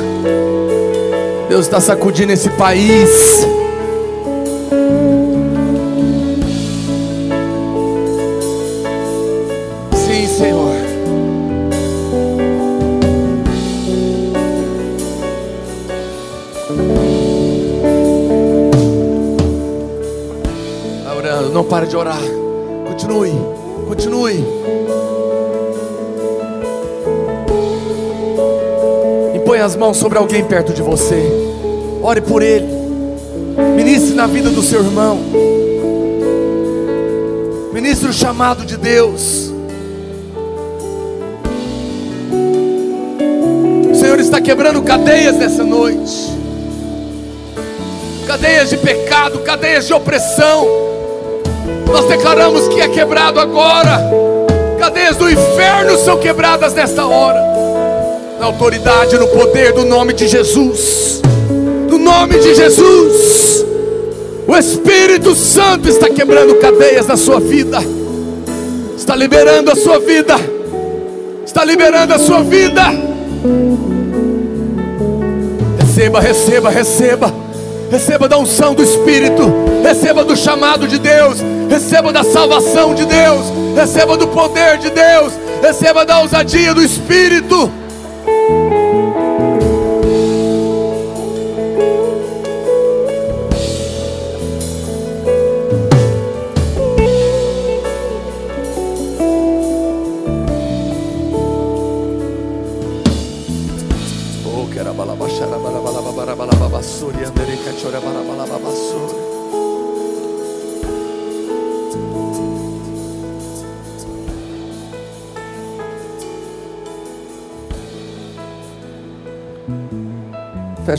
Deus 1.49 1.66
está 1.66 1.82
sacudindo 1.82 2.32
esse 2.32 2.51
país. 2.51 3.47
Orando, 21.32 21.50
não 21.50 21.64
pare 21.64 21.88
de 21.88 21.96
orar. 21.96 22.22
Continue, 22.88 23.32
continue. 23.88 24.46
Impõe 29.36 29.60
as 29.60 29.76
mãos 29.76 29.98
sobre 29.98 30.18
alguém 30.18 30.44
perto 30.44 30.74
de 30.74 30.82
você. 30.82 31.32
Ore 32.04 32.22
por 32.22 32.42
ele. 32.42 32.68
Ministre 33.76 34.14
na 34.14 34.28
vida 34.28 34.50
do 34.50 34.62
seu 34.62 34.84
irmão. 34.84 35.20
Ministre 37.74 38.10
o 38.10 38.14
chamado 38.14 38.66
de 38.66 38.76
Deus. 38.76 39.52
O 43.90 43.96
Senhor 43.96 44.20
está 44.20 44.42
quebrando 44.42 44.82
cadeias 44.82 45.38
nessa 45.38 45.64
noite. 45.64 46.30
Cadeias 48.28 48.70
de 48.70 48.78
pecado, 48.78 49.40
cadeias 49.40 49.88
de 49.88 49.94
opressão. 49.94 50.91
Nós 51.92 52.06
declaramos 52.06 52.68
que 52.70 52.80
é 52.80 52.88
quebrado 52.88 53.39
agora. 53.39 54.00
Cadeias 54.80 55.18
do 55.18 55.30
inferno 55.30 55.98
são 55.98 56.18
quebradas 56.18 56.74
nesta 56.74 57.06
hora. 57.06 57.39
Na 58.39 58.46
autoridade, 58.46 59.18
no 59.18 59.28
poder 59.28 59.74
do 59.74 59.84
nome 59.86 60.14
de 60.14 60.28
Jesus. 60.28 61.22
No 61.89 61.98
nome 61.98 62.39
de 62.39 62.56
Jesus. 62.56 63.66
O 64.48 64.58
Espírito 64.58 65.36
Santo 65.36 65.88
está 65.88 66.10
quebrando 66.10 66.56
cadeias 66.56 67.06
na 67.08 67.18
sua 67.18 67.39
vida. 67.39 67.80
Está 68.98 69.16
liberando 69.16 69.72
a 69.72 69.76
sua 69.76 70.00
vida. 70.00 70.36
Está 71.46 71.66
liberando 71.66 72.14
a 72.14 72.20
sua 72.20 72.42
vida. 72.42 72.84
Receba, 75.78 76.20
receba, 76.22 76.70
receba. 76.70 77.34
Receba 77.92 78.28
da 78.30 78.38
unção 78.38 78.74
do 78.74 78.82
Espírito. 78.82 79.71
Receba 79.92 80.24
do 80.24 80.38
chamado 80.38 80.88
de 80.88 80.98
Deus. 80.98 81.39
Receba 81.70 82.14
da 82.14 82.24
salvação 82.24 82.96
de 82.96 83.04
Deus. 83.04 83.42
Receba 83.76 84.16
do 84.16 84.26
poder 84.26 84.78
de 84.78 84.89
Deus. 84.89 85.34
Receba 85.62 86.06
da 86.06 86.22
ousadia 86.22 86.74
do 86.74 86.82
Espírito. 86.82 87.70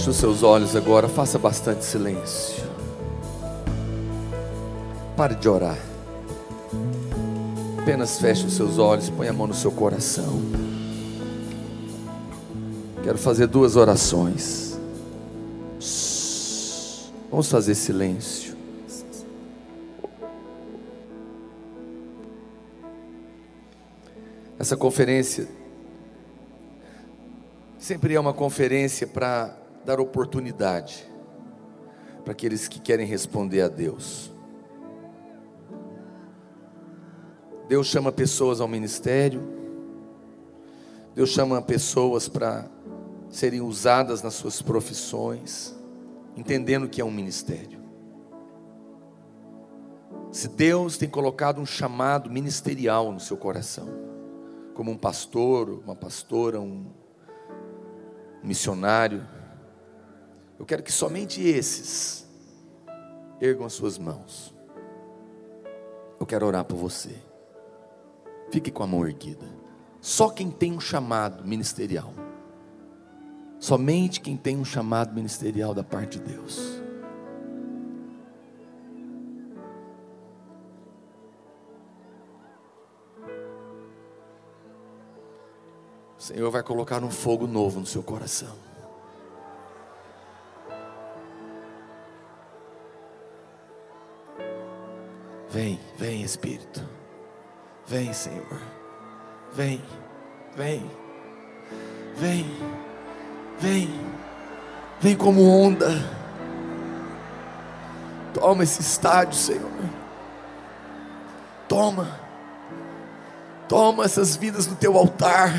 Feche 0.03 0.11
os 0.11 0.16
seus 0.16 0.42
olhos 0.42 0.74
agora, 0.74 1.09
faça 1.09 1.38
bastante 1.38 1.84
silêncio. 1.84 2.64
Pare 5.16 5.36
de 5.36 5.48
orar. 5.48 5.78
Apenas 7.80 8.18
feche 8.18 8.44
os 8.44 8.55
seus 8.55 8.78
olhos, 8.78 9.09
põe 9.09 9.28
a 9.28 9.32
mão 9.32 9.46
no 9.46 9.55
seu 9.55 9.70
coração. 9.70 10.42
Quero 13.05 13.16
fazer 13.16 13.46
duas 13.46 13.76
orações. 13.76 14.76
Vamos 17.30 17.48
fazer 17.48 17.76
silêncio. 17.76 18.57
Essa 24.59 24.76
conferência 24.76 25.46
sempre 27.78 28.16
é 28.16 28.20
uma 28.20 28.32
conferência 28.32 29.07
para 29.07 29.61
dar 29.85 30.01
oportunidade 30.01 31.07
para 32.24 32.33
aqueles 32.33 32.68
que 32.68 32.80
querem 32.80 33.07
responder 33.07 33.62
a 33.62 33.68
Deus. 33.68 34.30
Deus 37.68 37.87
chama 37.87 38.12
pessoas 38.12 38.61
ao 38.61 38.68
ministério, 38.68 39.43
Deus 41.14 41.30
chama 41.30 41.61
pessoas 41.61 42.28
para 42.28 42.68
serem 43.30 43.61
usadas 43.61 44.22
nas 44.22 44.35
suas 44.35 44.61
profissões, 44.61 45.74
entendendo 46.37 46.89
que 46.89 47.01
é 47.01 47.05
um 47.05 47.11
ministério. 47.11 47.80
Se 50.30 50.49
Deus 50.49 50.97
tem 50.97 51.09
colocado 51.09 51.61
um 51.61 51.66
chamado 51.66 52.30
ministerial 52.30 53.12
no 53.12 53.20
seu 53.20 53.37
coração, 53.37 53.89
como 54.74 54.91
um 54.91 54.97
pastor, 54.97 55.83
uma 55.85 55.95
pastora, 55.95 56.61
um 56.61 56.87
missionário, 58.43 59.26
eu 60.62 60.66
quero 60.66 60.80
que 60.80 60.92
somente 60.92 61.42
esses 61.42 62.24
ergam 63.40 63.66
as 63.66 63.72
suas 63.72 63.98
mãos. 63.98 64.54
Eu 66.20 66.24
quero 66.24 66.46
orar 66.46 66.64
por 66.64 66.76
você. 66.76 67.16
Fique 68.52 68.70
com 68.70 68.84
a 68.84 68.86
mão 68.86 69.04
erguida. 69.04 69.44
Só 70.00 70.30
quem 70.30 70.52
tem 70.52 70.70
um 70.70 70.78
chamado 70.78 71.44
ministerial. 71.44 72.14
Somente 73.58 74.20
quem 74.20 74.36
tem 74.36 74.56
um 74.56 74.64
chamado 74.64 75.12
ministerial 75.12 75.74
da 75.74 75.82
parte 75.82 76.20
de 76.20 76.32
Deus. 76.32 76.80
O 86.16 86.22
Senhor 86.22 86.52
vai 86.52 86.62
colocar 86.62 87.02
um 87.02 87.10
fogo 87.10 87.48
novo 87.48 87.80
no 87.80 87.86
seu 87.86 88.04
coração. 88.04 88.72
Vem, 95.53 95.78
vem 95.96 96.22
Espírito. 96.22 96.82
Vem, 97.86 98.12
Senhor. 98.12 98.61
Vem, 99.53 99.84
vem, 100.57 100.90
vem, 102.16 102.46
vem, 103.61 104.00
vem 105.00 105.16
como 105.16 105.46
onda. 105.46 105.90
Toma 108.32 108.64
esse 108.64 108.80
estádio, 108.80 109.34
Senhor. 109.34 109.70
Toma, 111.68 112.18
toma 113.68 114.05
essas 114.05 114.36
vidas 114.36 114.66
no 114.66 114.74
teu 114.74 114.96
altar. 114.96 115.53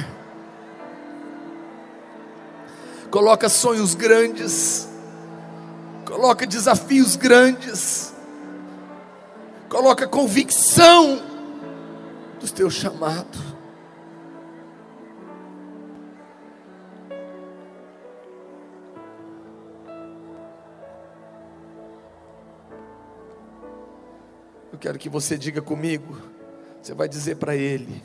coloca 3.14 3.48
sonhos 3.48 3.94
grandes, 3.94 4.88
coloca 6.04 6.48
desafios 6.48 7.16
grandes, 7.16 8.12
coloca 9.74 10.08
convicção 10.08 11.20
do 12.40 12.48
teu 12.54 12.70
chamado. 12.70 13.40
Eu 24.72 24.78
quero 24.78 25.00
que 25.00 25.10
você 25.10 25.36
diga 25.40 25.60
comigo, 25.60 26.22
você 26.80 26.94
vai 26.94 27.10
dizer 27.10 27.38
para 27.38 27.56
Ele, 27.56 28.04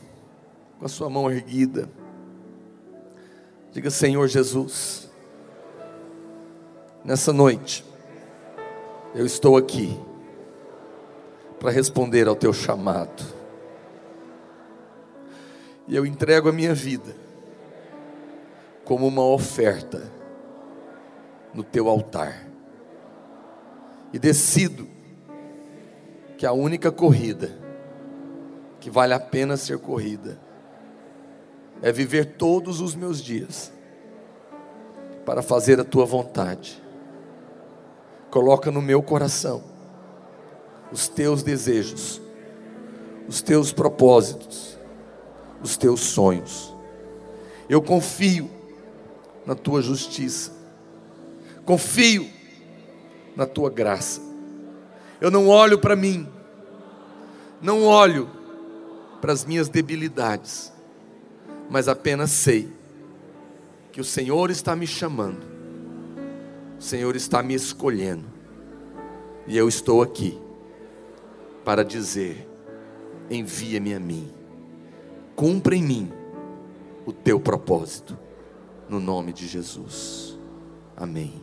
com 0.78 0.86
a 0.86 0.88
sua 0.88 1.10
mão 1.10 1.30
erguida, 1.30 1.86
diga: 3.72 3.90
Senhor 3.90 4.26
Jesus, 4.26 5.10
nessa 7.04 7.30
noite, 7.30 7.84
eu 9.14 9.26
estou 9.26 9.58
aqui 9.58 10.07
para 11.58 11.70
responder 11.70 12.28
ao 12.28 12.36
teu 12.36 12.52
chamado, 12.52 13.24
e 15.86 15.96
eu 15.96 16.04
entrego 16.04 16.48
a 16.48 16.52
minha 16.52 16.74
vida 16.74 17.16
como 18.84 19.06
uma 19.06 19.24
oferta 19.24 20.10
no 21.52 21.62
teu 21.62 21.88
altar, 21.88 22.46
e 24.12 24.18
decido 24.18 24.88
que 26.36 26.46
a 26.46 26.52
única 26.52 26.92
corrida 26.92 27.50
que 28.80 28.90
vale 28.90 29.12
a 29.12 29.20
pena 29.20 29.56
ser 29.56 29.78
corrida 29.78 30.38
é 31.82 31.90
viver 31.90 32.36
todos 32.36 32.80
os 32.80 32.94
meus 32.94 33.22
dias 33.22 33.72
para 35.26 35.42
fazer 35.42 35.80
a 35.80 35.84
tua 35.84 36.06
vontade. 36.06 36.82
Coloca 38.30 38.70
no 38.70 38.80
meu 38.80 39.02
coração 39.02 39.77
os 40.90 41.08
teus 41.08 41.42
desejos, 41.42 42.20
os 43.28 43.42
teus 43.42 43.72
propósitos, 43.72 44.78
os 45.62 45.76
teus 45.76 46.00
sonhos. 46.00 46.74
Eu 47.68 47.82
confio 47.82 48.50
na 49.44 49.54
tua 49.54 49.82
justiça, 49.82 50.52
confio 51.64 52.28
na 53.36 53.46
tua 53.46 53.70
graça. 53.70 54.20
Eu 55.20 55.30
não 55.30 55.48
olho 55.48 55.78
para 55.78 55.94
mim, 55.94 56.26
não 57.60 57.84
olho 57.84 58.30
para 59.20 59.32
as 59.32 59.44
minhas 59.44 59.68
debilidades, 59.68 60.72
mas 61.68 61.88
apenas 61.88 62.30
sei 62.30 62.72
que 63.92 64.00
o 64.00 64.04
Senhor 64.04 64.50
está 64.50 64.76
me 64.76 64.86
chamando, 64.86 65.44
o 66.78 66.82
Senhor 66.82 67.16
está 67.16 67.42
me 67.42 67.52
escolhendo, 67.52 68.24
e 69.46 69.56
eu 69.58 69.68
estou 69.68 70.00
aqui 70.00 70.38
para 71.68 71.84
dizer: 71.84 72.48
envia-me 73.28 73.92
a 73.92 74.00
mim, 74.00 74.32
cumpra 75.36 75.76
em 75.76 75.82
mim 75.82 76.12
o 77.04 77.12
teu 77.12 77.38
propósito, 77.38 78.18
no 78.88 78.98
nome 78.98 79.34
de 79.34 79.46
Jesus. 79.46 80.38
Amém. 80.96 81.42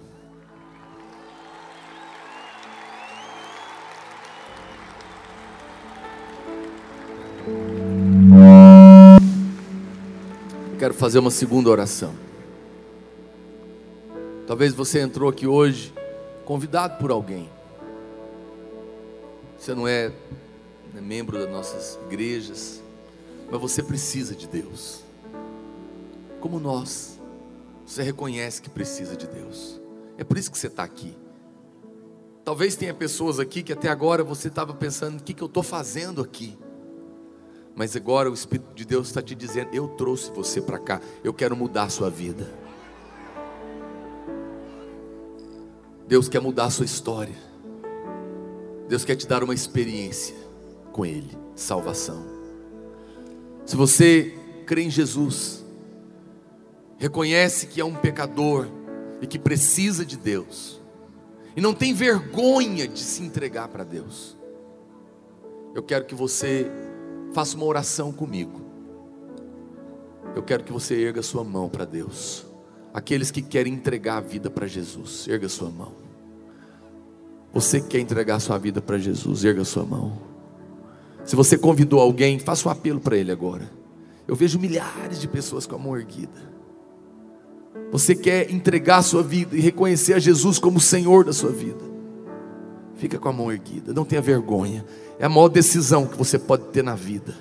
quero 10.79 10.93
fazer 10.95 11.19
uma 11.19 11.31
segunda 11.31 11.69
oração. 11.69 12.13
Talvez 14.47 14.73
você 14.73 15.01
entrou 15.01 15.29
aqui 15.29 15.45
hoje 15.45 15.93
convidado 16.45 16.97
por 16.97 17.11
alguém. 17.11 17.47
Você 19.65 19.73
não 19.73 19.87
é, 19.87 20.11
é 20.95 21.01
membro 21.01 21.39
das 21.39 21.49
nossas 21.49 21.97
igrejas, 22.05 22.83
mas 23.49 23.59
você 23.59 23.81
precisa 23.81 24.35
de 24.35 24.47
Deus. 24.47 25.03
Como 26.39 26.59
nós, 26.59 27.19
você 27.83 28.03
reconhece 28.03 28.61
que 28.61 28.69
precisa 28.69 29.15
de 29.15 29.25
Deus. 29.25 29.81
É 30.19 30.23
por 30.23 30.37
isso 30.37 30.51
que 30.51 30.57
você 30.59 30.67
está 30.67 30.83
aqui. 30.83 31.17
Talvez 32.43 32.75
tenha 32.75 32.93
pessoas 32.93 33.39
aqui 33.39 33.63
que 33.63 33.73
até 33.73 33.89
agora 33.89 34.23
você 34.23 34.49
estava 34.49 34.71
pensando: 34.71 35.19
o 35.19 35.23
que, 35.23 35.33
que 35.33 35.41
eu 35.41 35.47
estou 35.47 35.63
fazendo 35.63 36.21
aqui? 36.21 36.55
Mas 37.73 37.95
agora 37.95 38.29
o 38.29 38.35
Espírito 38.35 38.71
de 38.75 38.85
Deus 38.85 39.07
está 39.07 39.19
te 39.19 39.33
dizendo: 39.33 39.73
Eu 39.73 39.87
trouxe 39.87 40.29
você 40.29 40.61
para 40.61 40.77
cá, 40.77 41.01
eu 41.23 41.33
quero 41.33 41.55
mudar 41.55 41.85
a 41.85 41.89
sua 41.89 42.11
vida. 42.11 42.53
Deus 46.07 46.29
quer 46.29 46.39
mudar 46.39 46.65
a 46.65 46.69
sua 46.69 46.85
história. 46.85 47.44
Deus 48.87 49.03
quer 49.03 49.15
te 49.15 49.27
dar 49.27 49.43
uma 49.43 49.53
experiência 49.53 50.35
com 50.91 51.05
Ele, 51.05 51.37
salvação. 51.55 52.25
Se 53.65 53.75
você 53.75 54.33
crê 54.65 54.83
em 54.83 54.89
Jesus, 54.89 55.65
reconhece 56.97 57.67
que 57.67 57.81
é 57.81 57.85
um 57.85 57.95
pecador 57.95 58.67
e 59.21 59.27
que 59.27 59.39
precisa 59.39 60.05
de 60.05 60.17
Deus, 60.17 60.81
e 61.55 61.61
não 61.61 61.73
tem 61.73 61.93
vergonha 61.93 62.87
de 62.87 62.99
se 62.99 63.23
entregar 63.23 63.67
para 63.69 63.83
Deus, 63.83 64.37
eu 65.73 65.83
quero 65.83 66.05
que 66.05 66.15
você 66.15 66.69
Faça 67.35 67.57
uma 67.57 67.65
oração 67.65 68.13
comigo. 68.13 68.61
Eu 70.33 70.41
quero 70.41 70.63
que 70.63 70.71
você 70.71 70.95
erga 70.95 71.21
sua 71.21 71.43
mão 71.43 71.67
para 71.67 71.83
Deus. 71.83 72.45
Aqueles 72.93 73.29
que 73.29 73.41
querem 73.41 73.73
entregar 73.73 74.19
a 74.19 74.21
vida 74.21 74.49
para 74.49 74.65
Jesus, 74.67 75.27
erga 75.27 75.49
sua 75.49 75.69
mão. 75.69 76.04
Você 77.55 77.79
que 77.79 77.87
quer 77.87 77.99
entregar 77.99 78.37
sua 78.41 78.57
vida 78.57 78.81
para 78.81 78.97
Jesus, 78.97 79.45
erga 79.45 79.63
sua 79.63 79.85
mão. 79.85 80.11
Se 81.23 81.37
você 81.37 81.57
convidou 81.57 82.01
alguém, 82.01 82.37
faça 82.37 82.67
um 82.67 82.71
apelo 82.71 82.99
para 82.99 83.15
ele 83.15 83.31
agora. 83.31 83.71
Eu 84.27 84.35
vejo 84.35 84.59
milhares 84.59 85.21
de 85.21 85.27
pessoas 85.29 85.65
com 85.65 85.73
a 85.73 85.79
mão 85.79 85.97
erguida. 85.97 86.53
Você 87.93 88.13
quer 88.13 88.51
entregar 88.51 88.97
a 88.97 89.01
sua 89.01 89.23
vida 89.23 89.55
e 89.55 89.61
reconhecer 89.61 90.15
a 90.15 90.19
Jesus 90.19 90.59
como 90.59 90.81
Senhor 90.81 91.23
da 91.23 91.31
sua 91.31 91.49
vida. 91.49 91.79
Fica 92.97 93.17
com 93.17 93.29
a 93.29 93.33
mão 93.33 93.49
erguida, 93.49 93.93
não 93.93 94.03
tenha 94.03 94.21
vergonha. 94.21 94.83
É 95.17 95.25
a 95.25 95.29
maior 95.29 95.47
decisão 95.47 96.05
que 96.05 96.17
você 96.17 96.37
pode 96.37 96.65
ter 96.65 96.83
na 96.83 96.93
vida. 96.93 97.33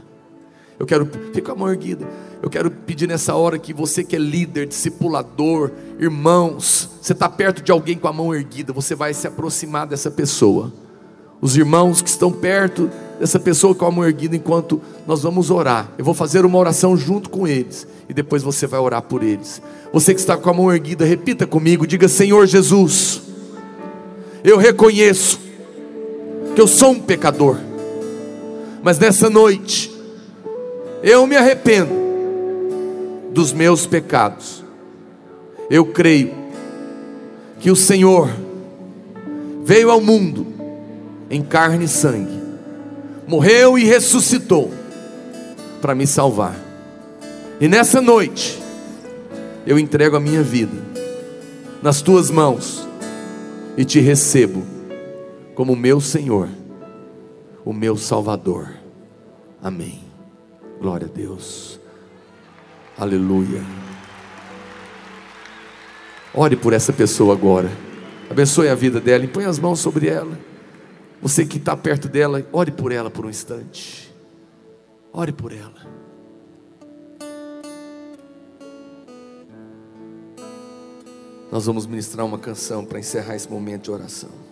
Eu 0.78 0.86
quero, 0.86 1.08
fica 1.32 1.52
a 1.52 1.54
mão 1.54 1.70
erguida. 1.70 2.06
Eu 2.42 2.50
quero 2.50 2.70
pedir 2.70 3.06
nessa 3.06 3.34
hora 3.34 3.58
que 3.58 3.72
você 3.72 4.04
que 4.04 4.16
é 4.16 4.18
líder, 4.18 4.66
discipulador, 4.66 5.70
irmãos, 5.98 6.90
você 7.00 7.12
está 7.12 7.28
perto 7.28 7.62
de 7.62 7.72
alguém 7.72 7.96
com 7.96 8.08
a 8.08 8.12
mão 8.12 8.34
erguida, 8.34 8.72
você 8.72 8.94
vai 8.94 9.14
se 9.14 9.26
aproximar 9.26 9.86
dessa 9.86 10.10
pessoa. 10.10 10.72
Os 11.40 11.56
irmãos 11.56 12.02
que 12.02 12.08
estão 12.08 12.32
perto 12.32 12.90
dessa 13.20 13.38
pessoa 13.38 13.74
com 13.74 13.86
a 13.86 13.90
mão 13.90 14.04
erguida, 14.04 14.34
enquanto 14.34 14.80
nós 15.06 15.22
vamos 15.22 15.50
orar, 15.50 15.90
eu 15.96 16.04
vou 16.04 16.14
fazer 16.14 16.44
uma 16.44 16.58
oração 16.58 16.96
junto 16.96 17.30
com 17.30 17.46
eles, 17.46 17.86
e 18.08 18.14
depois 18.14 18.42
você 18.42 18.66
vai 18.66 18.80
orar 18.80 19.02
por 19.02 19.22
eles. 19.22 19.62
Você 19.92 20.12
que 20.12 20.20
está 20.20 20.36
com 20.36 20.50
a 20.50 20.54
mão 20.54 20.72
erguida, 20.72 21.04
repita 21.04 21.46
comigo: 21.46 21.86
diga, 21.86 22.08
Senhor 22.08 22.46
Jesus, 22.46 23.22
eu 24.42 24.58
reconheço 24.58 25.38
que 26.54 26.60
eu 26.60 26.66
sou 26.66 26.90
um 26.90 27.00
pecador, 27.00 27.58
mas 28.82 28.98
nessa 28.98 29.30
noite, 29.30 29.93
eu 31.04 31.26
me 31.26 31.36
arrependo 31.36 31.92
dos 33.30 33.52
meus 33.52 33.86
pecados. 33.86 34.64
Eu 35.68 35.84
creio 35.84 36.32
que 37.60 37.70
o 37.70 37.76
Senhor 37.76 38.30
veio 39.62 39.90
ao 39.90 40.00
mundo 40.00 40.46
em 41.28 41.42
carne 41.42 41.84
e 41.84 41.88
sangue, 41.88 42.42
morreu 43.26 43.78
e 43.78 43.84
ressuscitou 43.84 44.70
para 45.82 45.94
me 45.94 46.06
salvar. 46.06 46.56
E 47.60 47.68
nessa 47.68 48.00
noite, 48.00 48.62
eu 49.66 49.78
entrego 49.78 50.16
a 50.16 50.20
minha 50.20 50.42
vida 50.42 50.76
nas 51.82 52.00
tuas 52.00 52.30
mãos 52.30 52.88
e 53.76 53.84
te 53.84 54.00
recebo 54.00 54.62
como 55.54 55.76
meu 55.76 56.00
Senhor, 56.00 56.48
o 57.62 57.74
meu 57.74 57.94
Salvador. 57.94 58.70
Amém. 59.62 60.03
Glória 60.80 61.06
a 61.06 61.10
Deus. 61.10 61.80
Aleluia. 62.96 63.62
Ore 66.32 66.56
por 66.56 66.72
essa 66.72 66.92
pessoa 66.92 67.34
agora. 67.34 67.70
Abençoe 68.30 68.68
a 68.68 68.74
vida 68.74 69.00
dela. 69.00 69.26
Põe 69.28 69.44
as 69.44 69.58
mãos 69.58 69.80
sobre 69.80 70.08
ela. 70.08 70.38
Você 71.22 71.46
que 71.46 71.56
está 71.56 71.76
perto 71.76 72.08
dela, 72.08 72.44
ore 72.52 72.70
por 72.70 72.92
ela 72.92 73.10
por 73.10 73.24
um 73.24 73.30
instante. 73.30 74.14
Ore 75.12 75.32
por 75.32 75.52
ela. 75.52 75.94
Nós 81.50 81.66
vamos 81.66 81.86
ministrar 81.86 82.26
uma 82.26 82.38
canção 82.38 82.84
para 82.84 82.98
encerrar 82.98 83.36
esse 83.36 83.48
momento 83.48 83.84
de 83.84 83.90
oração. 83.92 84.43